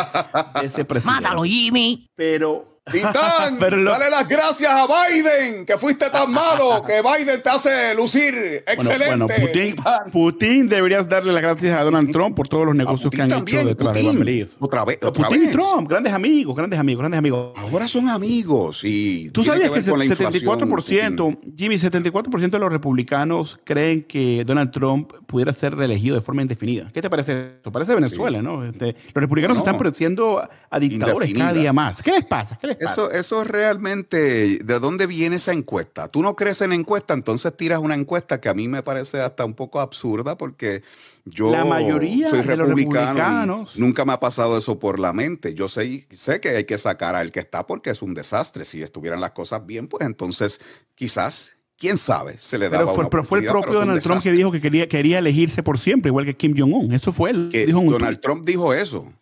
de 0.61 0.67
ese 0.67 0.85
presidente. 0.85 1.23
Mátalo, 1.23 1.45
Jimmy. 1.45 2.09
Pero 2.17 2.76
Titán, 2.91 3.59
dale 3.59 4.11
las 4.11 4.29
gracias 4.29 4.71
a 4.71 4.87
Biden, 4.87 5.67
que 5.67 5.77
fuiste 5.77 6.09
tan 6.09 6.31
malo, 6.31 6.85
que 6.87 7.03
Biden 7.03 7.43
te 7.43 7.49
hace 7.49 7.95
lucir 7.97 8.63
excelente. 8.65 9.17
Bueno, 9.17 10.11
Putin, 10.13 10.69
deberías 10.69 11.09
darle 11.09 11.33
las 11.33 11.43
gracias 11.43 11.77
a 11.77 11.83
Donald 11.83 12.13
Trump 12.13 12.37
por 12.37 12.47
todos 12.47 12.65
los 12.65 12.77
negocios 12.77 13.11
que 13.11 13.23
han 13.23 13.33
hecho 13.33 13.65
detrás 13.65 13.93
de 13.93 14.03
Bambelillos. 14.05 14.57
Otra 14.61 14.85
vez, 14.85 14.99
otra 15.03 15.27
Putin 15.27 15.47
vez. 15.47 15.51
y 15.51 15.53
Trump, 15.53 15.89
grandes 15.89 16.13
amigos, 16.13 16.55
grandes 16.55 16.79
amigos, 16.79 17.01
grandes 17.01 17.19
amigos. 17.19 17.53
Ahora 17.57 17.89
son 17.89 18.09
amigos 18.09 18.83
y 18.85 19.31
tú 19.31 19.43
sabías 19.43 19.71
que, 19.71 19.83
que 19.83 19.91
74%, 19.91 21.39
Jimmy, 21.57 21.79
74% 21.79 22.51
de 22.51 22.59
los 22.61 22.71
republicanos 22.71 23.59
creen 23.65 24.05
que 24.05 24.45
Donald 24.45 24.71
Trump 24.71 25.13
pudiera 25.27 25.53
ser 25.53 25.75
reelegido 25.75 26.15
de 26.15 26.21
forma 26.21 26.43
indefinida. 26.43 26.89
¿Qué 26.95 27.03
te 27.03 27.11
parece 27.11 27.57
eso? 27.61 27.73
Parece 27.73 27.97
Venezuela, 27.97 28.41
¿no? 28.41 28.65
Este, 28.65 28.95
los 29.07 29.23
republicanos 29.23 29.59
están 29.59 29.77
pareciendo 29.77 30.49
a 30.71 30.79
dictadores 30.79 31.35
cada 31.35 31.53
día 31.53 31.73
más. 31.73 32.01
¿Qué 32.01 32.13
les 32.13 32.25
pasa? 32.25 32.57
¿Qué 32.61 32.69
les 32.69 32.76
eso, 32.79 33.11
eso 33.11 33.45
realmente, 33.45 34.59
¿de 34.63 34.79
dónde 34.79 35.07
viene 35.07 35.37
esa 35.37 35.53
encuesta? 35.53 36.09
Tú 36.09 36.23
no 36.23 36.37
crees 36.37 36.61
en 36.61 36.73
encuesta, 36.73 37.15
entonces 37.15 37.57
tiras 37.57 37.81
una 37.81 37.95
encuesta 37.95 38.41
que 38.41 38.49
a 38.49 38.55
mí 38.55 38.69
me 38.69 38.83
parece 38.83 39.21
hasta 39.21 39.45
un 39.45 39.55
poco 39.55 39.81
absurda 39.81 40.37
porque 40.37 40.83
yo 41.25 41.51
la 41.51 41.65
mayoría 41.65 42.29
soy 42.29 42.43
republicano 42.43 43.67
nunca 43.75 44.05
me 44.05 44.13
ha 44.13 44.21
pasado 44.21 44.57
eso 44.59 44.79
por 44.79 44.99
la 44.99 45.13
mente. 45.13 45.55
Yo 45.55 45.69
sé, 45.69 46.07
sé 46.11 46.41
que 46.41 46.51
hay 46.51 46.65
que 46.65 46.79
sacar 46.79 47.15
al 47.15 47.33
que 47.33 47.41
está 47.41 47.67
porque 47.67 47.91
es 47.91 48.03
un 48.03 48.15
desastre. 48.15 48.65
Si 48.65 48.83
estuvieran 48.83 49.21
las 49.21 49.33
cosas 49.33 49.67
bien, 49.67 49.89
pues 49.89 50.07
entonces 50.07 50.61
quizás 50.95 51.57
quién 51.79 51.97
sabe, 51.99 52.39
se 52.39 52.59
le 52.59 52.69
daba 52.69 52.95
pero 52.95 53.11
fue, 53.11 53.25
fue 53.25 53.39
el 53.41 53.47
propio 53.47 53.73
Donald 53.73 54.03
Trump 54.03 54.23
que 54.23 54.33
dijo 54.33 54.51
que 54.51 54.61
quería, 54.61 54.89
quería 54.89 55.19
elegirse 55.19 55.63
por 55.63 55.79
siempre, 55.79 56.09
igual 56.09 56.25
que 56.25 56.37
Kim 56.37 56.55
Jong-un. 56.57 56.93
Eso 56.93 57.13
fue 57.13 57.31
él. 57.31 57.51
dijo 57.51 57.81
Donald 57.83 58.21
Trump 58.21 58.45
dijo 58.45 58.73
eso. 58.73 59.13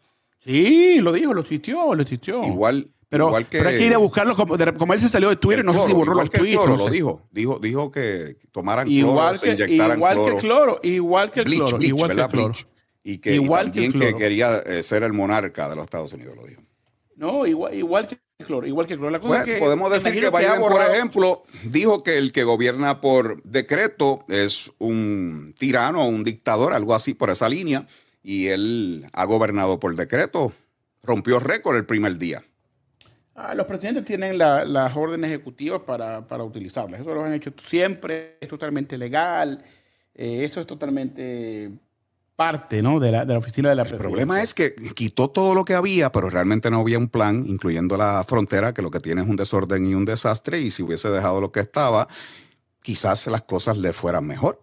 Sí, 0.45 1.01
lo 1.01 1.13
dijo, 1.13 1.33
lo 1.33 1.41
existió, 1.41 1.95
lo 1.95 2.03
existió. 2.03 2.45
Igual, 2.45 2.91
pero, 3.15 3.29
igual 3.29 3.47
que, 3.47 3.59
pero 3.59 3.71
hay 3.71 3.77
que 3.77 3.87
ir 3.87 3.95
a 3.95 3.99
buscarlo. 3.99 4.35
Como, 4.35 4.57
como 4.77 4.93
él 4.93 5.01
se 5.01 5.09
salió 5.09 5.29
de 5.29 5.37
Twitter, 5.37 5.65
no 5.65 5.73
sé 5.73 5.87
si 5.87 5.93
borró 5.93 6.15
los 6.15 6.31
tweets. 6.31 6.61
Cloro, 6.61 6.77
lo 6.77 6.91
dijo. 6.91 7.23
dijo. 7.31 7.61
Dijo 7.61 7.93
que 7.93 8.39
tomaran 8.51 8.91
igual 8.91 9.39
cloro, 9.39 9.41
que, 9.41 9.57
se 9.57 9.65
inyectaran 9.65 9.99
igual 9.99 10.15
cloro. 10.17 10.35
Que 10.35 10.41
cloro. 10.41 10.81
Igual 10.83 11.31
que 11.31 11.41
el 11.41 11.47
bleach, 11.47 11.59
cloro. 11.61 11.77
Bleach, 11.79 11.89
igual 11.91 12.09
¿verdad? 12.09 12.31
que 12.31 12.37
el 12.37 12.43
cloro. 12.43 12.55
Y 13.05 13.19
que, 13.19 13.35
igual 13.35 13.69
y 13.69 13.71
también 13.71 13.93
que, 13.93 14.09
el 14.09 14.17
quería 14.17 14.57
eh, 14.67 14.83
ser 14.83 15.05
el 15.05 15.13
monarca 15.13 15.69
de 15.69 15.77
los 15.77 15.85
Estados 15.85 16.13
Unidos, 16.13 16.35
lo 16.35 16.45
dijo. 16.45 16.61
No, 17.15 17.47
igual, 17.47 17.73
igual 17.75 18.09
que 18.09 18.19
el 18.39 18.47
cloro. 18.47 18.67
Igual 18.67 18.89
que 18.89 18.95
el 18.95 18.99
cloro. 18.99 19.13
La 19.13 19.21
cosa 19.21 19.29
Bueno, 19.29 19.45
es 19.45 19.53
que, 19.53 19.59
podemos 19.61 19.93
decir 19.93 20.13
que 20.15 20.31
Biden, 20.31 20.61
por 20.61 20.83
ejemplo, 20.83 21.43
dijo 21.63 22.03
que 22.03 22.19
el 22.19 22.33
que 22.33 22.43
gobierna 22.43 23.01
por 23.01 23.45
decreto 23.45 24.25
es 24.29 24.73
un 24.79 25.55
tirano 25.57 26.09
un 26.09 26.25
dictador, 26.25 26.73
algo 26.73 26.97
así 26.97 27.15
por 27.15 27.31
esa 27.31 27.49
línea, 27.49 27.87
y 28.25 28.49
él 28.49 29.07
ha 29.13 29.25
gobernado 29.25 29.79
por 29.79 29.95
decreto. 29.95 30.53
Rompió 31.05 31.39
récord 31.39 31.77
el 31.77 31.87
primer 31.87 32.19
día. 32.19 32.43
Ah, 33.37 33.55
los 33.55 33.67
presidentes 33.67 34.05
tienen 34.05 34.39
la, 34.39 34.65
las 34.65 34.97
órdenes 34.97 35.31
ejecutivas 35.31 35.81
para, 35.81 36.27
para, 36.27 36.45
utilizarlas. 36.45 37.01
Eso 37.01 37.15
lo 37.15 37.25
han 37.25 37.33
hecho 37.33 37.53
siempre, 37.57 38.39
es 38.41 38.49
totalmente 38.49 38.97
legal, 38.97 39.65
eh, 40.15 40.45
eso 40.45 40.61
es 40.61 40.67
totalmente 40.67 41.73
parte 42.37 42.83
¿no? 42.83 43.01
de, 43.01 43.11
la, 43.11 43.25
de 43.25 43.33
la 43.33 43.39
oficina 43.39 43.71
de 43.71 43.75
la 43.75 43.83
presidencia. 43.83 44.07
El 44.07 44.13
problema 44.13 44.43
es 44.43 44.55
que 44.55 44.75
quitó 44.95 45.31
todo 45.31 45.55
lo 45.55 45.65
que 45.65 45.75
había, 45.75 46.13
pero 46.13 46.31
realmente 46.31 46.71
no 46.71 46.81
había 46.81 46.99
un 46.99 47.09
plan, 47.09 47.45
incluyendo 47.47 47.97
la 47.97 48.25
frontera, 48.25 48.73
que 48.73 48.83
lo 48.83 48.91
que 48.91 49.01
tiene 49.01 49.23
es 49.23 49.29
un 49.29 49.37
desorden 49.37 49.87
y 49.87 49.95
un 49.95 50.05
desastre, 50.05 50.61
y 50.61 50.71
si 50.71 50.83
hubiese 50.83 51.11
dejado 51.11 51.41
lo 51.41 51.51
que 51.51 51.61
estaba, 51.61 52.09
quizás 52.83 53.27
las 53.27 53.43
cosas 53.43 53.79
le 53.79 53.93
fueran 53.93 54.27
mejor. 54.27 54.63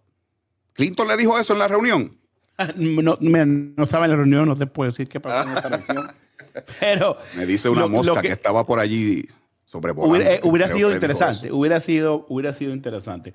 Clinton 0.74 1.08
le 1.08 1.18
dijo 1.18 1.38
eso 1.38 1.54
en 1.54 1.60
la 1.60 1.68
reunión. 1.68 2.18
No, 2.76 3.18
no 3.20 3.84
estaba 3.84 4.06
en 4.06 4.12
la 4.12 4.18
reunión, 4.18 4.48
no 4.48 4.56
te 4.56 4.68
puedo 4.68 4.92
decir 4.92 5.08
qué 5.08 5.20
pasó 5.20 5.50
en 5.50 5.58
esta 5.58 5.70
reunión. 5.70 6.12
Pero 6.80 7.18
me 7.36 7.46
dice 7.46 7.70
una 7.70 7.82
lo, 7.82 7.90
mosca 7.90 8.16
lo 8.16 8.22
que, 8.22 8.28
que, 8.28 8.34
estaba 8.34 8.66
por 8.66 8.80
allí 8.80 9.28
sobrevolando. 9.66 10.16
Hubiera, 10.16 10.36
eh, 10.36 10.40
hubiera 10.44 10.68
sido 10.68 10.92
interesante, 10.92 11.52
hubiera 11.52 11.80
sido, 11.80 12.26
hubiera 12.30 12.54
sido 12.54 12.74
interesante. 12.74 13.34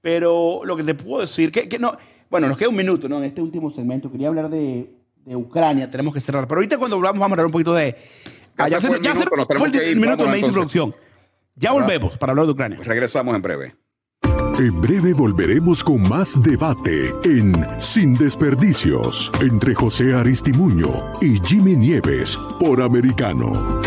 Pero 0.00 0.62
lo 0.64 0.76
que 0.76 0.82
te 0.82 0.94
puedo 0.94 1.20
decir, 1.20 1.52
que, 1.52 1.68
que, 1.68 1.78
no, 1.78 1.96
bueno, 2.28 2.48
nos 2.48 2.58
queda 2.58 2.68
un 2.68 2.76
minuto, 2.76 3.08
¿no? 3.08 3.18
En 3.18 3.24
este 3.24 3.40
último 3.40 3.70
segmento 3.70 4.10
quería 4.10 4.28
hablar 4.28 4.48
de, 4.48 4.90
de 5.24 5.36
Ucrania, 5.36 5.90
tenemos 5.90 6.12
que 6.12 6.20
cerrar. 6.20 6.46
Pero 6.48 6.58
ahorita 6.58 6.78
cuando 6.78 6.96
volvamos 6.96 7.20
vamos 7.20 7.32
a 7.32 7.34
hablar 7.34 7.46
un 7.46 7.52
poquito 7.52 7.74
de... 7.74 7.96
Ya, 8.58 8.68
ya, 8.68 8.80
se, 8.80 8.86
fue, 8.86 8.96
el 8.96 9.02
ya 9.02 9.14
fue 9.14 9.24
el, 9.90 9.96
minuto 9.96 10.24
de 10.24 10.30
mi 10.30 10.38
introducción. 10.38 10.94
Ya 11.54 11.72
volvemos 11.72 12.18
para 12.18 12.32
hablar 12.32 12.46
de 12.46 12.52
Ucrania. 12.52 12.76
Pues 12.76 12.88
regresamos 12.88 13.34
en 13.34 13.42
breve. 13.42 13.74
En 14.58 14.80
breve 14.80 15.14
volveremos 15.14 15.82
con 15.82 16.06
más 16.06 16.40
debate 16.42 17.14
en 17.24 17.54
Sin 17.80 18.14
Desperdicios 18.14 19.32
entre 19.40 19.74
José 19.74 20.14
Aristimuño 20.14 20.88
y 21.22 21.38
Jimmy 21.42 21.74
Nieves 21.74 22.38
por 22.60 22.82
Americano. 22.82 23.80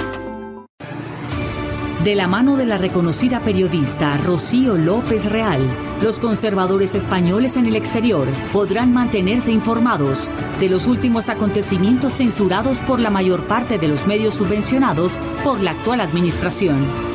De 2.03 2.15
la 2.15 2.27
mano 2.27 2.57
de 2.57 2.65
la 2.65 2.79
reconocida 2.79 3.39
periodista 3.41 4.17
Rocío 4.17 4.75
López 4.75 5.25
Real, 5.25 5.61
los 6.01 6.17
conservadores 6.19 6.95
españoles 6.95 7.57
en 7.57 7.67
el 7.67 7.75
exterior 7.75 8.27
podrán 8.51 8.91
mantenerse 8.91 9.51
informados 9.51 10.31
de 10.59 10.69
los 10.69 10.87
últimos 10.87 11.29
acontecimientos 11.29 12.15
censurados 12.15 12.79
por 12.79 12.99
la 12.99 13.11
mayor 13.11 13.43
parte 13.43 13.77
de 13.77 13.87
los 13.87 14.07
medios 14.07 14.33
subvencionados 14.33 15.17
por 15.43 15.59
la 15.59 15.71
actual 15.71 16.01
administración. 16.01 17.14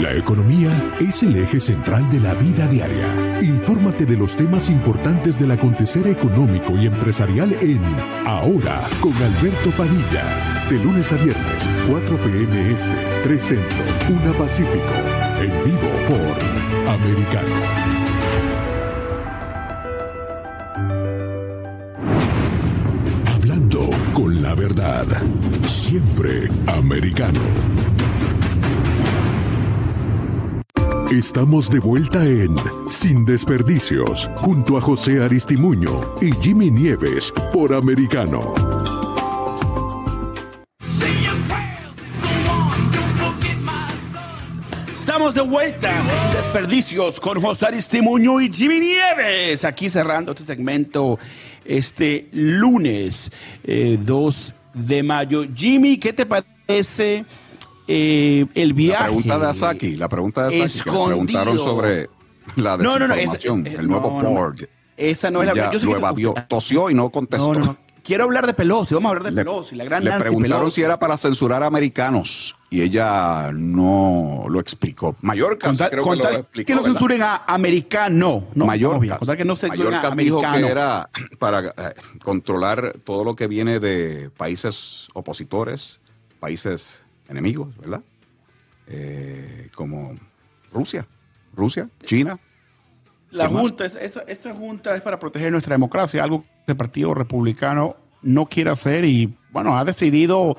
La 0.00 0.12
economía 0.12 0.70
es 1.00 1.22
el 1.22 1.36
eje 1.36 1.58
central 1.58 2.10
de 2.10 2.20
la 2.20 2.34
vida 2.34 2.66
diaria. 2.66 3.40
Infórmate 3.40 4.04
de 4.04 4.18
los 4.18 4.36
temas 4.36 4.68
importantes 4.68 5.38
del 5.38 5.50
acontecer 5.50 6.06
económico 6.06 6.76
y 6.76 6.84
empresarial 6.84 7.56
en 7.62 7.80
Ahora 8.26 8.86
con 9.00 9.14
Alberto 9.14 9.70
Padilla. 9.70 10.66
De 10.68 10.78
lunes 10.84 11.10
a 11.12 11.16
viernes, 11.16 11.70
4 11.88 12.16
p.m. 12.18 12.72
Este, 12.72 12.90
3 13.24 13.42
Centro, 13.42 13.84
1 14.10 14.32
Pacífico. 14.34 14.92
En 15.40 15.64
vivo 15.64 15.88
por 16.08 16.92
Americano. 16.92 17.56
Hablando 23.24 23.90
con 24.12 24.42
la 24.42 24.54
verdad. 24.54 25.06
Siempre 25.64 26.50
americano. 26.66 27.40
Estamos 31.10 31.70
de 31.70 31.78
vuelta 31.78 32.26
en 32.26 32.56
Sin 32.90 33.24
Desperdicios, 33.24 34.28
junto 34.34 34.76
a 34.76 34.80
José 34.80 35.22
Aristimuño 35.22 36.16
y 36.20 36.32
Jimmy 36.42 36.68
Nieves 36.68 37.32
por 37.52 37.72
Americano. 37.72 38.40
Estamos 44.90 45.32
de 45.34 45.42
vuelta 45.42 45.92
en 45.96 46.32
Desperdicios 46.32 47.20
con 47.20 47.40
José 47.40 47.66
Aristimuño 47.66 48.40
y 48.40 48.52
Jimmy 48.52 48.80
Nieves. 48.80 49.64
Aquí 49.64 49.88
cerrando 49.88 50.32
este 50.32 50.44
segmento 50.44 51.20
este 51.64 52.28
lunes 52.32 53.30
2 53.64 53.64
eh, 53.64 54.54
de 54.74 55.02
mayo. 55.04 55.44
Jimmy, 55.54 55.98
¿qué 55.98 56.12
te 56.12 56.26
parece? 56.26 57.24
Eh, 57.88 58.46
el 58.54 58.72
viaje. 58.72 59.02
La 59.02 59.06
pregunta 59.06 59.38
de 59.38 59.46
Asaki, 59.46 59.96
la 59.96 60.08
pregunta 60.08 60.48
de 60.48 60.64
Asaki, 60.64 60.80
que 60.82 60.90
le 60.90 61.06
preguntaron 61.06 61.58
sobre 61.58 62.08
la 62.56 62.76
desinformación, 62.76 63.62
no, 63.62 63.70
no, 63.70 63.78
el 63.80 63.88
nuevo 63.88 64.10
board. 64.10 64.68
Esa 64.96 65.30
no 65.30 65.42
es 65.42 65.54
la 65.54 65.70
yo 65.70 65.78
lo 65.84 65.96
evadió, 65.96 66.34
tosió 66.48 66.90
y 66.90 66.94
no 66.94 67.10
contestó. 67.10 67.76
Quiero 68.02 68.22
hablar 68.22 68.46
de 68.46 68.54
Pelosi, 68.54 68.94
vamos 68.94 69.08
a 69.08 69.16
hablar 69.16 69.32
de 69.32 69.42
Pelosi, 69.42 69.74
la 69.74 69.82
gran 69.82 70.04
Le 70.04 70.12
preguntaron 70.12 70.70
si 70.70 70.80
era 70.80 70.96
para 70.96 71.16
censurar 71.16 71.64
a 71.64 71.66
americanos 71.66 72.54
y 72.70 72.80
ella 72.80 73.50
no 73.52 74.44
lo 74.48 74.60
explicó. 74.60 75.16
Mallorca 75.22 75.72
creo 75.90 76.08
que 76.08 76.16
lo 76.16 76.30
explicó, 76.30 76.66
que 76.68 76.74
no 76.76 76.82
censuren 76.84 77.22
a 77.22 77.42
americano, 77.48 78.44
no. 78.54 78.64
Mallorca, 78.64 79.36
que 79.36 79.44
no 79.44 79.54
Mallorca 79.56 80.06
a 80.06 80.14
dijo 80.14 80.40
que 80.40 80.66
era 80.68 81.10
para 81.40 81.66
eh, 81.66 81.72
controlar 82.22 82.96
todo 83.04 83.24
lo 83.24 83.34
que 83.34 83.48
viene 83.48 83.80
de 83.80 84.30
países 84.36 85.08
opositores, 85.12 86.00
países 86.38 87.02
enemigos, 87.28 87.76
¿verdad? 87.76 88.02
Eh, 88.86 89.68
como 89.74 90.14
Rusia, 90.72 91.06
Rusia, 91.54 91.88
China. 92.04 92.38
La 93.30 93.48
junta, 93.48 93.84
esa, 93.84 94.54
junta 94.54 94.94
es 94.94 95.02
para 95.02 95.18
proteger 95.18 95.50
nuestra 95.50 95.74
democracia, 95.74 96.22
algo 96.22 96.44
que 96.64 96.72
el 96.72 96.76
Partido 96.76 97.12
Republicano 97.12 97.96
no 98.22 98.46
quiere 98.46 98.70
hacer 98.70 99.04
y, 99.04 99.36
bueno, 99.50 99.76
ha 99.76 99.84
decidido 99.84 100.56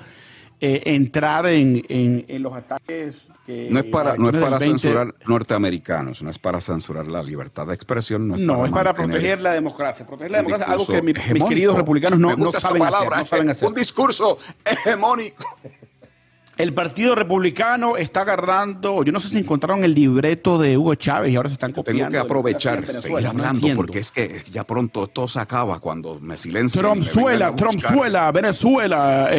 eh, 0.60 0.82
entrar 0.86 1.46
en, 1.46 2.26
los 2.42 2.54
ataques. 2.54 3.16
no 3.48 3.80
es 3.80 3.86
para, 3.86 4.18
no 4.18 4.30
es 4.30 4.36
para 4.36 4.60
censurar 4.60 5.16
norteamericanos, 5.26 6.22
no 6.22 6.30
es 6.30 6.38
para 6.38 6.60
censurar 6.60 7.08
la 7.08 7.24
libertad 7.24 7.66
de 7.68 7.76
expresión. 7.76 8.28
No 8.28 8.66
es 8.66 8.72
para, 8.72 8.94
proteger 8.94 9.42
la 9.42 9.54
democracia. 9.54 10.06
Proteger 10.06 10.32
la 10.32 10.38
democracia, 10.40 10.68
algo 10.68 10.86
que 10.86 11.02
mis 11.02 11.44
queridos 11.48 11.78
republicanos 11.78 12.20
no, 12.20 12.36
no 12.36 12.52
saben, 12.52 12.84
hacer, 12.84 13.10
no 13.10 13.26
saben 13.26 13.50
hacer. 13.50 13.68
Un 13.68 13.76
discurso 13.76 14.38
hegemónico. 14.66 15.46
El 16.58 16.74
Partido 16.74 17.14
Republicano 17.14 17.98
está 17.98 18.22
agarrando, 18.22 19.04
yo 19.04 19.12
no 19.12 19.20
sé 19.20 19.30
si 19.30 19.38
encontraron 19.38 19.84
el 19.84 19.94
libreto 19.94 20.58
de 20.58 20.76
Hugo 20.76 20.96
Chávez 20.96 21.32
y 21.32 21.36
ahora 21.36 21.50
se 21.50 21.54
están 21.54 21.72
copiando. 21.72 22.06
Tengo 22.06 22.12
que 22.12 22.18
aprovechar, 22.18 23.00
seguir 23.00 23.28
hablando, 23.28 23.68
porque 23.76 24.00
es 24.00 24.12
que 24.12 24.42
ya 24.52 24.64
pronto 24.64 25.08
todo 25.08 25.28
se 25.28 25.40
acaba 25.40 25.80
cuando 25.80 26.20
me 26.20 26.36
silencio. 26.36 26.82
Trumpzuela, 26.82 27.56
Trumpzuela, 27.56 28.32
Venezuela. 28.32 29.30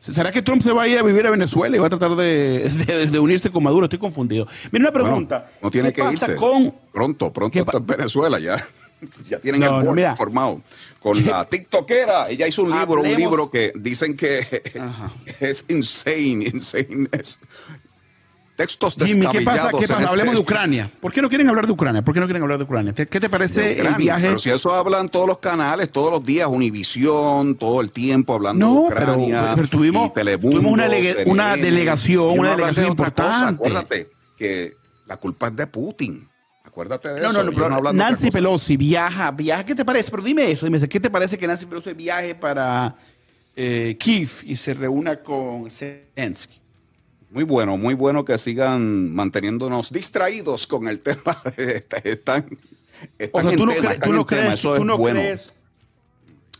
¿Será 0.00 0.30
que 0.30 0.42
Trump 0.42 0.62
se 0.62 0.72
va 0.72 0.82
a 0.82 0.88
ir 0.88 0.98
a 0.98 1.02
vivir 1.02 1.26
a 1.26 1.30
Venezuela 1.30 1.76
y 1.76 1.80
va 1.80 1.86
a 1.86 1.90
tratar 1.90 2.14
de, 2.14 3.18
unirse 3.18 3.50
con 3.50 3.64
Maduro? 3.64 3.86
Estoy 3.86 3.98
confundido. 3.98 4.46
Mira 4.70 4.84
una 4.84 4.92
pregunta. 4.92 5.48
no 5.62 5.70
tiene 5.70 5.94
que 5.94 6.04
irse. 6.12 6.36
Con... 6.36 6.74
Pronto, 6.92 7.32
pronto 7.32 7.64
Venezuela 7.80 8.38
ya. 8.38 8.62
ya 9.28 9.38
tienen 9.38 9.62
el 9.62 9.70
board 9.70 10.16
formado. 10.16 10.62
Con 11.00 11.24
la 11.24 11.44
TikTokera, 11.48 12.28
ella 12.30 12.46
hizo 12.46 12.62
un 12.62 12.78
libro, 12.78 13.02
un 13.02 13.14
libro 13.14 13.50
que 13.50 13.72
dicen 13.74 14.16
que 14.16 14.62
es 15.40 15.64
insane, 15.68 16.46
insane. 16.52 17.08
Es 17.12 17.40
textos 18.56 18.96
Jimmy, 18.98 19.26
¿qué 19.26 19.42
pasa? 19.42 19.70
¿Qué 19.78 19.86
pasa? 19.86 20.08
Hablemos 20.08 20.34
de 20.34 20.40
Ucrania. 20.40 20.90
¿Por 21.00 21.12
qué 21.12 21.20
no 21.20 21.28
quieren 21.28 21.48
hablar 21.48 21.66
de 21.66 21.72
Ucrania? 21.72 22.02
¿Por 22.02 22.14
qué 22.14 22.20
no 22.20 22.26
quieren 22.26 22.42
hablar 22.42 22.58
de 22.58 22.64
Ucrania? 22.64 22.94
¿Qué 22.94 23.20
te 23.20 23.28
parece 23.28 23.78
el 23.78 23.94
viaje? 23.96 24.28
Pero 24.28 24.38
si 24.38 24.50
eso 24.50 24.72
hablan 24.72 25.10
todos 25.10 25.28
los 25.28 25.38
canales, 25.38 25.90
todos 25.90 26.10
los 26.10 26.24
días, 26.24 26.48
Univisión, 26.48 27.56
todo 27.56 27.82
el 27.82 27.92
tiempo 27.92 28.34
hablando 28.34 28.66
de 28.66 28.72
Ucrania. 28.72 29.52
Pero, 29.54 29.68
tuvimos, 29.68 30.12
tuvimos 30.12 30.72
una, 30.72 30.88
una 31.26 31.56
delegación, 31.56 32.38
una 32.38 32.50
delegación 32.52 32.86
importante. 32.86 33.54
Acuérdate 33.56 34.10
que 34.36 34.74
la 35.06 35.18
culpa 35.18 35.48
es 35.48 35.56
de 35.56 35.66
Putin. 35.66 36.28
Acuérdate 36.76 37.08
de 37.08 37.20
eso. 37.20 37.32
No, 37.32 37.42
no, 37.42 37.80
no, 37.80 37.92
Nancy 37.94 38.30
Pelosi 38.30 38.76
viaja, 38.76 39.30
viaja. 39.30 39.64
¿Qué 39.64 39.74
te 39.74 39.82
parece? 39.82 40.10
Pero 40.10 40.22
dime 40.22 40.50
eso, 40.50 40.66
dime, 40.66 40.86
¿qué 40.86 41.00
te 41.00 41.08
parece 41.08 41.38
que 41.38 41.46
Nancy 41.46 41.64
Pelosi 41.64 41.94
viaje 41.94 42.34
para 42.34 42.94
eh, 43.56 43.96
Kiev 43.98 44.28
y 44.42 44.56
se 44.56 44.74
reúna 44.74 45.22
con 45.22 45.70
Zelensky? 45.70 46.60
Muy 47.30 47.44
bueno, 47.44 47.78
muy 47.78 47.94
bueno 47.94 48.26
que 48.26 48.36
sigan 48.36 49.10
manteniéndonos 49.14 49.90
distraídos 49.90 50.66
con 50.66 50.86
el 50.86 51.00
tema. 51.00 51.34
están, 51.56 52.46
están 53.18 53.48
en 53.48 53.56
tú 53.56 53.64
no, 53.64 53.74
crees, 53.74 54.00
tú 54.00 54.12
no 54.12 54.26
crees, 54.26 54.52
eso 54.52 54.76
es 54.76 54.98
bueno. 54.98 55.22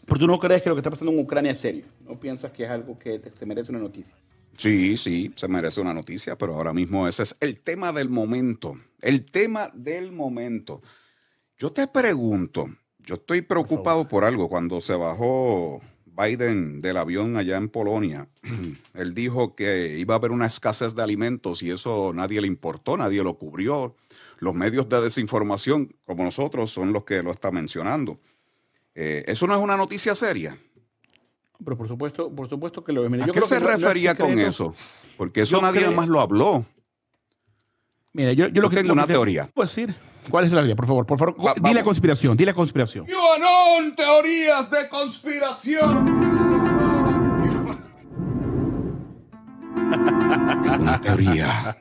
pero 0.07 0.19
tú 0.19 0.27
no 0.27 0.39
crees 0.39 0.63
que 0.63 0.71
lo 0.71 0.77
que 0.77 0.81
está 0.81 0.91
pasando 0.91 1.13
en 1.13 1.19
Ucrania 1.19 1.53
es 1.53 1.61
serio. 1.61 1.85
No 2.09 2.19
piensas 2.19 2.51
que 2.53 2.65
es 2.65 2.71
algo 2.71 2.99
que 2.99 3.21
se 3.35 3.45
merece 3.45 3.71
una 3.71 3.81
noticia. 3.81 4.15
Sí, 4.57 4.97
sí, 4.97 5.33
se 5.37 5.49
merece 5.49 5.81
una 5.81 5.93
noticia, 5.93 6.37
pero 6.39 6.55
ahora 6.55 6.73
mismo 6.73 7.07
ese 7.07 7.23
es 7.25 7.37
el 7.41 7.61
tema 7.61 7.93
del 7.93 8.09
momento. 8.09 8.77
El 9.01 9.25
tema 9.25 9.71
del 9.75 10.13
momento. 10.13 10.83
Yo 11.59 11.73
te 11.73 11.87
pregunto, 11.87 12.69
yo 12.99 13.17
estoy 13.17 13.43
preocupado 13.43 14.09
por 14.09 14.25
algo. 14.25 14.49
Cuando 14.49 14.81
se 14.81 14.95
bajó 14.95 15.81
Biden 16.07 16.81
del 16.81 16.97
avión 16.97 17.37
allá 17.37 17.57
en 17.57 17.69
Polonia, 17.69 18.29
él 18.95 19.15
dijo 19.15 19.55
que 19.55 19.97
iba 19.99 20.15
a 20.15 20.19
haber 20.19 20.33
una 20.33 20.47
escasez 20.47 20.95
de 20.95 21.03
alimentos 21.03 21.63
y 21.63 21.71
eso 21.71 22.13
nadie 22.15 22.41
le 22.41 22.47
importó, 22.47 22.97
nadie 22.97 23.23
lo 23.23 23.39
cubrió. 23.39 23.95
Los 24.39 24.55
medios 24.55 24.89
de 24.89 25.01
desinformación, 25.01 25.95
como 26.05 26.25
nosotros, 26.25 26.71
son 26.71 26.93
los 26.93 27.05
que 27.05 27.23
lo 27.23 27.31
están 27.31 27.55
mencionando. 27.55 28.19
Eh, 28.95 29.25
¿Eso 29.27 29.47
no 29.47 29.55
es 29.55 29.61
una 29.61 29.77
noticia 29.77 30.15
seria? 30.15 30.59
Pero 31.65 31.77
por 31.77 31.89
supuesto, 31.89 32.31
por 32.31 32.49
supuesto 32.49 32.85
que 32.85 32.93
lo 32.93 33.07
es. 33.07 33.23
¿A 33.23 33.27
qué 33.27 33.43
se 33.43 33.61
refería 33.61 34.15
con 34.15 34.39
eso? 34.39 34.75
Porque 35.17 35.43
eso 35.43 35.61
nadie 35.61 35.89
más 35.91 36.09
lo 36.09 36.21
habló. 36.21 36.65
Mira, 38.13 38.33
yo, 38.33 38.49
yo 38.49 38.63
lo 38.63 38.71
que 38.71 38.77
tengo 38.77 38.93
una 38.93 39.07
teoría. 39.07 39.51
¿Puedo 39.53 39.69
decir? 39.69 39.95
¿Cuál 40.31 40.45
es 40.45 40.53
la 40.53 40.61
teoría? 40.61 40.77
Por 40.77 40.87
favor, 40.87 41.07
por 41.07 41.19
favor, 41.19 41.37
di 41.61 41.75
la 41.75 41.83
conspiración, 41.83 42.37
di 42.37 42.45
la 42.45 42.55
conspiración. 42.55 43.07
Yo 43.07 43.39
no, 43.39 43.95
teorías 43.95 44.71
de 44.71 44.89
conspiración. 44.89 46.07
tengo 50.63 50.83
una 50.83 51.01
teoría. 51.01 51.77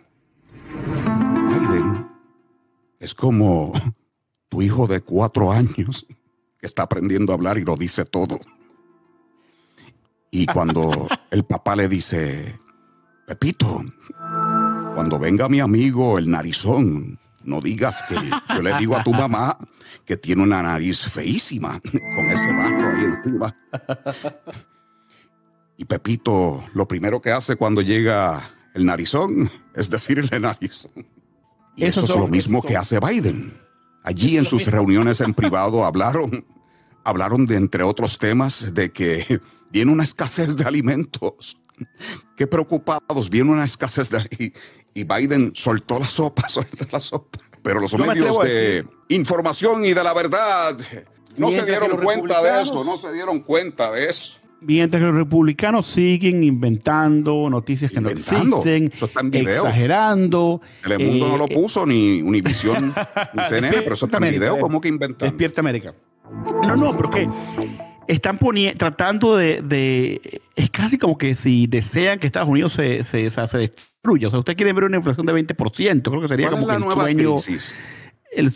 Biden 1.48 2.08
es 3.00 3.16
como 3.16 3.72
tu 4.50 4.62
hijo 4.62 4.88
de 4.88 5.02
cuatro 5.02 5.52
años 5.52 6.06
que 6.60 6.68
está 6.68 6.84
aprendiendo 6.84 7.34
a 7.34 7.36
hablar 7.36 7.58
y 7.58 7.64
lo 7.64 7.76
dice 7.76 8.06
todo. 8.06 8.40
Y 10.36 10.46
cuando 10.54 11.08
el 11.32 11.46
papá 11.46 11.78
le 11.78 11.88
dice, 11.88 12.60
Pepito, 13.26 13.86
cuando 14.94 15.18
venga 15.18 15.48
mi 15.48 15.62
amigo 15.62 16.20
el 16.20 16.30
narizón, 16.30 17.18
no 17.46 17.62
digas 17.62 18.04
que 18.10 18.16
yo 18.54 18.62
le 18.62 18.78
digo 18.78 18.98
a 18.98 19.04
tu 19.04 19.14
mamá 19.14 19.58
que 20.04 20.18
tiene 20.18 20.44
una 20.44 20.62
nariz 20.62 21.08
feísima 21.08 21.80
con 22.16 22.26
ese 22.26 22.54
barro 22.54 22.90
ahí 22.90 23.06
encima. 23.06 23.56
Y 25.78 25.86
Pepito 25.86 26.66
lo 26.74 26.86
primero 26.86 27.22
que 27.22 27.32
hace 27.32 27.56
cuando 27.56 27.82
llega 27.82 28.52
el 28.74 28.86
narizón 28.86 29.50
es 29.74 29.90
decirle 29.90 30.38
narizón. 30.38 31.08
Y 31.78 31.86
eso, 31.86 32.04
es 32.04 32.10
lo 32.10 32.28
mismo 32.28 32.62
que 32.62 32.76
hace 32.76 33.00
Biden. 33.00 33.54
Allí 34.04 34.38
en 34.38 34.46
sus 34.46 34.68
reuniones 34.68 35.22
en 35.22 35.34
privado 35.34 35.86
hablaron 35.86 36.46
hablaron 37.06 37.46
de, 37.46 37.56
entre 37.56 37.84
otros 37.84 38.18
temas, 38.18 38.74
de 38.74 38.92
que 38.92 39.40
viene 39.72 39.92
una 39.92 40.04
escasez 40.04 40.58
de 40.58 40.66
alimentos. 40.66 41.58
Qué 42.36 42.48
preocupados, 42.48 43.30
viene 43.30 43.52
una 43.52 43.64
escasez 43.64 44.10
de... 44.10 44.28
Y, 44.38 44.54
y 44.98 45.04
Biden 45.04 45.52
soltó 45.54 46.00
la 46.00 46.08
sopa, 46.08 46.46
soltó 46.48 46.86
la 46.92 47.00
sopa. 47.00 47.40
Pero 47.62 47.80
los 47.80 47.98
medios 47.98 48.40
de 48.40 48.86
información 49.10 49.86
y 49.86 49.94
de 49.94 50.04
la 50.04 50.14
verdad 50.14 50.78
no 51.38 51.52
se 51.52 51.66
dieron 51.66 51.98
cuenta 51.98 52.42
de 52.42 52.62
eso, 52.62 52.84
no 52.84 52.98
se 52.98 53.12
dieron 53.12 53.42
cuenta 53.42 53.92
de 53.92 54.10
eso. 54.10 54.38
Mientras 54.62 55.02
que 55.02 55.08
los 55.08 55.16
republicanos 55.16 55.86
siguen 55.86 56.44
inventando 56.44 57.50
noticias 57.50 57.92
que 57.92 58.02
no 58.02 58.10
existen, 58.10 58.92
exagerando. 59.34 60.62
Telemundo 60.82 61.28
no 61.28 61.38
lo 61.38 61.46
eh, 61.46 61.54
puso, 61.54 61.86
ni 61.86 62.22
Univision, 62.22 62.96
ni 63.34 63.44
CNN, 63.44 63.82
pero 63.82 63.94
eso 63.94 64.06
está 64.06 64.18
en 64.18 64.32
video, 64.32 64.60
¿cómo 64.60 64.80
que 64.80 64.88
inventan? 64.88 65.30
Despierta 65.30 65.62
América. 65.62 65.94
No, 66.66 66.76
no, 66.76 66.96
pero 66.96 67.10
que 67.10 67.30
están 68.08 68.40
tratando 68.78 69.36
de, 69.38 70.42
Es 70.56 70.70
casi 70.70 70.98
como 70.98 71.18
que 71.18 71.36
si 71.36 71.68
desean 71.68 72.20
que 72.20 72.28
Estados 72.28 72.50
Unidos 72.50 72.74
se, 72.74 73.04
se, 73.04 73.30
se 73.30 73.58
destruya. 73.58 74.28
O 74.28 74.32
sea, 74.32 74.40
usted 74.40 74.56
quiere 74.56 74.74
ver 74.74 74.86
una 74.86 74.98
inflación 74.98 75.26
de 75.26 75.34
20%, 75.34 76.02
creo 76.02 76.22
que 76.22 76.28
sería 76.28 76.50
como 76.50 76.68
que 76.68 76.76
el 76.76 76.92
sueño. 76.92 77.36
El 78.32 78.52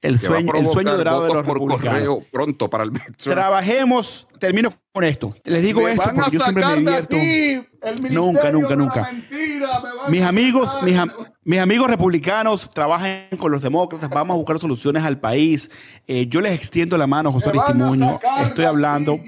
el 0.00 0.18
sueño, 0.18 0.52
el 0.54 0.66
sueño 0.70 0.96
dorado 0.96 1.24
de 1.24 1.34
los 1.34 1.44
por 1.44 1.60
republicanos. 1.60 2.18
pronto 2.30 2.70
para 2.70 2.84
el 2.84 2.92
Trabajemos, 3.16 4.28
termino 4.38 4.72
con 4.92 5.04
esto. 5.04 5.34
Les 5.44 5.62
digo 5.62 5.86
esto 5.88 6.10
porque 6.14 6.30
yo 6.30 6.40
siempre 6.40 6.64
me 6.64 6.76
divierto. 6.76 7.16
nunca, 8.10 8.52
nunca, 8.52 8.76
nunca. 8.76 9.10
mis 10.08 10.22
amigos, 10.22 10.76
mis, 10.82 10.96
mis, 11.44 11.58
amigos 11.58 11.88
republicanos 11.88 12.70
trabajan 12.72 13.26
con 13.38 13.50
los 13.50 13.62
demócratas, 13.62 14.08
vamos 14.08 14.34
a 14.34 14.38
buscar 14.38 14.58
soluciones 14.58 15.02
al 15.02 15.18
país. 15.18 15.70
Eh, 16.06 16.26
yo 16.28 16.40
les 16.40 16.52
extiendo 16.52 16.96
la 16.96 17.06
mano, 17.06 17.32
José 17.32 17.50
Aristimuño. 17.50 18.20
Estoy 18.42 18.66
hablando. 18.66 19.18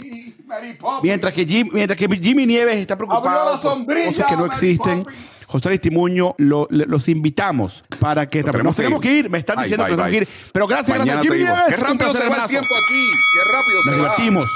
Mientras 1.03 1.33
que, 1.33 1.65
mientras 1.73 1.99
que 1.99 2.09
Jimmy 2.09 2.47
Nieves 2.47 2.77
está 2.77 2.97
preocupado 2.97 3.61
por 3.61 4.05
cosas 4.05 4.27
que 4.27 4.37
no 4.37 4.47
existen. 4.47 5.07
José 5.51 5.69
Aristimuño, 5.69 6.37
lo, 6.39 6.69
los 6.71 7.09
invitamos 7.09 7.83
para 7.99 8.29
que 8.29 8.45
tenemos, 8.45 8.77
tenemos 8.77 9.01
que 9.01 9.13
ir. 9.13 9.29
Me 9.29 9.39
están 9.39 9.57
diciendo 9.61 9.85
que 9.85 9.91
tenemos 9.91 10.11
que 10.11 10.17
ir. 10.19 10.29
Pero 10.53 10.67
gracias, 10.69 10.97
mañana 10.97 11.23
gracias. 11.23 11.67
Qué 11.69 11.77
rápido 11.77 12.13
se 12.13 12.29
va 12.29 12.37
el 12.45 12.49
tiempo 12.49 12.69
aquí. 12.77 13.11
Qué 13.35 13.53
rápido 13.53 13.83
se 13.83 13.91
Nos 13.91 13.97
divertimos. 13.97 14.51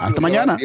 Hasta 0.00 0.20
mañana. 0.20 0.56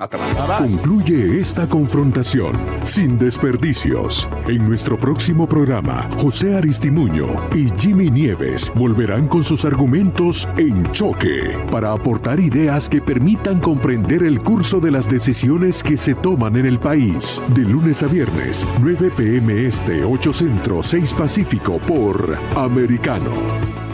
Hasta 0.00 0.18
mañana. 0.18 0.58
Concluye 0.58 1.40
esta 1.40 1.68
confrontación 1.68 2.58
sin 2.82 3.20
desperdicios. 3.20 4.28
En 4.48 4.68
nuestro 4.68 4.98
próximo 4.98 5.48
programa, 5.48 6.08
José 6.18 6.56
Aristimuño 6.56 7.48
y 7.54 7.70
Jimmy 7.78 8.10
Nieves 8.10 8.72
volverán 8.74 9.28
con 9.28 9.44
sus 9.44 9.64
argumentos 9.64 10.48
en 10.56 10.90
choque 10.90 11.56
para 11.70 11.92
aportar 11.92 12.40
ideas 12.40 12.88
que 12.88 13.00
permitan 13.00 13.60
comprender 13.60 14.24
el 14.24 14.40
curso 14.40 14.80
de 14.80 14.90
las 14.90 15.08
decisiones 15.08 15.84
que 15.84 15.96
se 15.96 16.16
toman 16.16 16.56
en 16.56 16.66
el 16.66 16.80
país. 16.80 17.40
De 17.54 17.62
lunes 17.62 18.02
a 18.02 18.08
viernes, 18.08 18.66
9 18.80 19.19
PM 19.20 19.66
Este, 19.66 20.02
8 20.02 20.32
Centro, 20.32 20.82
6 20.82 21.12
Pacífico 21.12 21.78
por 21.78 22.38
Americano. 22.56 23.89